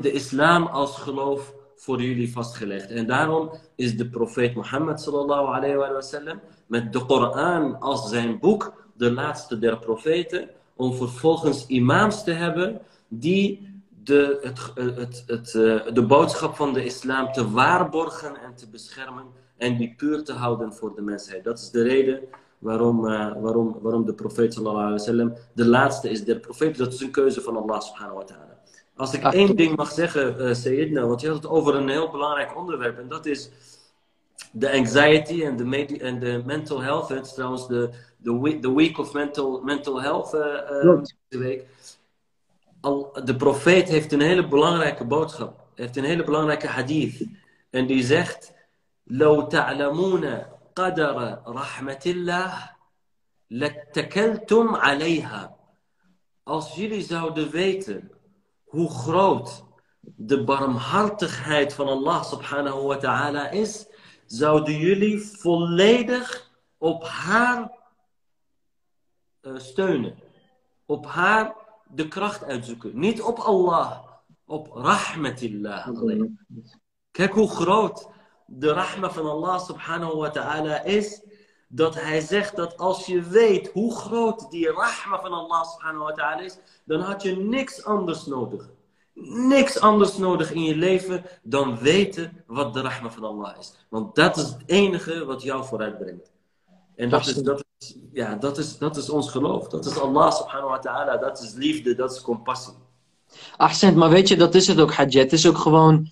de 0.00 0.12
islam 0.12 0.66
als 0.66 0.96
geloof 0.96 1.54
voor 1.76 2.02
jullie 2.02 2.32
vastgelegd. 2.32 2.90
En 2.90 3.06
daarom 3.06 3.50
is 3.74 3.96
de 3.96 4.08
profeet 4.08 4.54
Mohammed 4.54 5.00
sallallahu 5.00 5.46
alayhi 5.46 5.76
wa 5.76 6.00
sallam 6.00 6.40
met 6.66 6.92
de 6.92 7.04
Koran 7.04 7.80
als 7.80 8.08
zijn 8.08 8.38
boek 8.38 8.90
de 8.96 9.12
laatste 9.12 9.58
der 9.58 9.78
profeten, 9.78 10.48
om 10.76 10.94
vervolgens 10.94 11.66
imams 11.66 12.24
te 12.24 12.32
hebben 12.32 12.80
die 13.08 13.80
de, 14.02 14.38
het, 14.42 14.72
het, 14.74 15.24
het, 15.26 15.54
eh, 15.54 15.94
de 15.94 16.04
boodschap 16.06 16.56
van 16.56 16.72
de 16.72 16.84
islam 16.84 17.32
te 17.32 17.50
waarborgen 17.50 18.42
en 18.42 18.54
te 18.54 18.68
beschermen 18.68 19.24
en 19.56 19.76
die 19.76 19.94
puur 19.96 20.24
te 20.24 20.32
houden 20.32 20.72
voor 20.74 20.94
de 20.94 21.02
mensheid. 21.02 21.44
Dat 21.44 21.58
is 21.58 21.70
de 21.70 21.82
reden 21.82 22.20
waarom, 22.59 23.05
uh, 23.05 23.33
waarom, 23.41 23.77
waarom 23.81 24.05
de 24.05 24.13
profeet 24.13 24.53
sallallahu 24.53 24.85
alaihi 24.85 24.99
wasallam 24.99 25.33
de 25.53 25.65
laatste 25.65 26.09
is 26.09 26.23
der 26.23 26.39
profeten. 26.39 26.83
Dat 26.83 26.93
is 26.93 27.01
een 27.01 27.11
keuze 27.11 27.41
van 27.41 27.57
Allah 27.57 27.81
subhanahu 27.81 28.17
wa 28.17 28.23
ta'ala. 28.23 28.59
Als 28.95 29.13
ik 29.13 29.23
één 29.23 29.55
ding 29.55 29.75
mag 29.75 29.91
zeggen, 29.91 30.35
uh, 30.39 30.53
Sayyidina, 30.53 31.05
want 31.05 31.21
je 31.21 31.27
had 31.27 31.35
het 31.35 31.47
over 31.47 31.75
een 31.75 31.89
heel 31.89 32.11
belangrijk 32.11 32.57
onderwerp 32.57 32.97
en 32.97 33.07
dat 33.07 33.25
is 33.25 33.49
de 34.51 34.71
anxiety 34.71 35.43
en 35.43 35.57
de, 35.57 35.97
en 35.99 36.19
de 36.19 36.41
mental 36.45 36.81
health. 36.81 37.09
Het 37.09 37.25
is 37.25 37.33
trouwens 37.33 37.67
de, 37.67 37.89
de 38.17 38.39
week, 38.39 38.61
the 38.61 38.75
week 38.75 38.97
of 38.97 39.13
mental, 39.13 39.61
mental 39.63 40.01
health 40.01 40.33
uh, 40.33 41.01
week. 41.29 41.65
Al, 42.81 43.19
de 43.23 43.35
profeet 43.35 43.89
heeft 43.89 44.11
een 44.11 44.21
hele 44.21 44.47
belangrijke 44.47 45.05
boodschap. 45.05 45.59
heeft 45.75 45.97
een 45.97 46.03
hele 46.03 46.23
belangrijke 46.23 46.67
hadith. 46.67 47.27
En 47.69 47.87
die 47.87 48.03
zegt... 48.03 48.53
لو 49.11 49.41
تعلمون 49.41 50.45
قدر 50.75 51.41
رحمة 51.47 52.03
الله 52.05 52.69
لاتكلتم 53.49 54.75
عليها. 54.75 55.55
Als 56.43 56.75
jullie 56.75 57.01
zouden 57.01 57.49
weten 57.49 58.11
hoe 58.63 58.89
groot 58.89 59.63
de 60.01 60.43
barmhartigheid 60.43 61.73
van 61.73 61.87
Allah 61.87 62.23
subhanahu 62.23 62.81
wa 62.81 62.97
ta'ala 62.97 63.49
is, 63.49 63.87
zouden 64.25 64.77
jullie 64.77 65.21
volledig 65.21 66.51
op 66.77 67.03
haar 67.03 67.71
uh, 69.41 69.57
steunen. 69.59 70.19
Op 70.85 71.05
haar 71.05 71.55
de 71.87 72.07
kracht 72.07 72.43
uitzoeken. 72.43 72.99
Niet 72.99 73.21
op 73.21 73.39
Allah, 73.39 73.99
op 74.45 74.71
rahmatillah. 74.73 75.87
Kijk 77.11 77.33
hoe 77.33 77.49
groot 77.49 78.09
de 78.46 78.72
rahma 78.72 79.10
van 79.10 79.26
Allah 79.26 79.60
subhanahu 79.60 80.16
wa 80.16 80.30
ta'ala 80.30 80.82
is. 80.82 81.20
Dat 81.68 81.94
hij 81.94 82.20
zegt 82.20 82.56
dat 82.56 82.76
als 82.76 83.06
je 83.06 83.22
weet 83.22 83.70
hoe 83.72 83.96
groot 83.96 84.50
die 84.50 84.70
rahma 84.70 85.20
van 85.20 85.32
Allah 85.32 85.64
subhanahu 85.64 86.04
wa 86.04 86.12
ta'ala 86.12 86.40
is, 86.40 86.58
dan 86.84 87.00
had 87.00 87.22
je 87.22 87.36
niks 87.36 87.84
anders 87.84 88.26
nodig. 88.26 88.68
Niks 89.48 89.80
anders 89.80 90.16
nodig 90.16 90.52
in 90.52 90.62
je 90.62 90.76
leven 90.76 91.24
dan 91.42 91.78
weten 91.78 92.44
wat 92.46 92.74
de 92.74 92.80
rahma 92.80 93.10
van 93.10 93.24
Allah 93.24 93.58
is. 93.58 93.74
Want 93.88 94.14
dat 94.14 94.36
is 94.36 94.42
het 94.42 94.62
enige 94.66 95.24
wat 95.24 95.42
jou 95.42 95.64
vooruit 95.64 95.98
brengt. 95.98 96.30
En 96.96 97.08
dat 97.08 97.26
is, 97.26 97.34
dat, 97.34 97.64
is, 97.78 97.96
ja, 98.12 98.34
dat, 98.34 98.58
is, 98.58 98.78
dat 98.78 98.96
is 98.96 99.10
ons 99.10 99.30
geloof. 99.30 99.68
Dat 99.68 99.86
is 99.86 99.98
Allah 99.98 100.32
subhanahu 100.32 100.70
wa 100.70 100.78
ta'ala. 100.78 101.16
Dat 101.16 101.42
is 101.42 101.54
liefde, 101.54 101.94
dat 101.94 102.12
is 102.12 102.20
compassie. 102.20 102.74
Accent, 103.56 103.96
maar 103.96 104.08
weet 104.08 104.28
je, 104.28 104.36
dat 104.36 104.54
is 104.54 104.66
het 104.66 104.80
ook, 104.80 104.92
Hajj. 104.92 105.18
Het 105.18 105.32
is 105.32 105.46
ook 105.46 105.58
gewoon. 105.58 106.10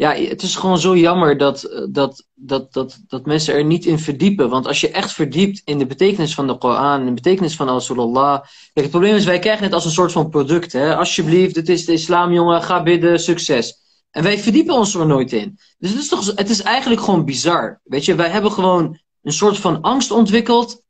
Ja, 0.00 0.14
het 0.14 0.42
is 0.42 0.56
gewoon 0.56 0.78
zo 0.78 0.96
jammer 0.96 1.36
dat, 1.36 1.84
dat, 1.90 2.26
dat, 2.34 2.72
dat, 2.72 3.00
dat 3.06 3.26
mensen 3.26 3.54
er 3.54 3.64
niet 3.64 3.84
in 3.84 3.98
verdiepen. 3.98 4.48
Want 4.48 4.66
als 4.66 4.80
je 4.80 4.90
echt 4.90 5.12
verdiept 5.12 5.62
in 5.64 5.78
de 5.78 5.86
betekenis 5.86 6.34
van 6.34 6.46
de 6.46 6.58
Koran, 6.58 7.00
in 7.00 7.06
de 7.06 7.12
betekenis 7.12 7.56
van 7.56 7.66
Rasulullah. 7.66 8.40
Kijk, 8.42 8.86
het 8.86 8.90
probleem 8.90 9.14
is, 9.14 9.24
wij 9.24 9.38
krijgen 9.38 9.64
het 9.64 9.72
als 9.72 9.84
een 9.84 9.90
soort 9.90 10.12
van 10.12 10.28
product. 10.28 10.72
Hè? 10.72 10.96
Alsjeblieft, 10.96 11.56
het 11.56 11.68
is 11.68 11.84
de 11.84 11.92
islam, 11.92 12.32
jongen, 12.32 12.62
ga 12.62 12.82
bidden, 12.82 13.20
succes. 13.20 13.74
En 14.10 14.22
wij 14.22 14.38
verdiepen 14.38 14.74
ons 14.74 14.94
er 14.94 15.06
nooit 15.06 15.32
in. 15.32 15.58
Dus 15.78 15.90
het 15.90 15.98
is, 15.98 16.08
toch, 16.08 16.26
het 16.34 16.50
is 16.50 16.62
eigenlijk 16.62 17.00
gewoon 17.00 17.24
bizar. 17.24 17.80
Weet 17.84 18.04
je, 18.04 18.14
wij 18.14 18.28
hebben 18.28 18.52
gewoon 18.52 18.98
een 19.22 19.32
soort 19.32 19.58
van 19.58 19.80
angst 19.80 20.10
ontwikkeld 20.10 20.82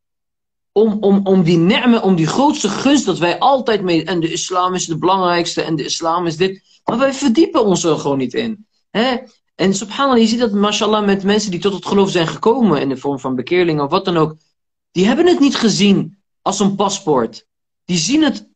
om, 0.72 0.96
om, 1.00 1.20
om 1.24 1.42
die 1.42 1.58
nermen, 1.58 2.02
om 2.02 2.14
die 2.14 2.26
grootste 2.26 2.68
gunst 2.68 3.06
dat 3.06 3.18
wij 3.18 3.38
altijd 3.38 3.82
mee. 3.82 4.04
En 4.04 4.20
de 4.20 4.32
islam 4.32 4.74
is 4.74 4.86
de 4.86 4.98
belangrijkste 4.98 5.62
en 5.62 5.76
de 5.76 5.84
islam 5.84 6.26
is 6.26 6.36
dit. 6.36 6.62
Maar 6.84 6.98
wij 6.98 7.12
verdiepen 7.12 7.64
ons 7.64 7.84
er 7.84 7.98
gewoon 7.98 8.18
niet 8.18 8.34
in. 8.34 8.68
Hè? 8.90 9.16
En 9.54 9.74
subhanallah, 9.74 10.20
je 10.20 10.26
ziet 10.26 10.38
dat, 10.38 10.52
mashallah, 10.52 11.04
met 11.04 11.22
mensen 11.22 11.50
die 11.50 11.60
tot 11.60 11.72
het 11.72 11.86
geloof 11.86 12.10
zijn 12.10 12.26
gekomen 12.26 12.80
in 12.80 12.88
de 12.88 12.96
vorm 12.96 13.18
van 13.18 13.34
bekeerling 13.34 13.80
of 13.80 13.90
wat 13.90 14.04
dan 14.04 14.16
ook. 14.16 14.36
Die 14.90 15.06
hebben 15.06 15.26
het 15.26 15.40
niet 15.40 15.56
gezien 15.56 16.18
als 16.42 16.60
een 16.60 16.74
paspoort. 16.76 17.46
Die 17.84 17.98
zien 17.98 18.22
het 18.22 18.48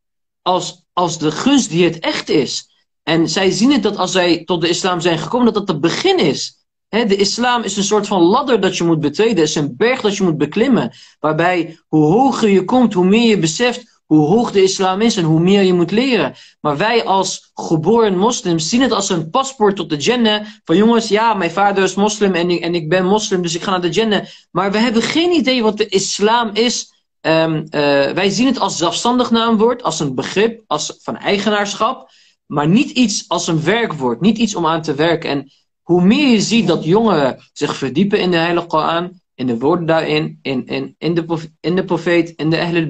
als, 0.43 0.85
als 0.93 1.19
de 1.19 1.31
gunst 1.31 1.71
die 1.71 1.85
het 1.85 1.99
echt 1.99 2.29
is. 2.29 2.69
En 3.03 3.29
zij 3.29 3.51
zien 3.51 3.73
het 3.73 3.83
dat 3.83 3.97
als 3.97 4.13
zij 4.13 4.45
tot 4.45 4.61
de 4.61 4.69
islam 4.69 5.01
zijn 5.01 5.19
gekomen, 5.19 5.53
dat 5.53 5.55
dat 5.55 5.69
het 5.69 5.81
begin 5.81 6.19
is 6.19 6.65
de 7.03 7.17
islam 7.17 7.63
is 7.63 7.77
een 7.77 7.85
soort 7.85 8.07
van 8.07 8.23
ladder 8.23 8.61
dat 8.61 8.77
je 8.77 8.85
moet 8.85 9.01
betreden. 9.01 9.37
Het 9.37 9.49
is 9.49 9.55
een 9.55 9.77
berg 9.77 10.01
dat 10.01 10.17
je 10.17 10.23
moet 10.23 10.39
beklimmen. 10.39 10.93
Waarbij 11.21 11.79
hoe 11.89 12.05
hoger 12.05 12.49
je 12.49 12.65
komt, 12.65 12.93
hoe 12.93 13.07
meer 13.07 13.29
je 13.29 13.39
beseft 13.39 13.94
hoe 14.07 14.27
hoog 14.27 14.53
de 14.53 14.63
islam 14.63 15.01
is 15.01 15.17
en 15.17 15.25
hoe 15.25 15.41
meer 15.41 15.63
je 15.63 15.73
moet 15.73 15.91
leren. 15.91 16.35
Maar 16.61 16.77
wij 16.77 17.05
als 17.05 17.51
geboren 17.55 18.19
moslims 18.19 18.69
zien 18.69 18.81
het 18.81 18.93
als 18.93 19.09
een 19.09 19.31
paspoort 19.31 19.77
tot 19.77 19.91
de 19.91 19.97
Jannah. 19.97 20.47
Van 20.65 20.77
jongens, 20.77 21.09
ja, 21.09 21.35
mijn 21.35 21.51
vader 21.51 21.85
is 21.85 21.95
moslim 21.95 22.35
en 22.35 22.51
ik, 22.51 22.61
en 22.61 22.75
ik 22.75 22.89
ben 22.89 23.07
moslim, 23.07 23.43
dus 23.43 23.55
ik 23.55 23.63
ga 23.63 23.71
naar 23.71 23.81
de 23.81 23.91
Jannah. 23.91 24.25
Maar 24.51 24.73
we 24.73 24.79
hebben 24.79 25.03
geen 25.03 25.33
idee 25.33 25.63
wat 25.63 25.77
de 25.77 25.89
islam 25.89 26.51
is. 26.53 26.93
Um, 27.21 27.69
wij 28.15 28.29
zien 28.29 28.47
het 28.47 28.59
als 28.59 28.77
zelfstandig 28.77 29.31
naamwoord, 29.31 29.83
als 29.83 30.01
een 30.01 30.15
begrip, 30.15 30.63
als 30.67 30.99
van 31.03 31.17
eigenaarschap. 31.17 32.11
Maar 32.47 32.69
niet 32.69 32.91
iets 32.91 33.25
als 33.29 33.47
een 33.47 33.63
werkwoord, 33.63 34.21
niet 34.21 34.39
iets 34.39 34.55
om 34.55 34.67
aan 34.67 34.83
te 34.83 34.95
werken. 34.95 35.31
En 35.31 35.51
hoe 35.83 36.03
meer 36.03 36.29
je 36.29 36.41
ziet 36.41 36.67
dat 36.67 36.85
jongeren 36.85 37.39
zich 37.53 37.77
verdiepen 37.77 38.21
in 38.21 38.31
de 38.31 38.37
Heilige 38.37 38.67
Koran, 38.67 39.21
in 39.35 39.47
de 39.47 39.59
woorden 39.59 39.87
daarin, 39.87 40.39
in, 40.43 40.67
in, 40.67 40.95
in, 40.99 41.15
de, 41.15 41.51
in 41.61 41.77
de 41.77 41.85
profeet, 41.85 42.33
in 42.37 42.51
de 42.51 42.61
Ahlul 42.61 42.89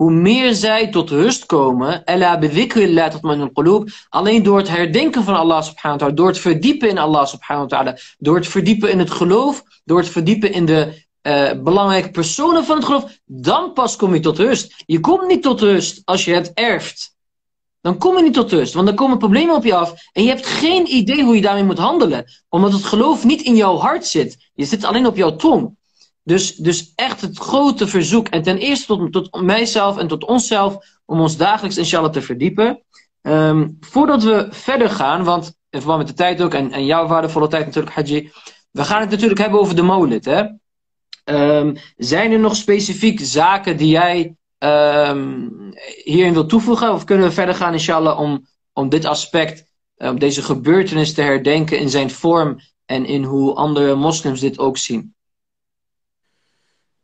hoe 0.00 0.10
meer 0.10 0.54
zij 0.54 0.90
tot 0.90 1.10
rust 1.10 1.46
komen, 1.46 2.04
alleen 4.08 4.42
door 4.42 4.58
het 4.58 4.68
herdenken 4.68 5.24
van 5.24 5.34
Allah 5.34 5.62
subhanahu 5.62 5.98
wa 5.98 6.06
ta'ala, 6.06 6.14
door 6.14 6.26
het 6.26 6.38
verdiepen 6.38 6.88
in 6.88 6.98
Allah 6.98 7.26
subhanahu 7.26 7.68
wa 7.68 7.76
ta'ala, 7.76 7.98
door 8.18 8.36
het 8.36 8.46
verdiepen 8.48 8.90
in 8.90 8.98
het 8.98 9.10
geloof, 9.10 9.62
door 9.84 9.98
het 9.98 10.08
verdiepen 10.08 10.52
in 10.52 10.64
de 10.64 11.04
uh, 11.22 11.50
belangrijke 11.62 12.10
personen 12.10 12.64
van 12.64 12.76
het 12.76 12.84
geloof, 12.84 13.18
dan 13.24 13.72
pas 13.72 13.96
kom 13.96 14.14
je 14.14 14.20
tot 14.20 14.38
rust. 14.38 14.82
Je 14.86 15.00
komt 15.00 15.26
niet 15.26 15.42
tot 15.42 15.60
rust 15.60 16.02
als 16.04 16.24
je 16.24 16.32
het 16.32 16.50
erft. 16.54 17.16
Dan 17.80 17.98
kom 17.98 18.16
je 18.16 18.22
niet 18.22 18.34
tot 18.34 18.52
rust, 18.52 18.74
want 18.74 18.86
dan 18.86 18.96
komen 18.96 19.18
problemen 19.18 19.54
op 19.54 19.64
je 19.64 19.74
af 19.74 19.94
en 20.12 20.22
je 20.22 20.28
hebt 20.28 20.46
geen 20.46 20.94
idee 20.94 21.24
hoe 21.24 21.34
je 21.34 21.42
daarmee 21.42 21.64
moet 21.64 21.78
handelen, 21.78 22.24
omdat 22.48 22.72
het 22.72 22.84
geloof 22.84 23.24
niet 23.24 23.42
in 23.42 23.56
jouw 23.56 23.76
hart 23.76 24.06
zit. 24.06 24.50
Je 24.54 24.64
zit 24.64 24.84
alleen 24.84 25.06
op 25.06 25.16
jouw 25.16 25.36
tong. 25.36 25.78
Dus, 26.30 26.54
dus 26.54 26.92
echt 26.94 27.20
het 27.20 27.38
grote 27.38 27.86
verzoek, 27.86 28.28
en 28.28 28.42
ten 28.42 28.58
eerste 28.58 28.86
tot, 28.86 29.12
tot 29.12 29.42
mijzelf 29.42 29.98
en 29.98 30.08
tot 30.08 30.24
onszelf, 30.24 30.76
om 31.04 31.20
ons 31.20 31.36
dagelijks 31.36 31.76
inshallah 31.76 32.10
te 32.10 32.22
verdiepen. 32.22 32.82
Ehm, 33.22 33.68
voordat 33.80 34.22
we 34.22 34.46
verder 34.50 34.90
gaan, 34.90 35.24
want 35.24 35.46
in 35.70 35.78
verband 35.78 35.98
met 35.98 36.08
de 36.08 36.14
tijd 36.14 36.42
ook, 36.42 36.54
en, 36.54 36.72
en 36.72 36.84
jouw 36.84 37.06
waardevolle 37.06 37.48
tijd 37.48 37.66
natuurlijk, 37.66 37.94
Haji. 37.94 38.30
We 38.70 38.84
gaan 38.84 39.00
het 39.00 39.10
natuurlijk 39.10 39.40
hebben 39.40 39.60
over 39.60 39.76
de 39.76 39.82
molen. 39.82 40.20
Hè? 40.22 40.44
Ehm, 41.24 41.76
zijn 41.96 42.32
er 42.32 42.38
nog 42.38 42.56
specifiek 42.56 43.20
zaken 43.20 43.76
die 43.76 43.90
jij 43.90 44.34
um, 44.58 45.72
hierin 46.04 46.32
wilt 46.32 46.48
toevoegen? 46.48 46.92
Of 46.92 47.04
kunnen 47.04 47.26
we 47.26 47.32
verder 47.32 47.54
gaan, 47.54 47.72
inshallah, 47.72 48.20
om, 48.20 48.46
om 48.72 48.88
dit 48.88 49.04
aspect, 49.04 49.64
om 49.96 50.18
deze 50.18 50.42
gebeurtenis 50.42 51.14
te 51.14 51.22
herdenken 51.22 51.78
in 51.78 51.90
zijn 51.90 52.10
vorm 52.10 52.60
en 52.86 53.06
in 53.06 53.24
hoe 53.24 53.54
andere 53.54 53.94
moslims 53.94 54.40
dit 54.40 54.58
ook 54.58 54.76
zien? 54.76 55.14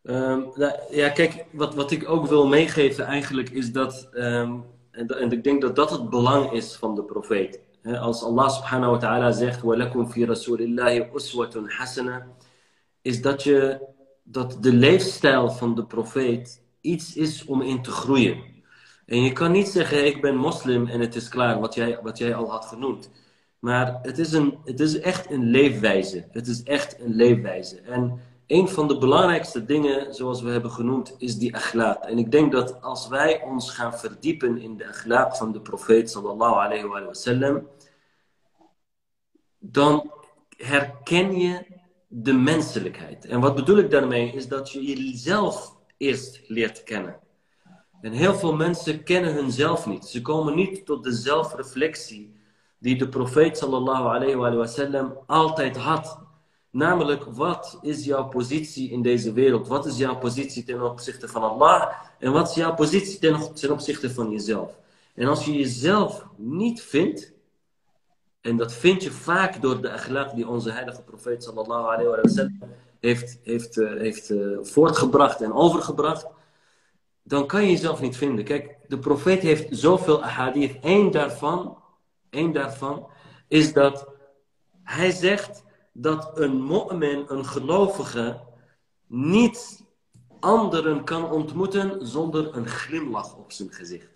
Um, 0.05 0.51
ja, 0.89 1.09
kijk, 1.09 1.45
wat, 1.51 1.75
wat 1.75 1.91
ik 1.91 2.09
ook 2.09 2.27
wil 2.27 2.47
meegeven 2.47 3.05
eigenlijk 3.05 3.49
is 3.49 3.71
dat, 3.71 4.09
um, 4.13 4.63
en, 4.91 5.07
en, 5.07 5.31
ik 5.31 5.43
denk 5.43 5.61
dat 5.61 5.75
dat 5.75 5.89
het 5.89 6.09
belang 6.09 6.51
is 6.51 6.75
van 6.75 6.95
de 6.95 7.03
profeet. 7.03 7.59
He, 7.81 7.99
als 7.99 8.23
Allah 8.23 8.49
subhanahu 8.49 8.91
wa 8.91 8.97
ta'ala 8.97 9.31
zegt, 9.31 9.61
وَلَكُمْ 9.61 10.05
فِي 10.05 10.25
رَسُولِ 10.25 10.61
اللَّهِ 10.61 11.09
أُسْوَةٌ 11.13 11.67
حَسَنَةٌ 11.67 12.23
is 13.01 13.21
dat, 13.21 13.43
je, 13.43 13.87
dat 14.23 14.57
de 14.61 14.73
leefstijl 14.73 15.49
van 15.49 15.75
de 15.75 15.85
profeet 15.85 16.63
iets 16.81 17.15
is 17.15 17.45
om 17.45 17.61
in 17.61 17.81
te 17.81 17.91
groeien. 17.91 18.43
En 19.05 19.23
je 19.23 19.33
kan 19.33 19.51
niet 19.51 19.67
zeggen, 19.67 20.05
ik 20.05 20.21
ben 20.21 20.35
moslim 20.35 20.87
en 20.87 20.99
het 20.99 21.15
is 21.15 21.29
klaar, 21.29 21.59
wat 21.59 21.73
jij, 21.73 21.99
wat 22.01 22.17
jij 22.17 22.35
al 22.35 22.51
had 22.51 22.65
genoemd. 22.65 23.09
Maar 23.59 23.99
het 24.01 24.17
is, 24.17 24.33
een, 24.33 24.57
het 24.65 24.79
is 24.79 24.99
echt 24.99 25.31
een 25.31 25.43
leefwijze. 25.43 26.27
Het 26.31 26.47
is 26.47 26.63
echt 26.63 26.99
een 26.99 27.15
leefwijze. 27.15 27.81
En 27.81 28.19
een 28.46 28.68
van 28.68 28.88
de 28.88 28.98
belangrijkste 28.98 29.64
dingen, 29.64 30.14
zoals 30.14 30.42
we 30.42 30.50
hebben 30.50 30.70
genoemd, 30.70 31.14
is 31.18 31.36
die 31.36 31.56
akhlaq. 31.56 32.00
En 32.00 32.18
ik 32.18 32.30
denk 32.30 32.52
dat 32.52 32.82
als 32.82 33.08
wij 33.08 33.42
ons 33.42 33.70
gaan 33.70 33.98
verdiepen 33.98 34.58
in 34.58 34.76
de 34.76 34.84
akhlaq 34.84 35.36
van 35.36 35.52
de 35.52 35.60
profeet 35.60 36.10
sallallahu 36.10 36.54
alayhi 36.54 36.86
wa 36.86 37.12
sallam, 37.12 37.68
dan 39.58 40.10
herken 40.56 41.38
je 41.38 41.66
de 42.08 42.32
menselijkheid. 42.32 43.24
En 43.24 43.40
wat 43.40 43.54
bedoel 43.54 43.78
ik 43.78 43.90
daarmee? 43.90 44.32
Is 44.32 44.48
dat 44.48 44.70
je 44.70 44.82
jezelf 44.82 45.76
eerst 45.96 46.40
leert 46.46 46.82
kennen. 46.82 47.18
En 48.00 48.12
heel 48.12 48.34
veel 48.34 48.56
mensen 48.56 49.02
kennen 49.02 49.34
hunzelf 49.34 49.86
niet. 49.86 50.04
Ze 50.04 50.22
komen 50.22 50.54
niet 50.54 50.86
tot 50.86 51.04
de 51.04 51.12
zelfreflectie 51.12 52.34
die 52.78 52.96
de 52.96 53.08
profeet 53.08 53.58
sallallahu 53.58 54.04
alayhi 54.04 54.34
wa 54.34 54.66
sallam 54.66 55.18
altijd 55.26 55.76
had. 55.76 56.25
Namelijk, 56.76 57.24
wat 57.24 57.78
is 57.82 58.04
jouw 58.04 58.28
positie 58.28 58.90
in 58.90 59.02
deze 59.02 59.32
wereld? 59.32 59.68
Wat 59.68 59.86
is 59.86 59.96
jouw 59.98 60.18
positie 60.18 60.64
ten 60.64 60.82
opzichte 60.82 61.28
van 61.28 61.42
Allah? 61.42 61.92
En 62.18 62.32
wat 62.32 62.48
is 62.48 62.54
jouw 62.54 62.74
positie 62.74 63.18
ten, 63.18 63.70
opzichte 63.70 64.10
van 64.10 64.30
jezelf? 64.30 64.78
En 65.14 65.26
als 65.26 65.44
je 65.44 65.52
jezelf 65.52 66.26
niet 66.36 66.82
vindt, 66.82 67.32
en 68.40 68.56
dat 68.56 68.72
vind 68.72 69.02
je 69.02 69.10
vaak 69.10 69.62
door 69.62 69.80
de 69.80 69.90
akhlaq 69.90 70.34
die 70.34 70.48
onze 70.48 70.70
heilige 70.70 71.02
profeet 71.02 71.42
sallallahu 71.42 71.84
alayhi 71.84 72.06
wa 72.06 72.28
sallam 72.28 72.58
heeft, 73.00 73.38
heeft, 73.42 73.76
uh, 73.76 73.98
heeft 73.98 74.30
uh, 74.30 74.58
voortgebracht 74.62 75.42
en 75.42 75.52
overgebracht, 75.52 76.26
dan 77.22 77.46
kan 77.46 77.62
je 77.62 77.70
jezelf 77.70 78.00
niet 78.00 78.16
vinden. 78.16 78.44
Kijk, 78.44 78.76
de 78.88 78.98
profeet 78.98 79.42
heeft 79.42 79.66
zoveel 79.70 80.22
ahadith. 80.22 80.76
Eén 80.82 81.10
daarvan, 81.10 81.78
één 82.30 82.52
daarvan 82.52 83.06
is 83.48 83.72
dat 83.72 84.08
hij 84.82 85.10
zegt 85.10 85.64
dat 85.98 86.38
een 86.38 86.66
mu'min, 86.66 87.24
een 87.28 87.44
gelovige, 87.44 88.40
niet 89.06 89.84
anderen 90.40 91.04
kan 91.04 91.30
ontmoeten 91.30 92.06
zonder 92.06 92.56
een 92.56 92.66
glimlach 92.66 93.36
op 93.36 93.52
zijn 93.52 93.72
gezicht. 93.72 94.08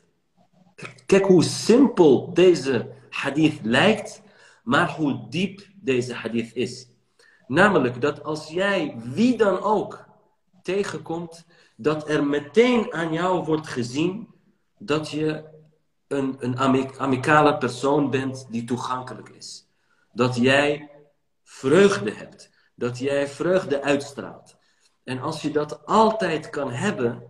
Kijk 1.06 1.24
hoe 1.24 1.42
simpel 1.42 2.34
deze 2.34 2.92
hadith 3.10 3.60
lijkt, 3.62 4.22
maar 4.62 4.90
hoe 4.90 5.26
diep 5.28 5.66
deze 5.74 6.14
hadith 6.14 6.54
is. 6.54 6.88
Namelijk 7.46 8.00
dat 8.00 8.24
als 8.24 8.48
jij 8.48 8.96
wie 9.04 9.36
dan 9.36 9.60
ook 9.60 10.04
tegenkomt, 10.62 11.46
dat 11.76 12.08
er 12.08 12.24
meteen 12.24 12.92
aan 12.92 13.12
jou 13.12 13.44
wordt 13.44 13.66
gezien 13.66 14.28
dat 14.78 15.10
je 15.10 15.44
een, 16.08 16.36
een 16.38 16.58
amicale 16.98 17.58
persoon 17.58 18.10
bent 18.10 18.46
die 18.50 18.64
toegankelijk 18.64 19.28
is. 19.28 19.68
Dat 20.12 20.36
jij 20.36 20.89
vreugde 21.50 22.12
hebt. 22.12 22.50
Dat 22.74 22.98
jij 22.98 23.28
vreugde 23.28 23.82
uitstraalt. 23.82 24.56
En 25.04 25.20
als 25.20 25.42
je 25.42 25.50
dat 25.50 25.86
altijd 25.86 26.50
kan 26.50 26.70
hebben, 26.70 27.22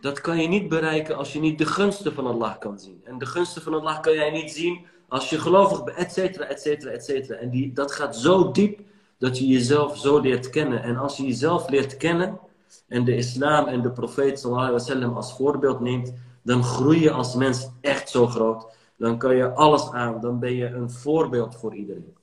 dat 0.00 0.20
kan 0.20 0.40
je 0.42 0.48
niet 0.48 0.68
bereiken 0.68 1.16
als 1.16 1.32
je 1.32 1.40
niet 1.40 1.58
de 1.58 1.66
gunsten 1.66 2.12
van 2.12 2.26
Allah 2.26 2.58
kan 2.58 2.78
zien. 2.78 3.00
En 3.04 3.18
de 3.18 3.26
gunsten 3.26 3.62
van 3.62 3.74
Allah 3.74 4.00
kan 4.00 4.14
jij 4.14 4.30
niet 4.30 4.52
zien 4.52 4.86
als 5.08 5.30
je 5.30 5.38
gelovig 5.38 5.84
bent, 5.84 5.98
et 5.98 6.12
cetera, 6.12 6.44
et 6.44 6.60
cetera, 6.60 6.90
et 6.90 7.04
cetera. 7.04 7.38
En 7.38 7.50
die, 7.50 7.72
dat 7.72 7.92
gaat 7.92 8.16
zo 8.16 8.50
diep 8.50 8.80
dat 9.18 9.38
je 9.38 9.46
jezelf 9.46 9.98
zo 9.98 10.18
leert 10.20 10.50
kennen. 10.50 10.82
En 10.82 10.96
als 10.96 11.16
je 11.16 11.26
jezelf 11.26 11.68
leert 11.68 11.96
kennen 11.96 12.40
en 12.88 13.04
de 13.04 13.16
islam 13.16 13.66
en 13.66 13.82
de 13.82 13.92
profeet 13.92 14.40
sallallahu 14.40 15.14
als 15.14 15.36
voorbeeld 15.36 15.80
neemt, 15.80 16.12
dan 16.42 16.64
groei 16.64 17.00
je 17.00 17.10
als 17.10 17.34
mens 17.34 17.68
echt 17.80 18.10
zo 18.10 18.26
groot. 18.26 18.66
Dan 18.96 19.18
kan 19.18 19.36
je 19.36 19.52
alles 19.52 19.90
aan. 19.90 20.20
Dan 20.20 20.38
ben 20.38 20.54
je 20.54 20.66
een 20.66 20.90
voorbeeld 20.90 21.56
voor 21.56 21.74
iedereen. 21.74 22.18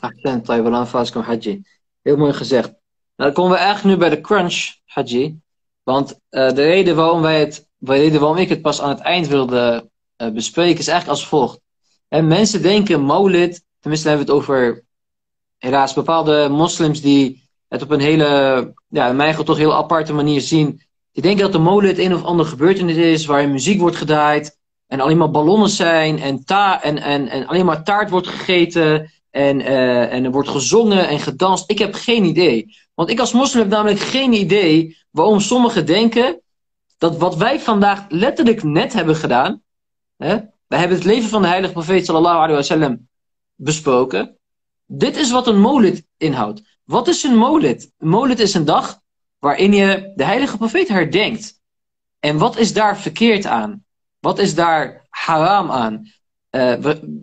Accent, 0.00 0.44
Taiwan 0.44 0.86
Fascom 0.86 1.22
Haji. 1.22 1.62
Heel 2.02 2.16
mooi 2.16 2.32
gezegd. 2.32 2.68
Nou, 2.68 2.78
dan 3.16 3.32
komen 3.32 3.52
we 3.52 3.64
eigenlijk 3.64 3.94
nu 3.94 4.00
bij 4.00 4.16
de 4.16 4.20
crunch, 4.20 4.74
Haji. 4.84 5.40
Want 5.82 6.10
uh, 6.10 6.52
de 6.52 6.62
reden 6.62 6.96
waarom 6.96 7.22
wij 7.22 7.40
het, 7.40 7.68
de 7.76 7.92
reden 7.92 8.20
waarom 8.20 8.38
ik 8.38 8.48
het 8.48 8.62
pas 8.62 8.80
aan 8.80 8.88
het 8.88 9.00
eind 9.00 9.28
wilde 9.28 9.90
uh, 10.22 10.28
bespreken, 10.28 10.78
is 10.78 10.88
eigenlijk 10.88 11.18
als 11.18 11.28
volgt. 11.28 11.60
En 12.08 12.26
mensen 12.26 12.62
denken 12.62 13.04
Maulid, 13.04 13.64
tenminste 13.80 14.08
hebben 14.08 14.26
we 14.26 14.32
het 14.32 14.42
over 14.42 14.84
helaas 15.58 15.94
bepaalde 15.94 16.48
moslims 16.48 17.00
die 17.00 17.48
het 17.68 17.82
op 17.82 17.90
een 17.90 18.00
hele, 18.00 18.72
ja, 18.88 19.10
in 19.10 19.44
toch 19.44 19.56
heel 19.56 19.74
aparte 19.74 20.12
manier 20.12 20.40
zien. 20.40 20.80
Die 21.12 21.22
denken 21.22 21.42
dat 21.42 21.52
de 21.52 21.58
Maulid 21.58 21.98
een 21.98 22.14
of 22.14 22.24
andere 22.24 22.48
gebeurtenis 22.48 22.96
is 22.96 23.26
waarin 23.26 23.52
muziek 23.52 23.80
wordt 23.80 23.96
gedraaid 23.96 24.58
en 24.86 25.00
alleen 25.00 25.16
maar 25.16 25.30
ballonnen 25.30 25.68
zijn 25.68 26.18
en, 26.18 26.44
ta 26.44 26.82
en, 26.82 26.98
en, 26.98 27.28
en 27.28 27.46
alleen 27.46 27.64
maar 27.64 27.84
taart 27.84 28.10
wordt 28.10 28.28
gegeten 28.28 29.10
en, 29.36 29.60
uh, 29.60 30.12
en 30.12 30.24
er 30.24 30.30
wordt 30.30 30.48
gezongen 30.48 31.08
en 31.08 31.20
gedanst. 31.20 31.70
Ik 31.70 31.78
heb 31.78 31.94
geen 31.94 32.24
idee. 32.24 32.76
Want 32.94 33.10
ik 33.10 33.20
als 33.20 33.32
moslim 33.32 33.62
heb 33.62 33.70
namelijk 33.70 34.00
geen 34.00 34.32
idee 34.32 34.96
waarom 35.10 35.40
sommigen 35.40 35.86
denken 35.86 36.40
dat 36.98 37.16
wat 37.16 37.36
wij 37.36 37.60
vandaag 37.60 38.04
letterlijk 38.08 38.62
net 38.62 38.92
hebben 38.92 39.16
gedaan. 39.16 39.62
Hè, 40.16 40.38
wij 40.66 40.78
hebben 40.78 40.96
het 40.96 41.06
leven 41.06 41.28
van 41.28 41.42
de 41.42 41.48
heilige 41.48 41.72
profeet 41.72 42.04
sallallahu 42.06 42.36
alayhi 42.36 42.54
wasallam 42.54 43.08
besproken. 43.54 44.36
Dit 44.86 45.16
is 45.16 45.30
wat 45.30 45.46
een 45.46 45.60
molid 45.60 46.06
inhoudt. 46.16 46.62
Wat 46.84 47.08
is 47.08 47.22
een 47.22 47.36
molid? 47.36 47.92
Een 47.98 48.08
molid 48.08 48.40
is 48.40 48.54
een 48.54 48.64
dag 48.64 49.00
waarin 49.38 49.72
je 49.72 50.12
de 50.14 50.24
heilige 50.24 50.56
profeet 50.56 50.88
herdenkt. 50.88 51.60
En 52.18 52.38
wat 52.38 52.58
is 52.58 52.72
daar 52.72 52.98
verkeerd 52.98 53.46
aan? 53.46 53.84
Wat 54.18 54.38
is 54.38 54.54
daar 54.54 55.06
haram 55.08 55.70
aan? 55.70 56.12
Uh, 56.56 56.74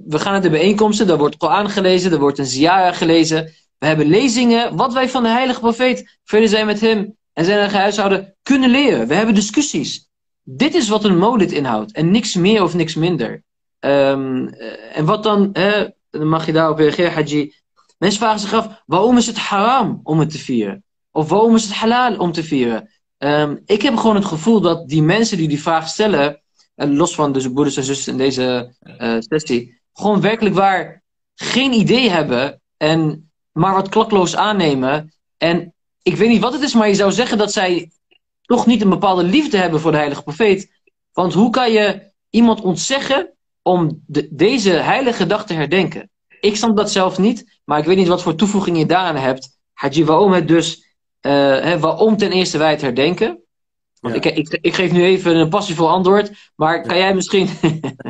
we, 0.05 0.19
gaan 0.19 0.31
naar 0.31 0.41
de 0.41 0.49
bijeenkomsten, 0.49 1.07
daar 1.07 1.17
wordt 1.17 1.37
Koran 1.37 1.69
gelezen, 1.69 2.11
er 2.11 2.19
wordt 2.19 2.37
een 2.37 2.45
ziyara 2.45 2.91
gelezen. 2.91 3.53
We 3.77 3.85
hebben 3.85 4.05
lezingen, 4.05 4.75
wat 4.75 4.93
wij 4.93 5.09
van 5.09 5.23
de 5.23 5.29
heilige 5.29 5.59
profeet, 5.59 6.19
verder 6.23 6.49
zijn 6.49 6.65
met 6.65 6.81
hem 6.81 7.17
en 7.33 7.45
zijn 7.45 7.59
eigen 7.59 7.79
huishouden, 7.79 8.35
kunnen 8.43 8.69
leren. 8.69 9.07
We 9.07 9.13
hebben 9.13 9.35
discussies. 9.35 10.09
Dit 10.43 10.75
is 10.75 10.89
wat 10.89 11.03
een 11.03 11.17
molid 11.17 11.51
inhoudt 11.51 11.91
en 11.91 12.11
niks 12.11 12.35
meer 12.35 12.63
of 12.63 12.73
niks 12.73 12.95
minder. 12.95 13.43
Um, 13.79 14.47
en 14.93 15.05
wat 15.05 15.23
dan, 15.23 15.51
dan 16.09 16.27
mag 16.27 16.45
je 16.45 16.51
daarop 16.51 16.77
reageren, 16.77 17.13
Haji. 17.13 17.53
Mensen 17.97 18.19
vragen 18.19 18.39
zich 18.39 18.53
af, 18.53 18.83
waarom 18.85 19.17
is 19.17 19.27
het 19.27 19.37
haram 19.37 19.99
om 20.03 20.19
het 20.19 20.29
te 20.29 20.37
vieren? 20.37 20.83
Of 21.11 21.29
waarom 21.29 21.55
is 21.55 21.63
het 21.63 21.73
halal 21.73 22.17
om 22.17 22.31
te 22.31 22.43
vieren? 22.43 22.89
Um, 23.17 23.61
ik 23.65 23.81
heb 23.81 23.95
gewoon 23.95 24.15
het 24.15 24.25
gevoel 24.25 24.61
dat 24.61 24.89
die 24.89 25.01
mensen 25.01 25.37
die 25.37 25.47
die 25.47 25.61
vraag 25.61 25.87
stellen, 25.87 26.42
en 26.75 26.95
los 26.95 27.15
van 27.15 27.31
de 27.31 27.51
broeders 27.51 27.77
en 27.77 27.83
zussen 27.83 28.11
in 28.11 28.17
deze 28.17 28.75
uh, 28.81 29.15
sessie, 29.19 29.81
gewoon 29.93 30.21
werkelijk 30.21 30.55
waar 30.55 31.03
geen 31.35 31.73
idee 31.73 32.09
hebben 32.09 32.61
en 32.77 33.31
maar 33.51 33.73
wat 33.73 33.89
klakloos 33.89 34.35
aannemen. 34.35 35.13
En 35.37 35.73
ik 36.01 36.15
weet 36.15 36.29
niet 36.29 36.41
wat 36.41 36.53
het 36.53 36.61
is, 36.61 36.73
maar 36.73 36.87
je 36.87 36.95
zou 36.95 37.11
zeggen 37.11 37.37
dat 37.37 37.51
zij 37.51 37.91
toch 38.41 38.65
niet 38.65 38.81
een 38.81 38.89
bepaalde 38.89 39.23
liefde 39.23 39.57
hebben 39.57 39.79
voor 39.79 39.91
de 39.91 39.97
heilige 39.97 40.23
profeet. 40.23 40.71
Want 41.11 41.33
hoe 41.33 41.49
kan 41.49 41.71
je 41.71 42.11
iemand 42.29 42.61
ontzeggen 42.61 43.33
om 43.61 44.03
de, 44.07 44.27
deze 44.31 44.71
heilige 44.71 45.25
dag 45.25 45.45
te 45.45 45.53
herdenken? 45.53 46.09
Ik 46.39 46.55
snap 46.55 46.77
dat 46.77 46.91
zelf 46.91 47.17
niet, 47.17 47.59
maar 47.63 47.79
ik 47.79 47.85
weet 47.85 47.97
niet 47.97 48.07
wat 48.07 48.21
voor 48.21 48.35
toevoeging 48.35 48.77
je 48.77 48.85
daaraan 48.85 49.15
hebt. 49.15 49.57
Haji, 49.73 50.05
waarom 50.05 50.31
het 50.31 50.47
dus, 50.47 50.95
uh, 51.21 51.31
hè, 51.59 51.79
waarom 51.79 52.17
ten 52.17 52.31
eerste 52.31 52.57
wij 52.57 52.71
het 52.71 52.81
herdenken? 52.81 53.42
Want 54.03 54.15
ik, 54.15 54.25
ik, 54.25 54.57
ik, 54.61 54.73
geef 54.73 54.91
nu 54.91 55.03
even 55.03 55.35
een 55.35 55.49
passievol 55.49 55.89
antwoord, 55.89 56.51
maar 56.55 56.81
kan 56.81 56.97
jij 56.97 57.15
misschien, 57.15 57.47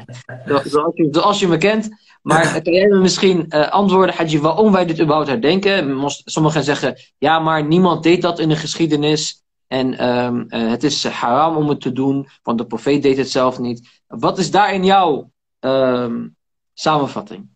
zoals, 1.11 1.39
je, 1.39 1.47
me 1.47 1.57
kent, 1.57 1.89
maar 2.21 2.61
kan 2.61 2.73
jij 2.73 2.87
me 2.87 2.97
misschien 2.97 3.45
uh, 3.49 3.69
antwoorden, 3.69 4.15
Haji, 4.15 4.39
waarom 4.39 4.71
wij 4.71 4.85
dit 4.85 5.01
überhaupt 5.01 5.27
herdenken? 5.27 6.11
Sommigen 6.25 6.63
zeggen, 6.63 6.95
ja, 7.17 7.39
maar 7.39 7.65
niemand 7.65 8.03
deed 8.03 8.21
dat 8.21 8.39
in 8.39 8.49
de 8.49 8.55
geschiedenis. 8.55 9.43
En 9.67 9.97
ehm, 9.97 10.43
eh, 10.47 10.69
het 10.69 10.83
is 10.83 11.07
haram 11.07 11.55
om 11.55 11.69
het 11.69 11.81
te 11.81 11.91
doen, 11.91 12.27
want 12.43 12.57
de 12.57 12.65
profeet 12.65 13.01
deed 13.01 13.17
het 13.17 13.31
zelf 13.31 13.59
niet. 13.59 14.01
Wat 14.07 14.37
is 14.37 14.51
daarin 14.51 14.85
jouw 14.85 15.31
ehm, 15.59 16.27
samenvatting? 16.73 17.52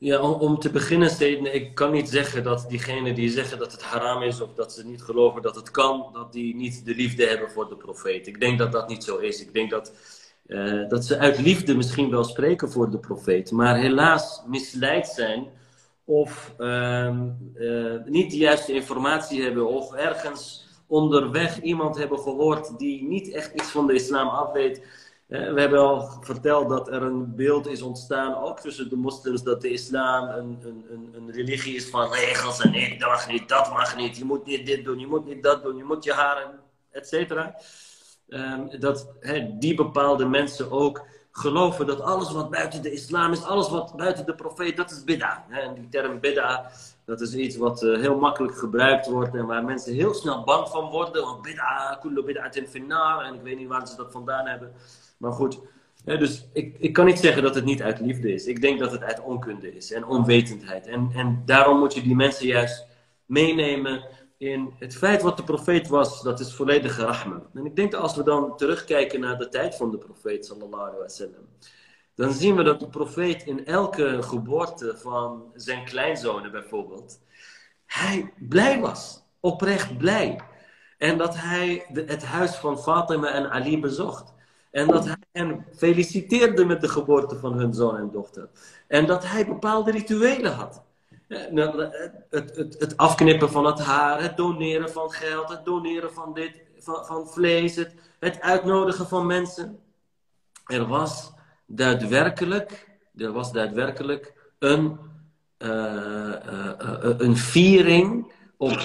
Ja, 0.00 0.20
om, 0.20 0.32
om 0.32 0.58
te 0.58 0.70
beginnen, 0.70 1.10
Steden, 1.10 1.54
ik 1.54 1.74
kan 1.74 1.90
niet 1.90 2.08
zeggen 2.08 2.42
dat 2.42 2.66
diegenen 2.68 3.14
die 3.14 3.30
zeggen 3.30 3.58
dat 3.58 3.72
het 3.72 3.82
haram 3.82 4.22
is 4.22 4.40
of 4.40 4.54
dat 4.54 4.72
ze 4.72 4.86
niet 4.86 5.02
geloven 5.02 5.42
dat 5.42 5.56
het 5.56 5.70
kan, 5.70 6.10
dat 6.12 6.32
die 6.32 6.54
niet 6.54 6.84
de 6.84 6.94
liefde 6.94 7.26
hebben 7.26 7.50
voor 7.50 7.68
de 7.68 7.76
profeet. 7.76 8.26
Ik 8.26 8.40
denk 8.40 8.58
dat 8.58 8.72
dat 8.72 8.88
niet 8.88 9.04
zo 9.04 9.16
is. 9.16 9.40
Ik 9.40 9.52
denk 9.52 9.70
dat, 9.70 9.92
uh, 10.46 10.88
dat 10.88 11.04
ze 11.04 11.18
uit 11.18 11.38
liefde 11.38 11.76
misschien 11.76 12.10
wel 12.10 12.24
spreken 12.24 12.70
voor 12.70 12.90
de 12.90 12.98
profeet, 12.98 13.50
maar 13.50 13.76
helaas 13.76 14.42
misleid 14.46 15.06
zijn 15.08 15.46
of 16.04 16.54
uh, 16.58 17.14
uh, 17.54 17.94
niet 18.04 18.30
de 18.30 18.36
juiste 18.36 18.72
informatie 18.72 19.42
hebben 19.42 19.68
of 19.68 19.92
ergens 19.92 20.66
onderweg 20.86 21.60
iemand 21.60 21.96
hebben 21.96 22.18
gehoord 22.18 22.78
die 22.78 23.02
niet 23.02 23.30
echt 23.30 23.54
iets 23.54 23.70
van 23.70 23.86
de 23.86 23.94
islam 23.94 24.28
afweet. 24.28 24.82
Uh, 25.28 25.52
we 25.52 25.60
hebben 25.60 25.78
al 25.78 26.10
verteld 26.20 26.68
dat 26.68 26.88
er 26.88 27.02
een 27.02 27.34
beeld 27.34 27.66
is 27.66 27.82
ontstaan, 27.82 28.34
ook 28.34 28.60
tussen 28.60 28.88
de 28.88 28.96
moslims, 28.96 29.42
dat 29.42 29.60
de 29.60 29.70
islam 29.70 30.28
een, 30.28 30.58
een, 30.62 31.10
een, 31.14 31.30
religie 31.30 31.74
is 31.74 31.90
van 31.90 32.12
regels 32.12 32.60
en 32.60 32.70
nee, 32.70 32.98
dat 32.98 33.08
mag 33.08 33.28
niet, 33.28 33.48
dat 33.48 33.72
mag 33.72 33.96
niet, 33.96 34.16
je 34.16 34.24
moet 34.24 34.46
niet 34.46 34.66
dit 34.66 34.84
doen, 34.84 34.98
je 34.98 35.06
moet 35.06 35.26
niet 35.26 35.42
dat 35.42 35.62
doen, 35.62 35.76
je 35.76 35.84
moet 35.84 36.04
je 36.04 36.12
haren, 36.12 36.60
et 36.90 37.08
cetera. 37.08 37.54
Um, 38.28 38.80
dat 38.80 39.06
die 39.58 39.74
bepaalde 39.74 40.24
mensen 40.24 40.70
ook 40.70 41.06
geloven 41.30 41.86
dat 41.86 42.00
alles 42.00 42.32
wat 42.32 42.50
buiten 42.50 42.82
de 42.82 42.92
islam 42.92 43.32
is, 43.32 43.44
alles 43.44 43.68
wat 43.68 43.96
buiten 43.96 44.26
de 44.26 44.34
profeet, 44.34 44.76
dat 44.76 44.90
is 44.90 45.04
bid'a. 45.04 45.44
En 45.50 45.74
die 45.74 45.88
term 45.88 46.20
bid'a, 46.20 46.70
dat 47.04 47.20
is 47.20 47.34
iets 47.34 47.56
wat 47.56 47.82
uh, 47.82 48.00
heel 48.00 48.18
makkelijk 48.18 48.58
gebruikt 48.58 49.06
wordt 49.06 49.34
en 49.34 49.46
waar 49.46 49.64
mensen 49.64 49.94
heel 49.94 50.14
snel 50.14 50.44
bang 50.44 50.68
van 50.68 50.90
worden. 50.90 51.22
Want 51.22 51.42
bid'a, 51.42 51.98
kullu 52.00 52.22
bid'atin 52.22 52.66
finnar. 52.66 53.24
En 53.24 53.34
ik 53.34 53.42
weet 53.42 53.58
niet 53.58 53.68
waar 53.68 53.86
ze 53.86 53.96
dat 53.96 54.12
vandaan 54.12 54.46
hebben. 54.46 54.72
Maar 55.18 55.32
goed, 55.32 55.60
hè, 56.04 56.18
dus 56.18 56.48
ik, 56.52 56.76
ik 56.78 56.92
kan 56.92 57.06
niet 57.06 57.18
zeggen 57.18 57.42
dat 57.42 57.54
het 57.54 57.64
niet 57.64 57.82
uit 57.82 58.00
liefde 58.00 58.32
is. 58.32 58.46
Ik 58.46 58.60
denk 58.60 58.78
dat 58.78 58.92
het 58.92 59.02
uit 59.02 59.20
onkunde 59.20 59.76
is 59.76 59.92
en 59.92 60.06
onwetendheid. 60.06 60.86
En, 60.86 61.10
en 61.14 61.42
daarom 61.44 61.78
moet 61.78 61.94
je 61.94 62.02
die 62.02 62.16
mensen 62.16 62.46
juist 62.46 62.86
meenemen 63.26 64.04
in 64.38 64.74
het 64.78 64.96
feit 64.96 65.22
wat 65.22 65.36
de 65.36 65.44
profeet 65.44 65.88
was, 65.88 66.22
dat 66.22 66.40
is 66.40 66.54
volledige 66.54 67.04
rahma. 67.04 67.42
En 67.54 67.66
ik 67.66 67.76
denk 67.76 67.92
dat 67.92 68.00
als 68.00 68.16
we 68.16 68.22
dan 68.22 68.56
terugkijken 68.56 69.20
naar 69.20 69.38
de 69.38 69.48
tijd 69.48 69.74
van 69.74 69.90
de 69.90 69.98
profeet, 69.98 70.46
sallallahu 70.46 70.82
alaihi 70.82 70.98
wasallam, 70.98 71.48
dan 72.14 72.32
zien 72.32 72.56
we 72.56 72.62
dat 72.62 72.80
de 72.80 72.88
profeet 72.88 73.42
in 73.42 73.66
elke 73.66 74.22
geboorte 74.22 74.96
van 74.96 75.52
zijn 75.54 75.84
kleinzonen 75.84 76.50
bijvoorbeeld, 76.50 77.20
hij 77.86 78.32
blij 78.38 78.80
was, 78.80 79.22
oprecht 79.40 79.98
blij. 79.98 80.40
En 80.98 81.18
dat 81.18 81.36
hij 81.36 81.86
het 81.92 82.24
huis 82.24 82.54
van 82.56 82.78
Fatima 82.78 83.32
en 83.32 83.50
Ali 83.50 83.80
bezocht. 83.80 84.34
En 84.70 84.86
dat 84.86 85.04
hij 85.04 85.16
hen 85.32 85.66
feliciteerde 85.76 86.64
met 86.64 86.80
de 86.80 86.88
geboorte 86.88 87.36
van 87.36 87.52
hun 87.52 87.74
zoon 87.74 87.96
en 87.96 88.10
dochter. 88.10 88.48
En 88.86 89.06
dat 89.06 89.26
hij 89.26 89.46
bepaalde 89.46 89.90
rituelen 89.90 90.52
had. 90.52 90.82
Nou, 91.50 91.82
het, 92.30 92.56
het, 92.56 92.76
het, 92.78 92.96
afknippen 92.96 93.50
van 93.50 93.64
het 93.64 93.78
haar, 93.78 94.22
het 94.22 94.36
doneren 94.36 94.90
van 94.90 95.10
geld, 95.10 95.48
het 95.48 95.64
doneren 95.64 96.12
van 96.12 96.34
dit, 96.34 96.62
van, 96.78 97.06
van 97.06 97.28
vlees, 97.28 97.76
het, 97.76 98.40
uitnodigen 98.40 99.08
van 99.08 99.26
mensen. 99.26 99.78
Er 100.66 100.86
was 100.86 101.32
daadwerkelijk, 101.66 102.98
er 103.16 103.32
was 103.32 103.52
daadwerkelijk 103.52 104.34
een, 104.58 104.98
uh, 105.58 105.68
uh, 105.68 106.72
uh, 106.82 107.14
een 107.18 107.36
viering 107.36 108.32
op, 108.56 108.78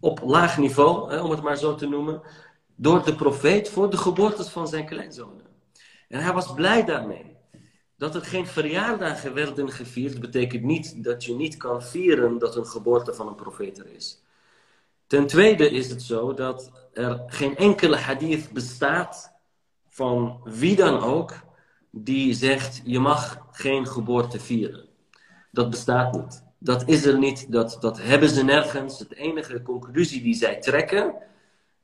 op 0.00 0.20
laag 0.24 0.58
niveau, 0.58 1.12
hè, 1.12 1.20
om 1.20 1.30
het 1.30 1.42
maar 1.42 1.56
zo 1.56 1.74
te 1.74 1.88
noemen, 1.88 2.22
door 2.80 3.04
de 3.04 3.14
profeet 3.14 3.68
voor 3.68 3.90
de 3.90 3.96
geboortes 3.96 4.48
van 4.48 4.68
zijn 4.68 4.86
kleinzonen. 4.86 5.46
En 6.08 6.22
hij 6.22 6.32
was 6.32 6.54
blij 6.54 6.84
daarmee. 6.84 7.36
Dat 7.96 8.14
er 8.14 8.24
geen 8.24 8.46
verjaardagen 8.46 9.34
werden 9.34 9.70
gevierd, 9.70 10.20
betekent 10.20 10.62
niet 10.62 11.04
dat 11.04 11.24
je 11.24 11.34
niet 11.34 11.56
kan 11.56 11.82
vieren 11.82 12.38
dat 12.38 12.56
een 12.56 12.66
geboorte 12.66 13.14
van 13.14 13.26
een 13.26 13.34
profeet 13.34 13.78
er 13.78 13.86
is. 13.94 14.22
Ten 15.06 15.26
tweede 15.26 15.70
is 15.70 15.90
het 15.90 16.02
zo 16.02 16.34
dat 16.34 16.88
er 16.92 17.22
geen 17.26 17.56
enkele 17.56 17.96
hadith 17.96 18.50
bestaat 18.52 19.32
van 19.88 20.40
wie 20.44 20.76
dan 20.76 21.00
ook 21.00 21.34
die 21.90 22.34
zegt 22.34 22.80
je 22.84 22.98
mag 22.98 23.46
geen 23.50 23.86
geboorte 23.86 24.40
vieren. 24.40 24.88
Dat 25.50 25.70
bestaat 25.70 26.12
niet. 26.12 26.44
Dat 26.58 26.88
is 26.88 27.04
er 27.04 27.18
niet, 27.18 27.52
dat, 27.52 27.76
dat 27.80 28.02
hebben 28.02 28.28
ze 28.28 28.44
nergens. 28.44 28.98
De 28.98 29.16
enige 29.16 29.62
conclusie 29.62 30.22
die 30.22 30.34
zij 30.34 30.60
trekken 30.60 31.14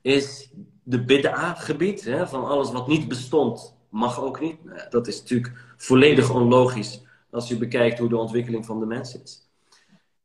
is 0.07 0.49
de 0.83 1.03
bid'a-gebied, 1.03 2.11
van 2.25 2.45
alles 2.45 2.71
wat 2.71 2.87
niet 2.87 3.07
bestond 3.07 3.75
mag 3.89 4.21
ook 4.21 4.39
niet. 4.39 4.63
Nou 4.63 4.79
dat 4.89 5.07
is 5.07 5.19
natuurlijk 5.19 5.53
volledig 5.77 6.33
onlogisch 6.33 7.01
als 7.31 7.47
je 7.47 7.57
bekijkt 7.57 7.99
hoe 7.99 8.09
de 8.09 8.17
ontwikkeling 8.17 8.65
van 8.65 8.79
de 8.79 8.85
mens 8.85 9.21
is. 9.21 9.49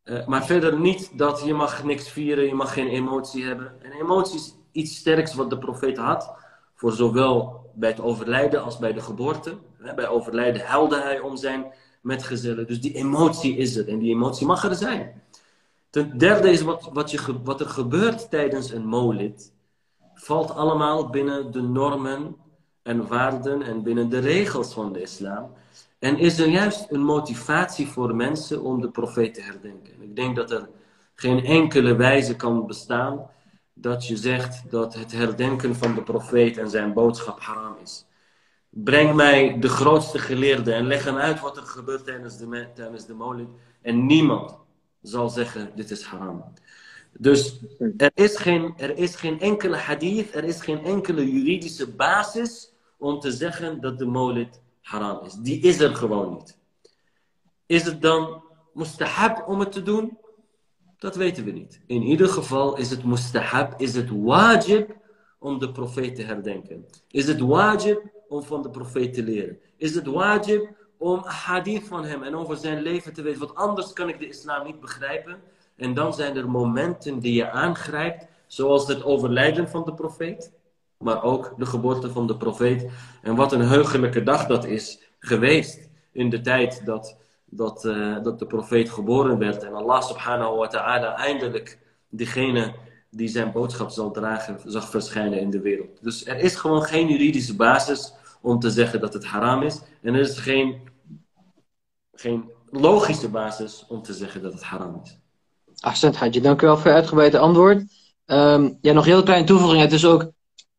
Uh, 0.05 0.27
maar 0.27 0.47
verder 0.47 0.81
niet 0.81 1.19
dat 1.19 1.43
je 1.45 1.55
mag 1.55 1.85
niks 1.85 2.11
vieren, 2.11 2.47
je 2.47 2.55
mag 2.55 2.73
geen 2.73 2.89
emotie 2.89 3.45
hebben. 3.45 3.73
En 3.83 3.93
emotie 3.93 4.39
is 4.39 4.55
iets 4.73 4.97
sterks 4.97 5.35
wat 5.35 5.51
de 5.51 5.59
profeet 5.59 5.97
had, 5.97 6.33
voor 6.75 6.93
zowel 6.93 7.71
bij 7.75 7.91
het 7.91 8.01
overlijden 8.01 8.63
als 8.63 8.79
bij 8.79 8.93
de 8.93 9.01
geboorte. 9.01 9.59
Bij 9.95 10.09
overlijden 10.09 10.67
huilde 10.67 11.01
hij 11.01 11.21
om 11.21 11.37
zijn 11.37 11.65
metgezellen. 12.01 12.67
Dus 12.67 12.81
die 12.81 12.95
emotie 12.95 13.57
is 13.57 13.77
er 13.77 13.89
en 13.89 13.99
die 13.99 14.15
emotie 14.15 14.47
mag 14.47 14.65
er 14.65 14.75
zijn. 14.75 15.23
Ten 15.91 16.19
derde 16.19 16.51
is 16.51 16.63
wat, 16.63 16.91
wat, 16.93 17.11
je, 17.11 17.41
wat 17.45 17.61
er 17.61 17.69
gebeurt 17.69 18.31
tijdens 18.31 18.71
een 18.71 18.87
molid, 18.87 19.53
valt 20.23 20.55
allemaal 20.55 21.11
binnen 21.11 21.53
de 21.53 21.63
normen 21.63 22.37
en 22.83 23.07
waarden 23.07 23.63
en 23.63 23.83
binnen 23.83 24.09
de 24.09 24.19
regels 24.19 24.73
van 24.73 24.93
de 24.93 25.01
islam. 25.01 25.53
En 25.99 26.19
is 26.19 26.39
er 26.39 26.49
juist 26.49 26.87
een 26.91 27.03
motivatie 27.03 27.87
voor 27.89 28.15
mensen 28.15 28.63
om 28.63 28.81
de 28.81 28.91
profeet 28.91 29.35
te 29.35 29.43
herdenken. 29.43 30.03
Ik 30.03 30.17
denk 30.17 30.37
dat 30.37 30.51
er 30.51 30.69
geen 31.15 31.45
enkele 31.45 31.97
wijze 31.97 32.37
kan 32.37 32.67
bestaan 32.67 33.31
dat 33.75 34.07
je 34.07 34.17
zegt 34.17 34.71
dat 34.71 34.95
het 34.95 35.13
herdenken 35.13 35.75
van 35.75 35.95
de 35.95 36.03
profeet 36.03 36.59
en 36.59 36.71
zijn 36.71 36.93
boodschap 36.93 37.41
haram 37.41 37.77
is. 37.83 38.07
Breng 38.69 39.15
mij 39.15 39.59
de 39.59 39.69
grootste 39.69 40.19
geleerde 40.19 40.73
en 40.73 40.87
leg 40.87 41.05
hem 41.05 41.17
uit 41.17 41.41
wat 41.41 41.57
er 41.57 41.63
gebeurt 41.63 42.05
tijdens 42.05 42.39
de, 42.39 42.69
tijdens 42.75 43.07
de. 43.07 43.47
En 43.83 44.07
niemand 44.07 44.59
zal 45.03 45.29
zeggen, 45.29 45.73
dit 45.75 45.91
is 45.91 46.03
haram. 46.03 46.45
Dus 47.19 47.61
er 47.97 48.11
is, 48.15 48.37
geen, 48.37 48.75
er 48.77 48.97
is 48.97 49.15
geen 49.15 49.41
enkele 49.41 49.77
hadith, 49.77 50.35
er 50.35 50.45
is 50.45 50.61
geen 50.61 50.85
enkele 50.85 51.33
juridische 51.33 51.95
basis 51.95 52.73
om 52.99 53.21
te 53.21 53.31
zeggen 53.31 53.81
dat 53.81 53.99
de 53.99 54.07
molid 54.07 54.61
haram 54.81 55.25
is. 55.25 55.35
Die 55.35 55.61
is 55.61 55.81
er 55.81 55.95
gewoon 55.95 56.35
niet. 56.35 56.59
Is 57.67 57.85
het 57.85 58.03
dan 58.03 58.43
mustahab 58.73 59.49
om 59.49 59.61
het 59.61 59.73
te 59.73 59.83
doen? 59.83 60.19
Dat 60.99 61.17
weten 61.17 61.45
we 61.45 61.51
niet. 61.51 61.81
In 61.87 62.03
ieder 62.03 62.29
geval 62.29 62.77
is 62.77 62.91
het 62.91 63.05
mustahab, 63.05 63.81
is 63.81 63.95
het 63.95 64.11
wajib 64.11 64.97
om 65.39 65.59
de 65.59 65.73
profeet 65.73 66.15
te 66.15 66.23
herdenken. 66.23 66.87
Is 67.09 67.27
het 67.27 67.41
wajib 67.41 68.03
om 68.29 68.43
van 68.43 68.63
de 68.63 68.71
profeet 68.71 69.15
te 69.15 69.23
leren. 69.23 69.59
Is 69.77 69.95
het 69.95 70.07
wajib 70.07 70.69
om 70.99 71.23
hadith 71.25 71.87
van 71.87 72.05
hem 72.05 72.23
en 72.23 72.35
over 72.35 72.57
zijn 72.57 72.83
leven 72.83 73.13
te 73.13 73.23
weten. 73.23 73.41
Want 73.41 73.55
anders 73.55 73.93
kan 73.93 74.09
ik 74.09 74.19
de 74.19 74.29
islam 74.29 74.67
niet 74.67 74.81
begrijpen. 74.81 75.43
En 75.83 75.95
dan 75.95 76.15
zijn 76.15 76.37
er 76.37 76.51
momenten 76.51 77.19
die 77.19 77.35
je 77.35 77.51
aangrijpt, 77.51 78.27
zoals 78.47 78.87
het 78.87 79.05
overlijden 79.05 79.69
van 79.69 79.85
de 79.85 79.95
profeet 79.95 80.53
maar 81.03 81.23
ook 81.23 81.55
de 81.59 81.67
geboorte 81.67 82.11
van 82.11 82.27
de 82.27 82.37
profeet. 82.37 82.91
En 83.23 83.35
wat 83.35 83.53
een 83.53 83.61
heugelijke 83.61 84.23
dag 84.23 84.47
dat 84.47 84.65
is 84.65 85.01
geweest 85.19 85.89
in 86.13 86.31
de 86.31 86.41
tijd 86.41 86.87
dat, 86.87 87.17
dat, 87.45 87.85
uh, 87.85 88.23
dat 88.23 88.39
de 88.39 88.47
profeet 88.47 88.91
geboren 88.91 89.39
werd. 89.39 89.63
En 89.63 89.75
Allah 89.75 90.03
subhanahu 90.03 90.57
wa 90.57 90.67
ta'ala 90.67 91.17
eindelijk 91.17 91.79
diegene 92.09 92.75
die 93.11 93.29
zijn 93.29 93.53
boodschap 93.53 93.91
zal 93.91 94.11
dragen, 94.11 94.59
zag 94.65 94.91
verschijnen 94.91 95.41
in 95.41 95.51
de 95.51 95.61
wereld. 95.61 96.03
Dus 96.03 96.27
er 96.27 96.39
is 96.39 96.55
gewoon 96.55 96.83
geen 96.83 97.09
juridische 97.09 97.57
basis 97.57 98.13
om 98.41 98.59
te 98.59 98.71
zeggen 98.71 99.01
dat 99.01 99.13
het 99.13 99.25
haram 99.25 99.63
is. 99.63 99.81
En 100.03 100.15
er 100.15 100.21
is 100.21 100.39
geen, 100.39 100.81
geen 102.13 102.51
logische 102.71 103.29
basis 103.29 103.85
om 103.89 104.03
te 104.03 104.13
zeggen 104.15 104.43
dat 104.43 104.53
het 104.53 104.63
haram 104.63 105.01
is. 105.05 105.22
Hadji, 105.83 106.41
dank 106.41 106.63
u 106.63 106.67
wel 106.67 106.77
voor 106.77 106.87
het 106.87 106.95
uitgebreide 106.95 107.39
antwoord. 107.39 107.85
Um, 108.27 108.79
ja, 108.81 108.93
nog 108.93 109.05
heel 109.05 109.23
kleine 109.23 109.47
toevoeging. 109.47 109.81
Het 109.81 109.93
is 109.93 110.05
ook 110.05 110.31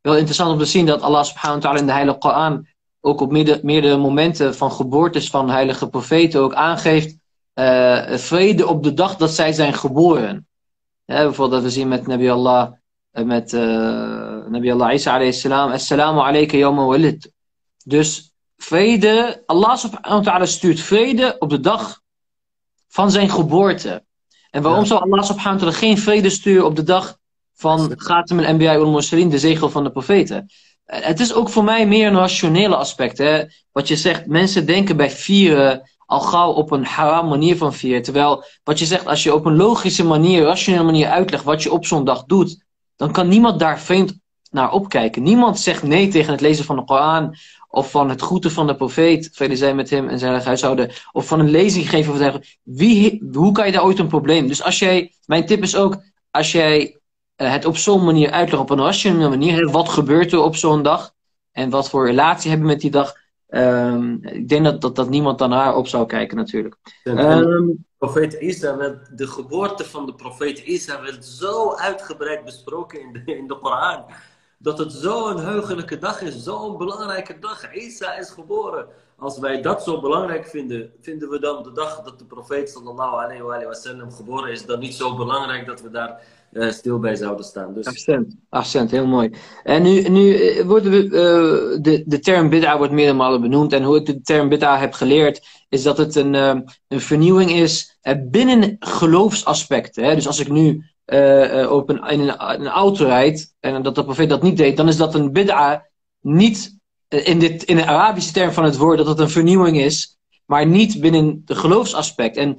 wel 0.01 0.15
interessant 0.15 0.51
om 0.51 0.57
te 0.57 0.65
zien 0.65 0.85
dat 0.85 1.01
Allah 1.01 1.23
subhanahu 1.23 1.59
wa 1.59 1.61
ta'ala 1.61 1.79
in 1.79 1.85
de 1.85 1.91
Heilige 1.91 2.17
Koran 2.17 2.67
ook 3.01 3.21
op 3.21 3.31
meerdere 3.61 3.97
momenten 3.97 4.55
van 4.55 4.71
geboortes 4.71 5.29
van 5.29 5.49
heilige 5.49 5.89
profeten 5.89 6.41
ook 6.41 6.53
aangeeft 6.53 7.17
uh, 7.55 8.15
vrede 8.15 8.67
op 8.67 8.83
de 8.83 8.93
dag 8.93 9.15
dat 9.15 9.31
zij 9.31 9.53
zijn 9.53 9.73
geboren. 9.73 10.47
bijvoorbeeld 11.05 11.51
dat 11.51 11.61
we 11.61 11.69
zien 11.69 11.87
met 11.87 12.07
Nabi 12.07 12.29
Allah, 12.29 12.71
uh, 13.13 13.25
met 13.25 13.53
uh, 13.53 13.61
Nabi 14.47 14.71
Allah 14.71 14.93
Isa 14.93 15.13
alayhi 15.13 15.33
salam, 15.33 15.71
Assalamu 15.71 16.19
alayka 16.19 16.57
yawma 16.57 16.85
walid. 16.85 17.31
Dus 17.85 18.33
vrede, 18.57 19.43
Allah 19.45 19.77
subhanahu 19.77 20.23
wa 20.23 20.31
ta'ala 20.31 20.45
stuurt 20.45 20.79
vrede 20.79 21.35
op 21.39 21.49
de 21.49 21.59
dag 21.59 22.01
van 22.87 23.11
zijn 23.11 23.29
geboorte. 23.29 24.03
En 24.53 24.61
waarom 24.61 24.81
ja. 24.81 24.87
zou 24.87 25.01
Allah 25.01 25.23
subhanahu 25.23 25.53
wa 25.53 25.59
ta'ala 25.59 25.77
geen 25.77 25.97
vrede 25.97 26.29
sturen 26.29 26.65
op 26.65 26.75
de 26.75 26.83
dag 26.83 27.17
van 27.53 27.93
Gatem 27.95 28.39
en 28.39 28.55
MBI 28.55 28.67
ul 28.67 28.91
Mursalin, 28.91 29.29
de 29.29 29.39
zegel 29.39 29.69
van 29.69 29.83
de 29.83 29.91
profeten. 29.91 30.51
Het 30.85 31.19
is 31.19 31.33
ook 31.33 31.49
voor 31.49 31.63
mij 31.63 31.87
meer 31.87 32.07
een 32.07 32.17
rationele 32.17 32.75
aspect. 32.75 33.17
Hè? 33.17 33.43
Wat 33.71 33.87
je 33.87 33.95
zegt, 33.95 34.25
mensen 34.25 34.65
denken 34.65 34.97
bij 34.97 35.11
vieren 35.11 35.91
al 36.05 36.19
gauw 36.19 36.51
op 36.51 36.71
een 36.71 36.85
haram 36.85 37.27
manier 37.27 37.57
van 37.57 37.73
vieren. 37.73 38.01
Terwijl 38.01 38.43
wat 38.63 38.79
je 38.79 38.85
zegt, 38.85 39.07
als 39.07 39.23
je 39.23 39.33
op 39.33 39.45
een 39.45 39.55
logische 39.55 40.05
manier, 40.05 40.43
rationele 40.43 40.83
manier 40.83 41.07
uitlegt 41.07 41.43
wat 41.43 41.63
je 41.63 41.71
op 41.71 41.85
zo'n 41.85 42.05
dag 42.05 42.23
doet, 42.23 42.63
dan 42.95 43.11
kan 43.11 43.27
niemand 43.27 43.59
daar 43.59 43.79
vreemd 43.79 44.19
naar 44.49 44.71
opkijken. 44.71 45.23
Niemand 45.23 45.59
zegt 45.59 45.83
nee 45.83 46.07
tegen 46.07 46.31
het 46.31 46.41
lezen 46.41 46.65
van 46.65 46.75
de 46.75 46.83
Koran 46.83 47.35
of 47.73 47.91
van 47.91 48.09
het 48.09 48.21
groeten 48.21 48.51
van 48.51 48.67
de 48.67 48.75
profeet, 48.75 49.29
vrede 49.33 49.55
zijn 49.55 49.75
met 49.75 49.89
hem 49.89 50.09
en 50.09 50.19
zijn 50.19 50.41
huishouden, 50.41 50.91
of 51.11 51.27
van 51.27 51.39
een 51.39 51.49
lezing 51.49 51.89
geven. 51.89 52.11
Of 52.11 52.17
zeggen, 52.17 52.43
wie, 52.63 53.29
hoe 53.31 53.51
kan 53.51 53.65
je 53.65 53.71
daar 53.71 53.83
ooit 53.83 53.99
een 53.99 54.07
probleem? 54.07 54.47
Dus 54.47 54.63
als 54.63 54.79
jij, 54.79 55.13
mijn 55.25 55.45
tip 55.45 55.61
is 55.61 55.75
ook, 55.75 55.97
als 56.31 56.51
jij 56.51 56.99
uh, 57.37 57.51
het 57.51 57.65
op 57.65 57.77
zo'n 57.77 58.03
manier 58.03 58.31
uitlegt, 58.31 58.63
op 58.63 58.69
een 58.69 58.83
rationele 58.83 59.29
manier, 59.29 59.71
wat 59.71 59.89
gebeurt 59.89 60.31
er 60.31 60.41
op 60.41 60.55
zo'n 60.55 60.83
dag? 60.83 61.13
En 61.51 61.69
wat 61.69 61.89
voor 61.89 62.05
relatie 62.05 62.49
hebben 62.49 62.67
we 62.67 62.73
met 62.73 62.81
die 62.81 62.91
dag? 62.91 63.13
Um, 63.49 64.19
ik 64.21 64.49
denk 64.49 64.63
dat, 64.63 64.81
dat, 64.81 64.95
dat 64.95 65.09
niemand 65.09 65.37
dan 65.37 65.49
naar 65.49 65.75
op 65.75 65.87
zou 65.87 66.05
kijken 66.05 66.37
natuurlijk. 66.37 66.75
Um, 67.03 67.85
profeet 67.97 68.33
Isa, 68.33 68.77
werd, 68.77 69.17
de 69.17 69.27
geboorte 69.27 69.85
van 69.85 70.05
de 70.05 70.13
profeet 70.13 70.59
Isa 70.59 71.01
werd 71.01 71.25
zo 71.25 71.73
uitgebreid 71.75 72.45
besproken 72.45 73.01
in 73.01 73.13
de, 73.13 73.35
in 73.35 73.47
de 73.47 73.57
Koran 73.57 74.05
dat 74.63 74.77
het 74.77 74.91
zo'n 74.91 75.39
heugelijke 75.39 75.97
dag 75.97 76.21
is, 76.21 76.43
zo'n 76.43 76.77
belangrijke 76.77 77.39
dag. 77.39 77.73
Isa 77.75 78.17
is 78.17 78.29
geboren. 78.29 78.85
Als 79.17 79.39
wij 79.39 79.61
dat 79.61 79.83
zo 79.83 80.01
belangrijk 80.01 80.47
vinden, 80.47 80.91
vinden 81.01 81.29
we 81.29 81.39
dan 81.39 81.63
de 81.63 81.71
dag 81.71 82.01
dat 82.01 82.19
de 82.19 82.25
profeet 82.25 82.69
sallallahu 82.69 83.23
alayhi 83.23 83.65
wa 83.65 83.73
sallam 83.73 84.11
geboren 84.11 84.51
is, 84.51 84.65
dan 84.65 84.79
niet 84.79 84.93
zo 84.93 85.15
belangrijk 85.15 85.65
dat 85.65 85.81
we 85.81 85.89
daar 85.89 86.21
uh, 86.51 86.71
stil 86.71 86.99
bij 86.99 87.15
zouden 87.15 87.45
staan. 87.45 87.73
Dus... 87.73 87.85
Accent, 87.85 88.35
accent, 88.49 88.91
heel 88.91 89.05
mooi. 89.05 89.33
En 89.63 89.83
nu, 89.83 90.09
nu 90.09 90.35
eh, 90.35 90.65
worden 90.65 90.91
we, 90.91 91.03
uh, 91.03 91.81
de, 91.81 92.03
de 92.05 92.19
term 92.19 92.49
bid'a 92.49 92.77
wordt 92.77 92.93
meerdere 92.93 93.17
malen 93.17 93.41
benoemd. 93.41 93.73
En 93.73 93.83
hoe 93.83 93.95
ik 93.97 94.05
de 94.05 94.21
term 94.21 94.49
bid'a 94.49 94.77
heb 94.77 94.93
geleerd, 94.93 95.47
is 95.69 95.83
dat 95.83 95.97
het 95.97 96.15
een, 96.15 96.33
een 96.33 97.01
vernieuwing 97.01 97.51
is 97.51 97.99
binnen 98.17 98.75
geloofsaspecten. 98.79 100.03
Hè? 100.03 100.15
Dus 100.15 100.27
als 100.27 100.39
ik 100.39 100.49
nu 100.49 100.83
uh, 101.05 101.71
op 101.71 101.89
een, 101.89 102.03
in 102.07 102.19
een, 102.19 102.61
een, 102.61 102.67
auto 102.67 103.05
rijdt 103.05 103.55
en 103.59 103.83
dat 103.83 103.95
de 103.95 104.03
profeet 104.03 104.29
dat 104.29 104.41
niet 104.41 104.57
deed, 104.57 104.77
dan 104.77 104.87
is 104.87 104.97
dat 104.97 105.15
een 105.15 105.31
bid'a 105.31 105.85
niet 106.21 106.77
in, 107.07 107.39
dit, 107.39 107.63
in 107.63 107.75
de 107.75 107.85
Arabische 107.85 108.33
term 108.33 108.51
van 108.51 108.63
het 108.63 108.77
woord 108.77 108.97
dat 108.97 109.07
het 109.07 109.19
een 109.19 109.29
vernieuwing 109.29 109.77
is, 109.77 110.17
maar 110.45 110.67
niet 110.67 111.01
binnen 111.01 111.41
de 111.45 111.55
geloofsaspect. 111.55 112.37
En 112.37 112.57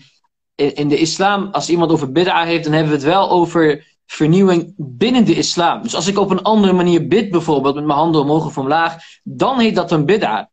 in, 0.55 0.75
in 0.75 0.89
de 0.89 0.99
islam, 0.99 1.49
als 1.53 1.69
iemand 1.69 1.91
over 1.91 2.13
bid'a 2.13 2.45
heeft, 2.45 2.65
dan 2.65 2.73
hebben 2.73 2.93
we 2.93 2.99
het 2.99 3.07
wel 3.07 3.31
over 3.31 3.87
vernieuwing 4.07 4.75
binnen 4.77 5.25
de 5.25 5.35
islam. 5.35 5.83
Dus 5.83 5.95
als 5.95 6.07
ik 6.07 6.19
op 6.19 6.31
een 6.31 6.43
andere 6.43 6.73
manier 6.73 7.07
bid, 7.07 7.31
bijvoorbeeld 7.31 7.75
met 7.75 7.85
mijn 7.85 7.99
handen 7.99 8.21
omhoog 8.21 8.47
of 8.47 8.59
omlaag, 8.59 8.97
dan 9.23 9.59
heet 9.59 9.75
dat 9.75 9.93
een 9.93 10.07
bid'a. 10.07 10.51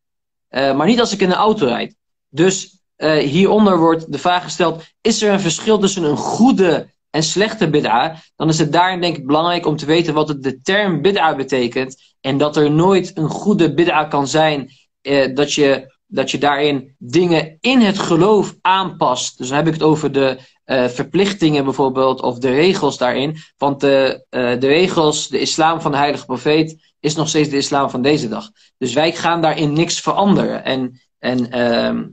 Maar 0.50 0.86
niet 0.86 1.00
als 1.00 1.14
ik 1.14 1.22
in 1.22 1.30
een 1.30 1.36
auto 1.36 1.66
rijd. 1.66 1.96
Dus 2.30 2.80
hieronder 3.20 3.80
wordt 3.80 4.12
de 4.12 4.18
vraag 4.18 4.44
gesteld: 4.44 4.84
is 5.02 5.22
er 5.22 5.34
een 5.34 5.40
verschil 5.40 5.80
tussen 5.80 6.04
een 6.04 6.18
goede 6.18 6.90
en 7.12 7.24
slechte 7.24 7.70
bid'a, 7.70 8.16
dan 8.36 8.50
is 8.50 8.60
het 8.60 8.72
daarin 8.72 9.02
denk 9.02 9.18
ik 9.18 9.26
belangrijk 9.26 9.66
om 9.66 9.76
te 9.76 9.86
weten 9.86 10.14
wat 10.14 10.36
de 10.40 10.62
term 10.62 11.02
bid'a 11.02 11.36
betekent. 11.36 11.96
En 12.22 12.38
dat 12.38 12.58
er 12.58 12.72
nooit 12.72 13.18
een 13.18 13.30
goede 13.30 13.74
bid'a 13.74 14.06
kan 14.06 14.28
zijn 14.28 14.70
eh, 15.02 15.36
dat, 15.36 15.54
je, 15.54 15.96
dat 16.08 16.32
je 16.32 16.38
daarin 16.38 16.96
dingen 16.98 17.58
in 17.60 17.80
het 17.80 18.00
geloof 18.00 18.56
aanpast. 18.62 19.38
Dus 19.38 19.48
dan 19.48 19.58
heb 19.58 19.68
ik 19.68 19.74
het 19.74 19.84
over 19.84 20.12
de 20.12 20.38
uh, 20.66 20.88
verplichtingen 20.88 21.64
bijvoorbeeld, 21.64 22.22
of 22.22 22.38
de 22.38 22.52
regels 22.52 22.98
daarin. 22.98 23.38
Want 23.58 23.80
de, 23.80 24.26
uh, 24.30 24.60
de 24.60 24.68
regels, 24.68 25.28
de 25.28 25.40
islam 25.40 25.82
van 25.82 25.92
de 25.92 25.98
heilige 25.98 26.26
profeet, 26.26 26.94
is 27.00 27.16
nog 27.16 27.28
steeds 27.28 27.50
de 27.50 27.58
islam 27.58 27.90
van 27.90 28.02
deze 28.02 28.30
dag. 28.30 28.50
Dus 28.78 28.94
wij 28.94 29.12
gaan 29.12 29.42
daarin 29.42 29.74
niks 29.74 30.00
veranderen. 30.00 30.64
En, 30.64 31.02
en 31.20 31.58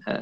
uh, 0.04 0.20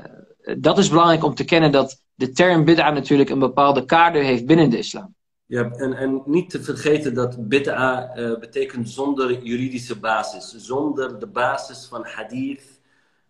dat 0.59 0.79
is 0.79 0.89
belangrijk 0.89 1.25
om 1.25 1.35
te 1.35 1.45
kennen 1.45 1.73
dat 1.73 2.05
de 2.17 2.33
term 2.33 2.65
bid'a 2.65 2.91
natuurlijk 2.91 3.31
een 3.31 3.39
bepaalde 3.39 3.85
kader 3.85 4.23
heeft 4.23 4.47
binnen 4.47 4.71
de 4.71 4.79
islam. 4.79 5.15
Ja, 5.47 5.71
en, 5.71 5.93
en 5.93 6.23
niet 6.25 6.51
te 6.51 6.63
vergeten 6.63 7.15
dat 7.15 7.49
bid'a 7.49 8.17
uh, 8.17 8.39
betekent 8.39 8.91
zonder 8.91 9.43
juridische 9.43 9.99
basis. 9.99 10.55
Zonder 10.57 11.19
de 11.19 11.27
basis 11.27 11.87
van 11.87 12.05
hadith 12.05 12.81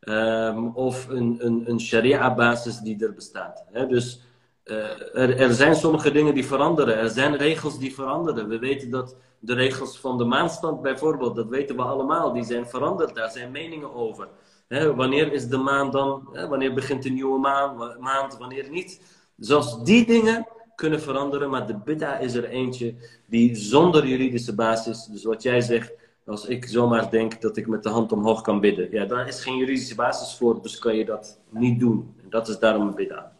um, 0.01 0.69
of 0.69 1.09
een, 1.09 1.37
een, 1.39 1.63
een 1.67 1.81
sharia-basis 1.81 2.79
die 2.79 3.05
er 3.05 3.15
bestaat. 3.15 3.65
Dus 3.89 4.21
uh, 4.65 4.77
er, 5.15 5.39
er 5.39 5.53
zijn 5.53 5.75
sommige 5.75 6.13
dingen 6.13 6.35
die 6.35 6.47
veranderen. 6.47 6.99
Er 6.99 7.09
zijn 7.09 7.37
regels 7.37 7.79
die 7.79 7.95
veranderen. 7.95 8.49
We 8.49 8.59
weten 8.59 8.91
dat 8.91 9.17
de 9.39 9.55
regels 9.55 9.99
van 9.99 10.19
de 10.19 10.25
maanstand 10.25 10.83
bijvoorbeeld, 10.83 11.37
dat 11.37 11.49
weten 11.49 11.77
we 11.77 11.83
allemaal, 11.83 12.33
die 12.33 12.45
zijn 12.45 12.67
veranderd. 12.67 13.15
Daar 13.15 13.31
zijn 13.31 13.51
meningen 13.51 13.95
over 13.95 14.29
wanneer 14.69 15.33
is 15.33 15.49
de 15.49 15.57
maan 15.57 15.91
dan? 15.91 16.29
wanneer 16.49 16.75
begint 16.75 17.03
de 17.03 17.11
nieuwe 17.11 17.39
maan, 17.39 17.97
maand, 18.01 18.39
wanneer 18.39 18.71
niet? 18.71 19.01
Zelfs 19.37 19.83
die 19.83 20.07
dingen 20.07 20.47
kunnen 20.75 21.01
veranderen, 21.01 21.51
maar 21.51 21.67
de 21.67 21.77
bid'a 21.77 22.19
is 22.19 22.35
er 22.35 22.45
eentje 22.45 22.95
die 23.27 23.55
zonder 23.55 24.07
juridische 24.07 24.55
basis, 24.55 25.05
dus 25.05 25.25
wat 25.25 25.43
jij 25.43 25.61
zegt, 25.61 25.93
als 26.27 26.47
ik 26.47 26.67
zomaar 26.67 27.11
denk 27.11 27.41
dat 27.41 27.57
ik 27.57 27.67
met 27.67 27.83
de 27.83 27.89
hand 27.89 28.13
omhoog 28.13 28.41
kan 28.41 28.61
bidden, 28.61 28.89
ja, 28.91 29.05
daar 29.05 29.29
is 29.29 29.43
geen 29.43 29.57
juridische 29.57 29.95
basis 29.95 30.37
voor, 30.37 30.63
dus 30.63 30.79
kan 30.79 30.97
je 30.97 31.05
dat 31.05 31.39
niet 31.49 31.81
doen. 31.81 32.15
En 32.23 32.31
dat 32.31 32.49
is 32.49 32.59
daarom 32.59 32.87
een 32.87 32.95
bid'a. 32.95 33.33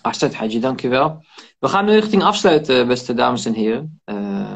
Ahsad 0.00 0.34
Haji, 0.34 0.60
dankjewel. 0.60 1.24
We 1.58 1.68
gaan 1.68 1.84
nu 1.84 1.92
richting 1.92 2.22
afsluiten, 2.22 2.88
beste 2.88 3.14
dames 3.14 3.44
en 3.44 3.54
heren. 3.54 4.00
Uh, 4.06 4.54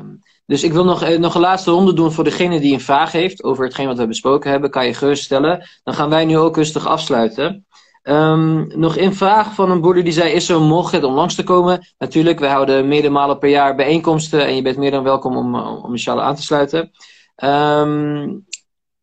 dus 0.48 0.62
ik 0.62 0.72
wil 0.72 0.84
nog, 0.84 1.02
eh, 1.02 1.18
nog 1.18 1.34
een 1.34 1.40
laatste 1.40 1.70
ronde 1.70 1.92
doen 1.92 2.12
voor 2.12 2.24
degene 2.24 2.60
die 2.60 2.72
een 2.72 2.80
vraag 2.80 3.12
heeft 3.12 3.42
over 3.42 3.64
hetgeen 3.64 3.86
wat 3.86 3.98
we 3.98 4.06
besproken 4.06 4.50
hebben. 4.50 4.70
Kan 4.70 4.86
je 4.86 4.94
gerust 4.94 5.24
stellen. 5.24 5.68
Dan 5.84 5.94
gaan 5.94 6.08
wij 6.08 6.24
nu 6.24 6.38
ook 6.38 6.56
rustig 6.56 6.86
afsluiten. 6.86 7.66
Um, 8.02 8.78
nog 8.78 8.96
een 8.96 9.14
vraag 9.14 9.54
van 9.54 9.70
een 9.70 9.80
broeder 9.80 10.04
die 10.04 10.12
zei: 10.12 10.32
Is 10.32 10.48
er 10.48 10.56
een 10.56 10.66
mogelijkheid 10.66 11.04
om 11.04 11.14
langs 11.14 11.34
te 11.34 11.44
komen? 11.44 11.86
Natuurlijk, 11.98 12.38
we 12.38 12.46
houden 12.46 12.88
meerdere 12.88 13.12
malen 13.12 13.38
per 13.38 13.48
jaar 13.48 13.74
bijeenkomsten. 13.74 14.46
En 14.46 14.56
je 14.56 14.62
bent 14.62 14.76
meer 14.76 14.90
dan 14.90 15.02
welkom 15.02 15.36
om, 15.36 15.54
eh, 15.54 15.84
om 15.84 15.90
inshallah 15.90 16.24
aan 16.24 16.34
te 16.34 16.42
sluiten. 16.42 16.90
Um, 17.44 18.46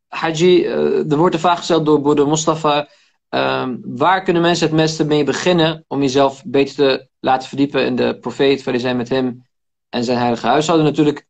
Haji, 0.08 0.66
uh, 0.66 1.12
er 1.12 1.18
wordt 1.18 1.34
een 1.34 1.42
vraag 1.42 1.58
gesteld 1.58 1.86
door 1.86 2.02
broeder 2.02 2.28
Mustafa. 2.28 2.88
Um, 3.30 3.82
waar 3.84 4.24
kunnen 4.24 4.42
mensen 4.42 4.68
het 4.68 4.76
beste 4.76 5.06
mee 5.06 5.24
beginnen 5.24 5.86
om 5.88 6.02
jezelf 6.02 6.44
beter 6.46 6.76
te 6.76 7.08
laten 7.20 7.48
verdiepen 7.48 7.86
in 7.86 7.96
de 7.96 8.18
profeet, 8.20 8.64
waar 8.64 8.80
zijn 8.80 8.98
met 8.98 9.10
hem 9.10 9.46
en 9.90 10.04
zijn 10.04 10.18
heilige 10.18 10.48
huishouden? 10.48 10.86
Natuurlijk 10.86 11.26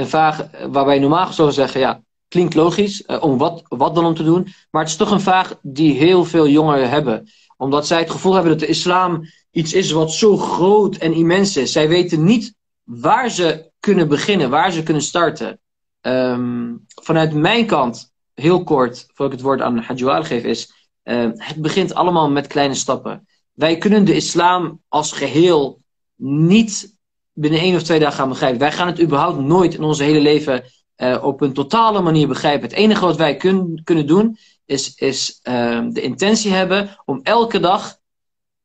een 0.00 0.08
vraag 0.08 0.46
waarbij 0.70 0.94
je 0.94 1.00
normaal 1.00 1.32
zou 1.32 1.52
zeggen, 1.52 1.80
ja, 1.80 2.02
klinkt 2.28 2.54
logisch, 2.54 3.02
uh, 3.06 3.22
om 3.22 3.38
wat, 3.38 3.62
wat 3.68 3.94
dan 3.94 4.04
om 4.04 4.14
te 4.14 4.24
doen. 4.24 4.54
Maar 4.70 4.82
het 4.82 4.90
is 4.90 4.96
toch 4.96 5.10
een 5.10 5.20
vraag 5.20 5.58
die 5.62 5.92
heel 5.92 6.24
veel 6.24 6.48
jongeren 6.48 6.90
hebben. 6.90 7.28
Omdat 7.56 7.86
zij 7.86 7.98
het 7.98 8.10
gevoel 8.10 8.32
hebben 8.32 8.50
dat 8.50 8.60
de 8.60 8.66
islam 8.66 9.22
iets 9.50 9.72
is 9.72 9.90
wat 9.90 10.12
zo 10.12 10.36
groot 10.36 10.96
en 10.96 11.12
immens 11.12 11.56
is. 11.56 11.72
Zij 11.72 11.88
weten 11.88 12.24
niet 12.24 12.54
waar 12.84 13.30
ze 13.30 13.70
kunnen 13.80 14.08
beginnen, 14.08 14.50
waar 14.50 14.72
ze 14.72 14.82
kunnen 14.82 15.02
starten. 15.02 15.58
Um, 16.00 16.84
vanuit 17.02 17.34
mijn 17.34 17.66
kant, 17.66 18.12
heel 18.34 18.64
kort, 18.64 19.06
voor 19.14 19.26
ik 19.26 19.32
het 19.32 19.40
woord 19.40 19.60
aan 19.60 19.78
Hajjoual 19.78 20.24
geef, 20.24 20.44
is... 20.44 20.78
Uh, 21.04 21.30
het 21.36 21.56
begint 21.56 21.94
allemaal 21.94 22.30
met 22.30 22.46
kleine 22.46 22.74
stappen. 22.74 23.26
Wij 23.52 23.76
kunnen 23.76 24.04
de 24.04 24.14
islam 24.14 24.80
als 24.88 25.12
geheel 25.12 25.80
niet 26.16 26.96
binnen 27.40 27.60
één 27.60 27.74
of 27.74 27.82
twee 27.82 27.98
dagen 27.98 28.16
gaan 28.16 28.28
begrijpen. 28.28 28.58
Wij 28.58 28.72
gaan 28.72 28.86
het 28.86 29.00
überhaupt 29.00 29.38
nooit 29.38 29.74
in 29.74 29.82
onze 29.82 30.02
hele 30.02 30.20
leven 30.20 30.64
uh, 30.96 31.24
op 31.24 31.40
een 31.40 31.52
totale 31.52 32.00
manier 32.00 32.28
begrijpen. 32.28 32.68
Het 32.68 32.78
enige 32.78 33.04
wat 33.04 33.16
wij 33.16 33.36
kun, 33.36 33.80
kunnen 33.84 34.06
doen, 34.06 34.38
is, 34.64 34.94
is 34.94 35.40
uh, 35.42 35.86
de 35.88 36.00
intentie 36.00 36.52
hebben 36.52 36.96
om 37.04 37.20
elke 37.22 37.60
dag 37.60 37.98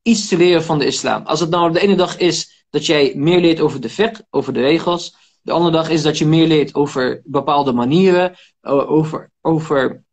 iets 0.02 0.28
te 0.28 0.36
leren 0.36 0.62
van 0.62 0.78
de 0.78 0.86
islam. 0.86 1.26
Als 1.26 1.40
het 1.40 1.50
nou 1.50 1.72
de 1.72 1.80
ene 1.80 1.94
dag 1.94 2.18
is 2.18 2.64
dat 2.70 2.86
jij 2.86 3.12
meer 3.16 3.40
leert 3.40 3.60
over 3.60 3.80
de 3.80 3.90
fiqh, 3.90 4.20
over 4.30 4.52
de 4.52 4.60
regels. 4.60 5.16
De 5.42 5.52
andere 5.52 5.72
dag 5.72 5.88
is 5.88 6.02
dat 6.02 6.18
je 6.18 6.26
meer 6.26 6.46
leert 6.46 6.74
over 6.74 7.22
bepaalde 7.24 7.72
manieren, 7.72 8.34
over, 8.62 9.30
over, 9.40 10.04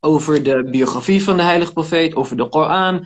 over 0.00 0.42
de 0.42 0.68
biografie 0.70 1.24
van 1.24 1.36
de 1.36 1.42
heilige 1.42 1.72
profeet, 1.72 2.14
over 2.14 2.36
de 2.36 2.48
Koran. 2.48 3.04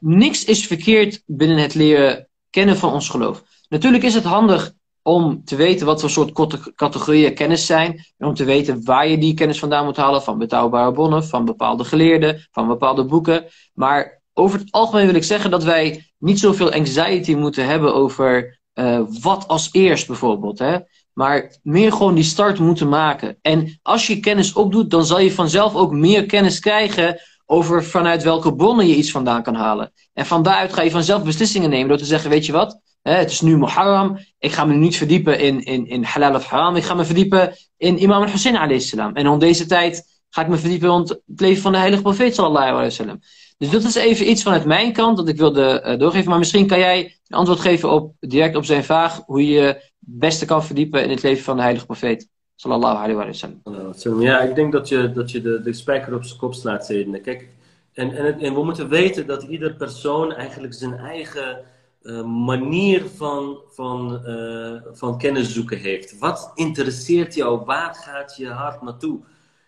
Niks 0.00 0.44
is 0.44 0.66
verkeerd 0.66 1.22
binnen 1.26 1.56
het 1.56 1.74
leren 1.74 2.28
kennen 2.50 2.76
van 2.76 2.92
ons 2.92 3.08
geloof. 3.08 3.42
Natuurlijk 3.68 4.04
is 4.04 4.14
het 4.14 4.24
handig 4.24 4.72
om 5.02 5.44
te 5.44 5.56
weten 5.56 5.86
wat 5.86 6.00
voor 6.00 6.10
soort 6.10 6.32
categorieën 6.74 7.34
kennis 7.34 7.66
zijn. 7.66 8.04
En 8.16 8.26
om 8.26 8.34
te 8.34 8.44
weten 8.44 8.84
waar 8.84 9.08
je 9.08 9.18
die 9.18 9.34
kennis 9.34 9.58
vandaan 9.58 9.84
moet 9.84 9.96
halen. 9.96 10.22
Van 10.22 10.38
betrouwbare 10.38 10.92
bronnen, 10.92 11.24
van 11.24 11.44
bepaalde 11.44 11.84
geleerden, 11.84 12.46
van 12.50 12.66
bepaalde 12.66 13.04
boeken. 13.04 13.44
Maar 13.74 14.22
over 14.32 14.58
het 14.58 14.72
algemeen 14.72 15.06
wil 15.06 15.14
ik 15.14 15.24
zeggen 15.24 15.50
dat 15.50 15.64
wij 15.64 16.12
niet 16.18 16.40
zoveel 16.40 16.72
anxiety 16.72 17.34
moeten 17.34 17.66
hebben 17.66 17.94
over 17.94 18.58
uh, 18.74 19.00
wat 19.20 19.48
als 19.48 19.68
eerst 19.72 20.06
bijvoorbeeld. 20.06 20.58
Hè? 20.58 20.78
Maar 21.12 21.58
meer 21.62 21.92
gewoon 21.92 22.14
die 22.14 22.24
start 22.24 22.58
moeten 22.58 22.88
maken. 22.88 23.38
En 23.42 23.78
als 23.82 24.06
je 24.06 24.20
kennis 24.20 24.52
opdoet, 24.52 24.90
dan 24.90 25.06
zal 25.06 25.20
je 25.20 25.32
vanzelf 25.32 25.74
ook 25.74 25.92
meer 25.92 26.26
kennis 26.26 26.60
krijgen 26.60 27.20
over 27.46 27.84
vanuit 27.84 28.22
welke 28.22 28.54
bronnen 28.54 28.86
je 28.86 28.94
iets 28.94 29.10
vandaan 29.10 29.42
kan 29.42 29.54
halen. 29.54 29.92
En 30.12 30.26
van 30.26 30.42
daaruit 30.42 30.72
ga 30.72 30.82
je 30.82 30.90
vanzelf 30.90 31.22
beslissingen 31.24 31.70
nemen 31.70 31.88
door 31.88 31.98
te 31.98 32.04
zeggen, 32.04 32.30
weet 32.30 32.46
je 32.46 32.52
wat, 32.52 32.80
het 33.16 33.30
is 33.30 33.40
nu 33.40 33.58
Muharram. 33.58 34.18
Ik 34.38 34.52
ga 34.52 34.64
me 34.64 34.74
niet 34.74 34.96
verdiepen 34.96 35.38
in, 35.38 35.64
in, 35.64 35.86
in 35.86 36.02
halal 36.02 36.34
of 36.34 36.44
haram. 36.44 36.76
Ik 36.76 36.84
ga 36.84 36.94
me 36.94 37.04
verdiepen 37.04 37.52
in 37.76 38.02
Imam 38.02 38.22
al-Hussein 38.22 38.56
alayhi 38.56 38.90
En 39.12 39.26
rond 39.26 39.40
deze 39.40 39.66
tijd 39.66 40.20
ga 40.30 40.42
ik 40.42 40.48
me 40.48 40.56
verdiepen 40.56 40.88
rond 40.88 41.08
het 41.08 41.20
leven 41.40 41.62
van 41.62 41.72
de 41.72 41.78
heilige 41.78 42.02
profeet 42.02 42.34
sallallahu 42.34 42.66
alayhi 42.66 42.82
wa 42.82 42.90
sallam. 42.90 43.20
Dus 43.58 43.70
dat 43.70 43.82
is 43.82 43.94
even 43.94 44.30
iets 44.30 44.42
vanuit 44.42 44.64
mijn 44.64 44.92
kant 44.92 45.16
dat 45.16 45.28
ik 45.28 45.36
wilde 45.36 45.84
uh, 45.86 45.98
doorgeven. 45.98 46.30
Maar 46.30 46.38
misschien 46.38 46.66
kan 46.66 46.78
jij 46.78 47.18
een 47.26 47.36
antwoord 47.36 47.60
geven 47.60 47.90
op, 47.90 48.12
direct 48.20 48.56
op 48.56 48.64
zijn 48.64 48.84
vraag. 48.84 49.22
Hoe 49.26 49.46
je 49.46 49.60
het 49.60 49.92
beste 49.98 50.44
kan 50.44 50.64
verdiepen 50.64 51.02
in 51.02 51.10
het 51.10 51.22
leven 51.22 51.44
van 51.44 51.56
de 51.56 51.62
heilige 51.62 51.86
profeet. 51.86 52.28
Sallallahu 52.56 52.96
alayhi 52.96 53.14
wa. 53.14 54.20
Ja, 54.20 54.40
ik 54.40 54.54
denk 54.54 54.72
dat 54.72 54.88
je, 54.88 55.12
dat 55.12 55.30
je 55.30 55.42
de, 55.42 55.60
de 55.62 55.72
spijker 55.72 56.14
op 56.14 56.24
zijn 56.24 56.38
kop 56.38 56.54
slaat, 56.54 56.86
Zedende. 56.86 57.20
Kijk, 57.20 57.48
en, 57.92 58.16
en, 58.16 58.40
en 58.40 58.54
we 58.54 58.64
moeten 58.64 58.88
weten 58.88 59.26
dat 59.26 59.42
ieder 59.42 59.74
persoon 59.74 60.34
eigenlijk 60.34 60.74
zijn 60.74 60.94
eigen 60.94 61.60
uh, 62.08 62.24
manier 62.24 63.04
van, 63.16 63.60
van, 63.68 64.22
uh, 64.26 64.80
van 64.92 65.18
kennis 65.18 65.52
zoeken 65.52 65.78
heeft. 65.78 66.18
Wat 66.18 66.50
interesseert 66.54 67.34
jou? 67.34 67.64
Waar 67.64 67.94
gaat 67.94 68.36
je 68.36 68.48
hart 68.48 68.82
naartoe? 68.82 69.20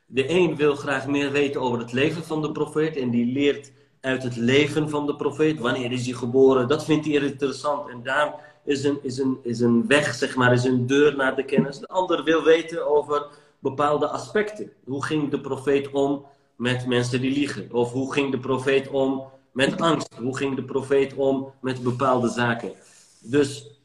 De 0.06 0.30
een 0.30 0.56
wil 0.56 0.74
graag 0.74 1.06
meer 1.06 1.30
weten 1.30 1.60
over 1.60 1.78
het 1.78 1.92
leven 1.92 2.24
van 2.24 2.42
de 2.42 2.52
profeet 2.52 2.96
en 2.96 3.10
die 3.10 3.32
leert 3.32 3.72
uit 4.00 4.22
het 4.22 4.36
leven 4.36 4.90
van 4.90 5.06
de 5.06 5.16
profeet. 5.16 5.58
Wanneer 5.58 5.92
is 5.92 6.04
hij 6.04 6.14
geboren? 6.14 6.68
Dat 6.68 6.84
vindt 6.84 7.06
hij 7.06 7.14
interessant. 7.14 7.88
En 7.88 8.02
daar 8.02 8.34
is 8.64 8.84
een, 8.84 8.98
is 9.02 9.18
een, 9.18 9.38
is 9.42 9.60
een 9.60 9.86
weg, 9.86 10.14
zeg 10.14 10.36
maar, 10.36 10.52
is 10.52 10.64
een 10.64 10.86
deur 10.86 11.16
naar 11.16 11.36
de 11.36 11.44
kennis. 11.44 11.78
De 11.78 11.86
ander 11.86 12.24
wil 12.24 12.42
weten 12.42 12.88
over 12.88 13.26
bepaalde 13.58 14.08
aspecten. 14.08 14.72
Hoe 14.84 15.04
ging 15.04 15.30
de 15.30 15.40
profeet 15.40 15.90
om 15.90 16.26
met 16.56 16.86
mensen 16.86 17.20
die 17.20 17.32
liegen? 17.32 17.68
Of 17.72 17.92
hoe 17.92 18.12
ging 18.12 18.30
de 18.30 18.38
profeet 18.38 18.88
om 18.88 19.24
met 19.52 19.80
angst? 19.80 20.14
Hoe 20.14 20.36
ging 20.36 20.56
de 20.56 20.64
profeet 20.64 21.14
om 21.14 21.52
met 21.60 21.82
bepaalde 21.82 22.28
zaken? 22.28 22.72
Dus 23.20 23.78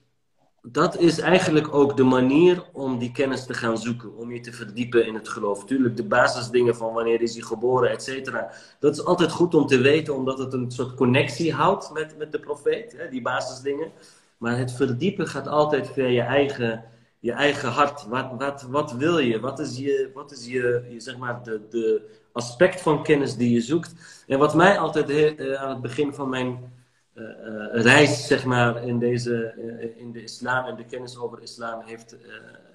dat 0.62 1.00
is 1.00 1.20
eigenlijk 1.20 1.74
ook 1.74 1.98
de 1.98 2.04
manier 2.04 2.64
om 2.74 2.98
die 2.98 3.12
kennis 3.12 3.46
te 3.46 3.54
gaan 3.54 3.78
zoeken, 3.78 4.18
om 4.18 4.32
je 4.32 4.40
te 4.40 4.54
verdiepen 4.54 5.06
in 5.06 5.14
het 5.14 5.30
geloof. 5.30 5.66
Tuurlijk, 5.66 5.98
de 5.98 6.04
basisdingen 6.04 6.76
van 6.76 6.94
wanneer 6.94 7.22
is 7.22 7.34
hij 7.34 7.44
geboren, 7.44 7.90
et 7.90 8.04
cetera. 8.04 8.52
Dat 8.80 8.94
is 8.94 9.06
altijd 9.06 9.32
goed 9.32 9.56
om 9.56 9.68
te 9.68 9.78
weten, 9.78 10.16
omdat 10.16 10.38
het 10.38 10.54
een 10.54 10.72
soort 10.72 10.96
connectie 10.96 11.54
houdt 11.54 11.92
met, 11.94 12.18
met 12.18 12.32
de 12.32 12.40
profeet, 12.40 12.96
hè, 12.98 13.10
die 13.10 13.22
basisdingen. 13.22 13.92
Maar 14.38 14.58
het 14.58 14.72
verdiepen 14.72 15.28
gaat 15.28 15.48
altijd 15.48 15.90
via 15.90 16.08
je 16.08 16.22
eigen, 16.22 16.84
je 17.20 17.32
eigen 17.32 17.70
hart. 17.70 18.06
Wat, 18.08 18.32
wat, 18.38 18.62
wat 18.62 18.92
wil 18.92 19.18
je? 19.18 19.40
Wat 19.40 19.60
is 19.60 19.78
je, 19.78 20.12
wat 20.14 20.32
is 20.32 20.46
je, 20.46 20.86
je 20.90 21.00
zeg 21.00 21.18
maar, 21.18 21.44
de, 21.44 21.62
de 21.70 22.02
aspect 22.36 22.82
van 22.82 23.04
kennis 23.04 23.36
die 23.36 23.54
je 23.54 23.62
zoekt? 23.62 23.94
En 24.28 24.40
wat 24.40 24.56
mij 24.56 24.80
altijd 24.80 25.10
uh, 25.10 25.54
aan 25.62 25.70
het 25.70 25.82
begin 25.82 26.14
van 26.14 26.30
mijn 26.30 26.74
uh, 27.14 27.26
reis, 27.72 28.28
zeg 28.28 28.46
maar, 28.46 28.84
in, 28.84 29.00
deze, 29.00 29.54
in 29.98 30.12
de 30.12 30.24
islam 30.24 30.66
en 30.66 30.76
de 30.76 30.86
kennis 30.86 31.18
over 31.18 31.42
islam 31.42 31.82
heeft, 31.86 32.16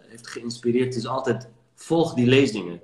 heeft 0.09 0.27
geïnspireerd, 0.27 0.95
is 0.95 1.07
altijd 1.07 1.49
volg 1.75 2.15
die 2.15 2.27
lezingen. 2.27 2.81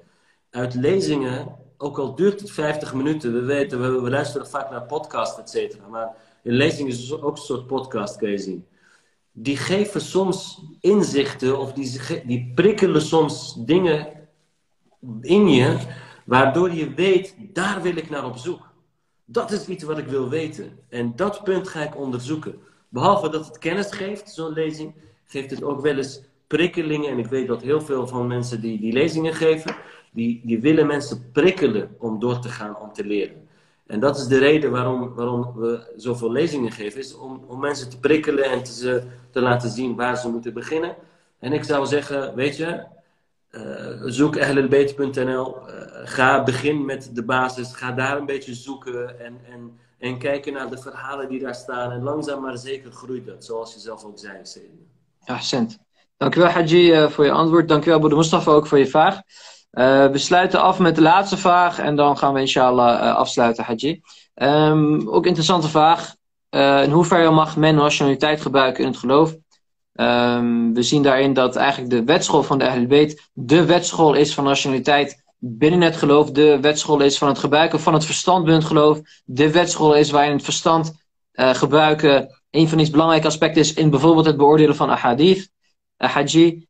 Uit 0.50 0.74
lezingen, 0.74 1.56
ook 1.76 1.98
al 1.98 2.14
duurt 2.14 2.40
het 2.40 2.50
50 2.50 2.94
minuten, 2.94 3.32
we 3.32 3.40
weten, 3.40 4.02
we, 4.02 4.10
luisteren 4.10 4.48
vaak 4.48 4.70
naar 4.70 4.82
podcasts, 4.82 5.38
et 5.38 5.50
cetera, 5.50 5.86
maar 5.88 6.16
in 6.42 6.52
lezingen 6.52 6.92
is 6.92 7.20
ook 7.20 7.36
een 7.36 7.42
soort 7.42 7.66
podcast, 7.66 8.16
kun 8.16 8.30
je 8.30 8.38
zien 8.38 8.66
die 9.38 9.56
geven 9.56 10.00
soms 10.00 10.62
inzichten 10.80 11.58
of 11.58 11.72
die, 11.72 12.00
die 12.26 12.52
prikkelen 12.54 13.02
soms 13.02 13.54
dingen 13.58 14.08
in 15.20 15.48
je, 15.48 15.76
waardoor 16.26 16.72
je 16.72 16.94
weet, 16.94 17.34
daar 17.52 17.82
wil 17.82 17.96
ik 17.96 18.10
naar 18.10 18.24
op 18.24 18.36
zoek. 18.36 18.68
Dat 19.24 19.50
is 19.50 19.68
iets 19.68 19.84
wat 19.84 19.98
ik 19.98 20.06
wil 20.06 20.28
weten. 20.28 20.78
En 20.88 21.12
dat 21.16 21.44
punt 21.44 21.68
ga 21.68 21.82
ik 21.82 21.96
onderzoeken. 21.96 22.58
Behalve 22.88 23.30
dat 23.30 23.46
het 23.46 23.58
kennis 23.58 23.92
geeft, 23.92 24.30
zo'n 24.30 24.52
lezing, 24.52 24.94
geeft 25.24 25.50
het 25.50 25.62
ook 25.62 25.80
wel 25.80 25.96
eens 25.96 26.20
prikkelingen. 26.46 27.10
En 27.10 27.18
ik 27.18 27.26
weet 27.26 27.46
dat 27.46 27.62
heel 27.62 27.80
veel 27.80 28.06
van 28.06 28.26
mensen 28.26 28.60
die 28.60 28.80
die 28.80 28.92
lezingen 28.92 29.34
geven, 29.34 29.76
die, 30.12 30.40
die 30.44 30.60
willen 30.60 30.86
mensen 30.86 31.30
prikkelen 31.32 31.94
om 31.98 32.18
door 32.20 32.38
te 32.38 32.48
gaan, 32.48 32.78
om 32.78 32.92
te 32.92 33.04
leren. 33.04 33.48
En 33.86 34.00
dat 34.00 34.16
is 34.16 34.26
de 34.26 34.38
reden 34.38 34.70
waarom, 34.70 35.14
waarom 35.14 35.52
we 35.54 35.92
zoveel 35.96 36.32
lezingen 36.32 36.72
geven, 36.72 37.00
is 37.00 37.16
om, 37.16 37.44
om 37.46 37.60
mensen 37.60 37.90
te 37.90 37.98
prikkelen 37.98 38.44
en 38.44 38.66
ze, 38.66 39.02
te 39.30 39.40
laten 39.40 39.70
zien 39.70 39.96
waar 39.96 40.16
ze 40.16 40.28
moeten 40.28 40.52
beginnen. 40.52 40.96
En 41.38 41.52
ik 41.52 41.64
zou 41.64 41.86
zeggen, 41.86 42.34
weet 42.34 42.56
je, 42.56 42.84
uh, 43.50 43.62
zoek 44.04 44.38
ahlelbeet.nl, 44.38 45.56
uh, 45.56 45.74
ga 46.04 46.42
begin 46.42 46.84
met 46.84 47.10
de 47.12 47.24
basis, 47.24 47.74
ga 47.74 47.92
daar 47.92 48.16
een 48.16 48.26
beetje 48.26 48.54
zoeken 48.54 49.20
en, 49.20 49.40
en, 49.52 49.78
en 49.98 50.18
kijken 50.18 50.52
naar 50.52 50.70
de 50.70 50.78
verhalen 50.78 51.28
die 51.28 51.40
daar 51.40 51.54
staan. 51.54 51.90
En 51.90 52.02
langzaam 52.02 52.42
maar 52.42 52.58
zeker 52.58 52.92
groeit 52.92 53.26
dat, 53.26 53.44
zoals 53.44 53.74
je 53.74 53.80
zelf 53.80 54.04
ook 54.04 54.18
zei, 54.18 54.38
Seden. 54.42 54.86
Ja, 55.24 55.38
cent. 55.38 55.78
Dankjewel 56.16 56.48
Haji 56.48 56.92
uh, 56.92 57.08
voor 57.08 57.24
je 57.24 57.30
antwoord. 57.30 57.68
Dankjewel 57.68 57.98
Boede 58.00 58.16
Mustafa 58.16 58.50
ook 58.50 58.66
voor 58.66 58.78
je 58.78 58.86
vraag. 58.86 59.20
We 60.10 60.18
sluiten 60.18 60.60
af 60.60 60.78
met 60.78 60.94
de 60.94 61.02
laatste 61.02 61.36
vraag 61.36 61.78
en 61.78 61.96
dan 61.96 62.18
gaan 62.18 62.34
we 62.34 62.40
inshallah 62.40 63.16
afsluiten, 63.16 63.64
Haji. 63.64 64.00
Um, 64.34 65.08
ook 65.08 65.26
interessante 65.26 65.68
vraag. 65.68 66.14
In 66.84 66.90
hoeverre 66.90 67.30
mag 67.30 67.56
men 67.56 67.78
rationaliteit 67.78 68.40
gebruiken 68.40 68.84
in 68.84 68.90
het 68.90 68.98
geloof? 68.98 69.34
Um, 69.96 70.74
we 70.74 70.82
zien 70.82 71.02
daarin 71.02 71.32
dat 71.32 71.56
eigenlijk 71.56 71.90
de 71.90 72.04
wetschool 72.04 72.42
van 72.42 72.58
de 72.58 72.68
Ahlul 72.68 73.08
de 73.32 73.64
wetschool 73.64 74.14
is 74.14 74.34
van 74.34 74.46
rationaliteit 74.46 75.24
binnen 75.38 75.80
het 75.80 75.96
geloof. 75.96 76.30
De 76.30 76.60
wetschool 76.60 77.00
is 77.00 77.18
van 77.18 77.28
het 77.28 77.38
gebruiken 77.38 77.80
van 77.80 77.94
het 77.94 78.04
verstand 78.04 78.44
binnen 78.44 78.60
het 78.60 78.68
geloof. 78.68 79.00
De 79.24 79.50
wetschool 79.50 79.94
is 79.94 80.10
waarin 80.10 80.32
het 80.32 80.44
verstand 80.44 80.92
gebruiken 81.32 82.36
een 82.50 82.68
van 82.68 82.78
die 82.78 82.90
belangrijke 82.90 83.26
aspecten 83.26 83.60
is 83.60 83.74
in 83.74 83.90
bijvoorbeeld 83.90 84.26
het 84.26 84.36
beoordelen 84.36 84.76
van 84.76 84.90
ahadith, 84.90 85.50
Haji. 85.96 86.66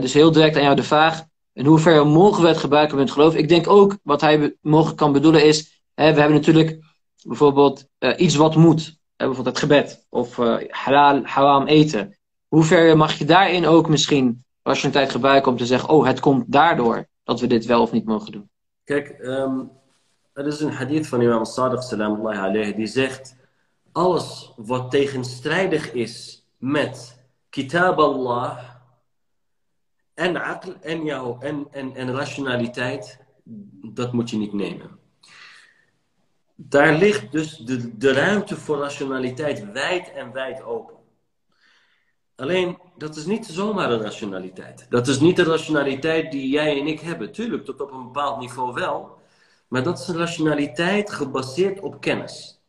dus 0.00 0.12
heel 0.12 0.32
direct 0.32 0.56
aan 0.56 0.62
jou 0.62 0.76
de 0.76 0.82
vraag. 0.82 1.24
In 1.52 1.66
hoeverre 1.66 2.04
mogen 2.04 2.42
we 2.42 2.48
het 2.48 2.58
gebruiken 2.58 2.96
met 2.96 3.04
het 3.04 3.14
geloof? 3.14 3.34
Ik 3.34 3.48
denk 3.48 3.68
ook, 3.68 3.98
wat 4.02 4.20
hij 4.20 4.56
mogelijk 4.60 4.96
kan 4.96 5.12
bedoelen 5.12 5.44
is, 5.44 5.82
hè, 5.94 6.12
we 6.12 6.20
hebben 6.20 6.36
natuurlijk 6.36 6.78
bijvoorbeeld 7.22 7.86
uh, 7.98 8.12
iets 8.16 8.34
wat 8.34 8.56
moet. 8.56 8.96
Bijvoorbeeld 9.16 9.46
het 9.46 9.58
gebed 9.58 10.06
of 10.08 10.36
halal, 10.68 11.24
haram 11.24 11.66
eten. 11.66 12.17
Hoe 12.48 12.64
ver 12.64 12.96
mag 12.96 13.12
je 13.12 13.24
daarin 13.24 13.66
ook 13.66 13.88
misschien 13.88 14.44
rationaliteit 14.62 15.10
gebruiken 15.10 15.52
om 15.52 15.58
te 15.58 15.66
zeggen, 15.66 15.88
oh, 15.88 16.06
het 16.06 16.20
komt 16.20 16.52
daardoor 16.52 17.06
dat 17.24 17.40
we 17.40 17.46
dit 17.46 17.66
wel 17.66 17.82
of 17.82 17.92
niet 17.92 18.04
mogen 18.04 18.32
doen? 18.32 18.50
Kijk, 18.84 19.18
um, 19.20 19.70
er 20.32 20.46
is 20.46 20.60
een 20.60 20.72
hadith 20.72 21.06
van 21.06 21.20
imam 21.20 21.44
Sadiq 21.44 21.78
salam 21.78 22.26
alayhi, 22.26 22.74
die 22.74 22.86
zegt, 22.86 23.36
alles 23.92 24.52
wat 24.56 24.90
tegenstrijdig 24.90 25.92
is 25.92 26.46
met 26.56 27.22
kitab 27.48 27.98
Allah 27.98 28.58
en 30.14 30.36
aql 30.36 30.70
en 30.80 31.04
jou 31.04 31.36
en, 31.40 31.66
en, 31.70 31.94
en 31.94 32.14
rationaliteit, 32.14 33.18
dat 33.92 34.12
moet 34.12 34.30
je 34.30 34.36
niet 34.36 34.52
nemen. 34.52 34.98
Daar 36.54 36.92
ligt 36.92 37.32
dus 37.32 37.56
de, 37.56 37.96
de 37.96 38.12
ruimte 38.12 38.56
voor 38.56 38.78
rationaliteit 38.78 39.72
wijd 39.72 40.12
en 40.12 40.32
wijd 40.32 40.62
open. 40.62 40.97
Alleen, 42.38 42.78
dat 42.96 43.16
is 43.16 43.26
niet 43.26 43.46
zomaar 43.46 43.90
een 43.90 44.02
rationaliteit. 44.02 44.86
Dat 44.88 45.08
is 45.08 45.20
niet 45.20 45.36
de 45.36 45.42
rationaliteit 45.42 46.32
die 46.32 46.48
jij 46.48 46.80
en 46.80 46.86
ik 46.86 47.00
hebben. 47.00 47.32
Tuurlijk, 47.32 47.64
tot 47.64 47.80
op 47.80 47.92
een 47.92 48.02
bepaald 48.02 48.40
niveau 48.40 48.72
wel. 48.72 49.18
Maar 49.68 49.82
dat 49.82 49.98
is 49.98 50.08
een 50.08 50.16
rationaliteit 50.16 51.10
gebaseerd 51.10 51.80
op 51.80 52.00
kennis. 52.00 52.60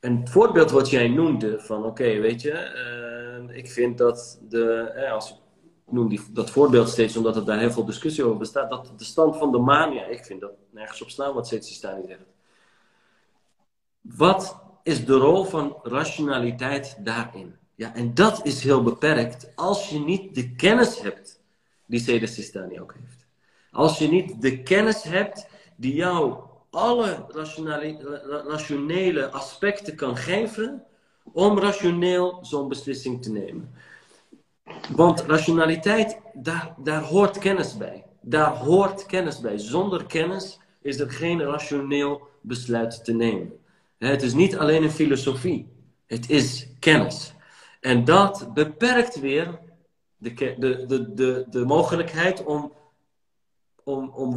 Een 0.00 0.28
voorbeeld 0.28 0.70
wat 0.70 0.90
jij 0.90 1.08
noemde 1.08 1.60
van, 1.60 1.84
oké, 1.84 2.20
weet 2.20 2.42
je, 2.42 3.46
uh, 3.48 3.56
ik 3.56 3.70
vind 3.70 3.98
dat 3.98 4.40
de, 4.48 4.72
eh, 4.72 5.12
als 5.12 5.40
noem 5.86 6.08
die, 6.08 6.20
dat 6.32 6.50
voorbeeld 6.50 6.88
steeds 6.88 7.16
omdat 7.16 7.36
er 7.36 7.44
daar 7.44 7.58
heel 7.58 7.70
veel 7.70 7.84
discussie 7.84 8.24
over 8.24 8.38
bestaat. 8.38 8.70
Dat 8.70 8.92
de 8.96 9.04
stand 9.04 9.36
van 9.36 9.52
de 9.52 9.58
maan, 9.58 9.92
ja, 9.92 10.04
ik 10.04 10.24
vind 10.24 10.40
dat 10.40 10.52
nergens 10.70 11.02
op 11.02 11.10
staan 11.10 11.34
wat 11.34 11.46
steeds 11.46 11.68
Sistani 11.68 12.06
zegt. 12.06 12.26
Wat 14.00 14.62
is 14.82 15.04
de 15.04 15.14
rol 15.14 15.44
van 15.44 15.76
rationaliteit 15.82 17.04
daarin? 17.04 17.56
Ja, 17.78 17.94
en 17.94 18.14
dat 18.14 18.46
is 18.46 18.62
heel 18.62 18.82
beperkt 18.82 19.52
als 19.54 19.88
je 19.88 19.98
niet 19.98 20.34
de 20.34 20.54
kennis 20.54 21.00
hebt 21.00 21.40
die 21.86 22.00
Sede 22.00 22.26
Sistani 22.26 22.80
ook 22.80 22.94
heeft. 23.00 23.26
Als 23.70 23.98
je 23.98 24.08
niet 24.08 24.42
de 24.42 24.62
kennis 24.62 25.02
hebt 25.02 25.46
die 25.76 25.94
jou 25.94 26.36
alle 26.70 27.26
rationele 28.46 29.30
aspecten 29.30 29.94
kan 29.94 30.16
geven 30.16 30.84
om 31.32 31.58
rationeel 31.58 32.38
zo'n 32.42 32.68
beslissing 32.68 33.22
te 33.22 33.32
nemen. 33.32 33.70
Want 34.94 35.20
rationaliteit, 35.20 36.18
daar, 36.34 36.74
daar 36.78 37.02
hoort 37.02 37.38
kennis 37.38 37.76
bij. 37.76 38.04
Daar 38.20 38.56
hoort 38.56 39.06
kennis 39.06 39.40
bij. 39.40 39.58
Zonder 39.58 40.06
kennis 40.06 40.58
is 40.82 40.98
er 41.00 41.10
geen 41.10 41.42
rationeel 41.42 42.28
besluit 42.40 43.04
te 43.04 43.12
nemen. 43.12 43.52
Het 43.98 44.22
is 44.22 44.34
niet 44.34 44.56
alleen 44.56 44.82
een 44.82 44.90
filosofie. 44.90 45.68
Het 46.06 46.30
is 46.30 46.68
kennis. 46.78 47.36
En 47.80 48.04
dat 48.04 48.50
beperkt 48.54 49.20
weer 49.20 49.58
de, 50.16 50.34
de, 50.58 50.86
de, 50.86 51.14
de, 51.14 51.46
de 51.50 51.64
mogelijkheid 51.64 52.44
om, 52.44 52.72
om, 53.84 54.10
om 54.14 54.34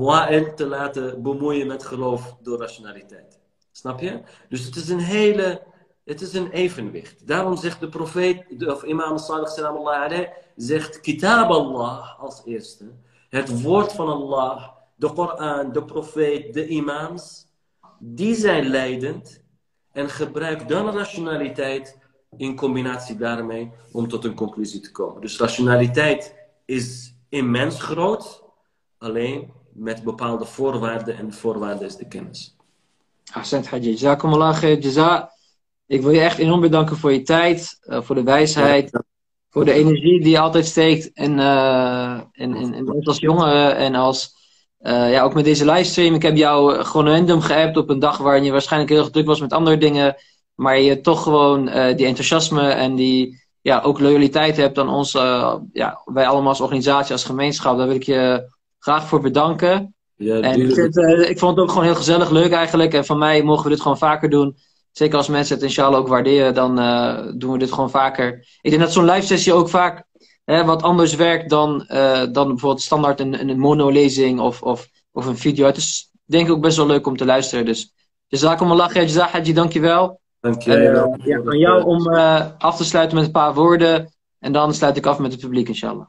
te 0.56 0.68
laten 0.68 1.22
bemoeien 1.22 1.68
met 1.68 1.84
geloof 1.84 2.38
door 2.42 2.60
rationaliteit. 2.60 3.40
Snap 3.72 4.00
je? 4.00 4.22
Dus 4.50 4.66
het 4.66 4.76
is 4.76 4.90
een 4.90 5.00
hele 5.00 5.70
Het 6.04 6.22
is 6.22 6.34
een 6.34 6.52
evenwicht. 6.52 7.28
Daarom 7.28 7.58
zegt 7.58 7.80
de 7.80 7.90
profeet, 7.90 8.68
of 8.68 8.84
imam 8.84 9.18
Sadiq 9.18 9.48
salam 9.48 9.76
Allah 9.76 10.28
zegt 10.56 11.00
kitab 11.00 11.50
Allah 11.50 12.20
als 12.20 12.42
eerste. 12.46 12.86
Het 13.30 13.62
woord 13.62 13.92
van 13.92 14.08
Allah, 14.08 14.70
de 14.96 15.14
Koran, 15.14 15.72
de 15.72 15.84
profeet, 15.84 16.54
de 16.54 16.68
imams. 16.68 17.46
Die 18.00 18.36
zijn 18.36 18.66
leidend. 18.68 19.42
En 19.92 20.10
gebruik 20.10 20.68
dan 20.68 20.98
rationaliteit 20.98 21.98
in 22.38 22.56
combinatie 22.56 23.16
daarmee 23.16 23.72
om 23.92 24.08
tot 24.08 24.26
een 24.26 24.34
conclusie 24.34 24.80
te 24.80 24.92
komen. 24.92 25.22
Dus 25.22 25.38
rationaliteit 25.38 26.36
is 26.66 27.14
immens 27.30 27.82
groot. 27.82 28.44
Alleen 28.98 29.52
met 29.74 30.04
bepaalde 30.04 30.46
voorwaarden. 30.46 31.18
En 31.18 31.26
de 31.26 31.34
voorwaarde 31.34 31.86
is 31.86 31.96
de 31.96 32.08
kennis. 32.08 32.56
Ahsend 33.34 33.68
Haji. 33.68 33.90
Jazakumullah 33.90 34.58
khair. 34.58 34.80
Jaza. 34.80 35.32
Ik 35.88 36.02
wil 36.02 36.12
je 36.12 36.20
echt 36.20 36.38
enorm 36.38 36.62
bedanken 36.62 36.98
voor 36.98 37.14
je 37.14 37.22
tijd, 37.22 37.80
uh, 37.84 38.02
voor 38.02 38.16
de 38.16 38.24
wijsheid, 38.24 39.04
voor 39.50 39.66
de 39.66 39.72
energie 39.72 40.22
die 40.22 40.32
je 40.32 40.40
altijd 40.40 40.66
steekt 40.66 41.10
in, 41.14 41.38
uh, 41.38 42.20
in 42.32 42.92
ons 42.92 43.08
als 43.08 43.20
jongeren 43.20 43.76
en 43.76 43.96
als, 43.96 44.36
uh, 44.82 45.12
ja, 45.12 45.24
ook 45.24 45.34
met 45.34 45.44
deze 45.44 45.66
livestream. 45.66 46.14
Ik 46.14 46.22
heb 46.22 46.36
jou 46.36 46.84
gewoon 46.84 47.08
random 47.08 47.42
geappt 47.42 47.78
op 47.78 47.90
een 47.90 48.00
dag 48.00 48.18
waarin 48.18 48.44
je 48.44 48.52
waarschijnlijk 48.52 48.92
heel 48.92 49.10
druk 49.10 49.26
was 49.26 49.40
met 49.40 49.54
andere 49.54 49.78
dingen, 49.78 50.16
maar 50.62 50.80
je 50.80 51.02
toch 51.02 51.24
gewoon 51.24 51.66
die 51.66 52.06
enthousiasme 52.06 52.70
en 52.70 52.96
die, 52.96 53.42
ja, 53.62 53.82
ook 53.82 54.00
loyaliteit 54.00 54.58
hebt 54.58 54.78
aan 54.78 54.90
ons, 54.90 55.12
ja, 55.72 56.02
wij 56.06 56.28
allemaal 56.28 56.50
als 56.50 56.62
organisatie, 56.62 57.12
als 57.12 57.24
gemeenschap. 57.24 57.78
Daar 57.78 57.88
wil 57.88 57.96
ik 57.96 58.04
je 58.04 58.52
graag 58.80 59.08
voor 59.08 59.22
bedanken. 59.22 59.96
Ja, 60.16 60.40
en 60.40 60.62
ik, 60.62 60.74
vind, 60.74 60.98
ik 61.30 61.40
vond 61.40 61.56
het 61.56 61.60
ook 61.64 61.70
gewoon 61.70 61.86
heel 61.86 61.96
gezellig, 61.96 62.30
leuk 62.30 62.52
eigenlijk. 62.52 62.94
En 62.94 63.06
van 63.06 63.18
mij 63.18 63.44
mogen 63.44 63.64
we 63.64 63.70
dit 63.70 63.82
gewoon 63.82 63.98
vaker 63.98 64.30
doen. 64.30 64.56
Zeker 64.92 65.18
als 65.18 65.28
mensen 65.28 65.56
het 65.56 65.64
inshallah 65.64 66.00
ook 66.00 66.08
waarderen, 66.08 66.54
dan 66.54 66.76
doen 67.38 67.52
we 67.52 67.58
dit 67.58 67.72
gewoon 67.72 67.90
vaker. 67.90 68.48
Ik 68.62 68.70
denk 68.70 68.82
dat 68.82 68.94
zo'n 68.94 69.10
live 69.10 69.26
sessie 69.26 69.54
ook 69.54 69.70
vaak 69.70 70.04
hè, 70.46 70.66
wat 70.66 70.84
anders 70.84 71.16
werkt 71.16 71.50
dan, 71.50 71.86
dan 72.32 72.48
bijvoorbeeld 72.48 72.82
standaard 72.82 73.20
een, 73.20 73.50
een 73.50 73.60
mono-lezing 73.60 74.40
of, 74.40 74.62
of, 74.62 74.88
of 75.12 75.26
een 75.26 75.38
video. 75.38 75.66
Het 75.66 75.78
is 75.78 76.10
denk 76.26 76.48
ik 76.48 76.54
ook 76.54 76.62
best 76.62 76.78
wel 76.78 76.86
leuk 76.86 77.08
om 77.08 77.18
te 77.18 77.26
luisteren. 77.26 77.66
Dus 77.66 77.94
jazakumullah, 78.28 78.94
jazahaji, 78.94 79.54
dankjewel. 79.54 80.21
Dank 80.42 80.62
je 80.62 80.78
wel. 80.78 81.18
Uh, 81.18 81.26
ja, 81.26 81.42
aan 81.46 81.58
jou 81.58 81.84
om 81.84 82.08
af 82.58 82.78
te 82.78 82.84
sluiten 82.84 83.18
met 83.18 83.26
een 83.26 83.32
paar 83.32 83.54
woorden. 83.54 84.14
En 84.40 84.52
dan 84.52 84.74
sluit 84.74 84.98
ik 84.98 85.06
af 85.06 85.20
met 85.20 85.32
het 85.32 85.42
publiek, 85.42 85.68
inshallah. 85.68 86.06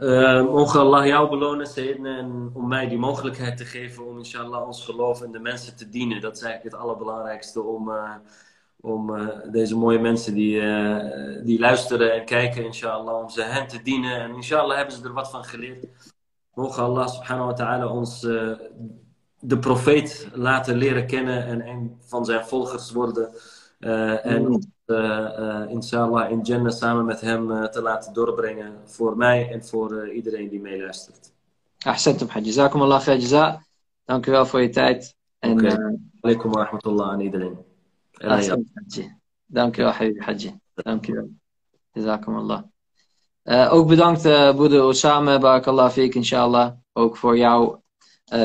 Uh, 0.00 0.44
mogen 0.44 0.80
Allah 0.80 1.06
jou 1.06 1.28
belonen, 1.28 1.66
Sayyidin, 1.66 2.06
en 2.06 2.50
om 2.54 2.68
mij 2.68 2.88
die 2.88 2.98
mogelijkheid 2.98 3.56
te 3.56 3.64
geven 3.64 4.06
om 4.06 4.18
inshallah 4.18 4.66
ons 4.66 4.84
geloof 4.84 5.22
en 5.22 5.32
de 5.32 5.38
mensen 5.38 5.76
te 5.76 5.88
dienen. 5.88 6.20
Dat 6.20 6.36
is 6.36 6.42
eigenlijk 6.42 6.74
het 6.74 6.84
allerbelangrijkste 6.84 7.62
om, 7.62 7.88
uh, 7.88 8.14
om 8.80 9.16
uh, 9.16 9.28
deze 9.50 9.76
mooie 9.76 9.98
mensen 9.98 10.34
die, 10.34 10.60
die 11.44 11.58
luisteren 11.58 12.12
en 12.12 12.24
kijken, 12.24 12.64
inshallah, 12.64 13.22
om 13.22 13.28
ze 13.28 13.42
hen 13.42 13.66
te 13.66 13.82
dienen. 13.82 14.20
En 14.20 14.34
inshallah 14.34 14.76
hebben 14.76 14.94
ze 14.94 15.04
er 15.04 15.12
wat 15.12 15.30
van 15.30 15.44
geleerd. 15.44 15.86
Mogen 16.54 16.82
Allah 16.82 17.08
subhanahu 17.08 17.46
wa 17.46 17.54
ta'ala 17.54 17.86
ons 17.86 18.26
de 19.40 19.58
profeet 19.58 20.28
laten 20.32 20.76
leren 20.76 21.06
kennen 21.06 21.44
en 21.46 21.68
een 21.68 21.98
van 22.00 22.24
zijn 22.24 22.46
volgers 22.46 22.92
worden. 22.92 23.30
en 24.22 24.72
uh, 24.86 25.64
inshallah 25.68 26.30
in 26.30 26.40
Jannah 26.40 26.72
samen 26.72 27.04
met 27.04 27.20
hem 27.20 27.50
uh, 27.50 27.64
te 27.64 27.82
laten 27.82 28.12
doorbrengen. 28.12 28.72
Voor 28.84 29.16
mij 29.16 29.50
en 29.50 29.64
voor 29.64 30.08
iedereen 30.08 30.48
die 30.48 30.60
meeluistert. 30.60 31.32
Ahsantum. 31.78 32.28
Jazakum 32.42 32.82
Allah 32.82 33.00
khair 33.00 33.18
jaza. 33.18 33.62
Dank 34.04 34.26
u 34.26 34.30
wel 34.30 34.46
voor 34.46 34.60
je 34.60 34.68
tijd. 34.68 35.14
En, 35.38 35.52
okay. 35.52 35.98
Alaikum 36.20 36.50
wa 36.50 36.62
rahmatullah 36.62 37.08
aan 37.08 37.20
iedereen. 37.20 37.58
Dank 39.46 39.76
u 39.76 39.82
wel, 39.82 39.92
Habibi 39.92 40.20
hajj. 40.20 40.58
Dank 40.74 41.06
u 41.06 41.12
wel. 41.12 41.28
Jazakum 41.92 42.36
Allah. 42.36 42.62
Uh, 43.44 43.72
ook 43.72 43.88
bedankt, 43.88 44.24
uh, 44.24 44.54
broeder 44.54 44.84
Osama, 44.84 45.38
barakallah 45.38 45.90
fiek, 45.90 46.14
inshallah. 46.14 46.72
Ook 46.92 47.16
voor 47.16 47.36
jouw 47.36 47.62
uh, 47.70 47.76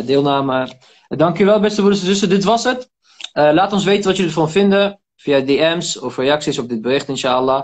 deelname. 0.06 0.68
dank 1.08 1.40
u 1.40 1.46
wel, 1.46 1.60
beste 1.60 1.80
broeders 1.80 2.02
en 2.02 2.08
zussen. 2.08 2.30
Dit 2.30 2.44
was 2.44 2.64
het. 2.64 2.90
laat 3.34 3.74
ons 3.74 3.84
weten 3.84 4.04
wat 4.04 4.16
jullie 4.16 4.32
ervan 4.32 4.52
vinden 4.52 5.00
via 5.16 5.40
DM's 5.40 5.98
of 5.98 6.18
reacties 6.18 6.60
op 6.60 6.70
dit 6.70 6.82
bericht, 6.82 7.08
inshallah. 7.08 7.64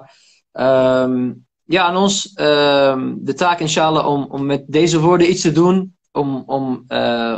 Um, 0.53 1.47
ja, 1.65 1.83
aan 1.83 1.97
ons 1.97 2.31
um, 2.35 3.17
de 3.21 3.33
taak, 3.33 3.59
inshallah, 3.59 4.07
om, 4.07 4.27
om 4.29 4.45
met 4.45 4.63
deze 4.67 4.99
woorden 4.99 5.29
iets 5.29 5.41
te 5.41 5.51
doen. 5.51 5.97
Om, 6.11 6.43
om 6.45 6.85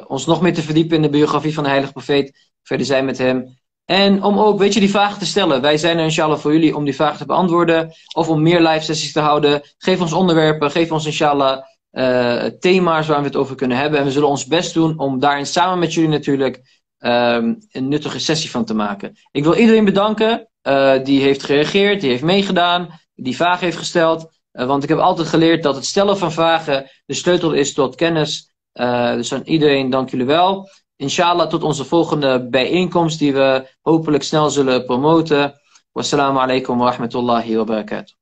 ons 0.08 0.26
nog 0.26 0.42
meer 0.42 0.54
te 0.54 0.62
verdiepen 0.62 0.96
in 0.96 1.02
de 1.02 1.10
biografie 1.10 1.54
van 1.54 1.64
de 1.64 1.70
heilige 1.70 1.94
profeet. 1.94 2.52
Verder 2.64 2.86
zijn 2.86 3.06
met 3.06 3.18
hem. 3.18 3.60
En 3.86 4.24
om 4.24 4.40
ook, 4.40 4.60
weet 4.60 4.74
je, 4.74 4.80
die 4.80 4.90
vragen 4.90 5.20
te 5.20 5.26
stellen. 5.26 5.62
Wij 5.62 5.78
zijn 5.78 5.98
er 5.98 6.04
inshallah 6.04 6.38
voor 6.38 6.52
jullie 6.52 6.76
om 6.76 6.86
die 6.86 6.96
vragen 6.96 7.18
te 7.18 7.26
beantwoorden. 7.26 7.92
Of 8.16 8.30
om 8.30 8.42
meer 8.42 8.62
live 8.62 8.84
sessies 8.84 9.12
te 9.12 9.20
houden. 9.20 9.62
Geef 9.78 10.02
ons 10.02 10.14
onderwerpen. 10.14 10.72
Geef 10.72 10.92
ons 10.92 11.06
inshallah 11.06 11.62
uh, 11.92 12.44
thema's 12.44 13.08
waar 13.08 13.20
we 13.20 13.26
het 13.26 13.36
over 13.36 13.56
kunnen 13.56 13.78
hebben. 13.78 14.00
En 14.00 14.06
we 14.06 14.12
zullen 14.12 14.28
ons 14.28 14.46
best 14.46 14.74
doen 14.74 15.00
om 15.00 15.20
daarin 15.20 15.46
samen 15.46 15.80
met 15.80 15.94
jullie 15.94 16.10
natuurlijk 16.10 16.84
um, 17.00 17.58
een 17.72 17.88
nuttige 17.88 18.20
sessie 18.20 18.50
van 18.50 18.66
te 18.66 18.74
maken. 18.74 19.18
Ik 19.32 19.44
wil 19.44 19.56
iedereen 19.56 19.86
bedanken 19.86 20.48
uh, 20.64 21.04
die 21.04 21.22
heeft 21.22 21.44
gereageerd, 21.44 22.02
die 22.02 22.10
heeft 22.10 22.24
meegedaan, 22.24 23.00
die 23.16 23.36
vragen 23.36 23.66
heeft 23.66 23.78
gesteld. 23.78 24.40
Uh, 24.54 24.66
want 24.66 24.84
ik 24.84 24.90
heb 24.90 24.98
altijd 24.98 25.28
geleerd 25.28 25.64
dat 25.64 25.76
het 25.76 25.86
stellen 25.86 26.18
van 26.18 26.32
vragen 26.32 26.90
de 27.06 27.14
sleutel 27.14 27.52
is 27.52 27.74
tot 27.74 27.96
kennis. 27.96 28.50
Dus 29.16 29.34
aan 29.34 29.42
iedereen 29.44 29.90
dank 29.90 30.10
jullie 30.10 30.26
wel. 30.26 30.70
Inshallah 30.96 31.48
tot 31.48 31.64
onze 31.64 31.86
volgende 31.86 32.50
bijeenkomst 32.50 33.20
die 33.20 33.34
we 33.34 33.68
hopelijk 33.82 34.24
snel 34.24 34.50
zullen 34.50 34.86
promoten. 34.86 35.54
Wassalamu 35.92 36.40
alaikum 36.40 36.78
wa 36.78 36.90
rahmatullahi 36.90 37.56
wa 37.56 37.64
barakatuh. 37.64 38.21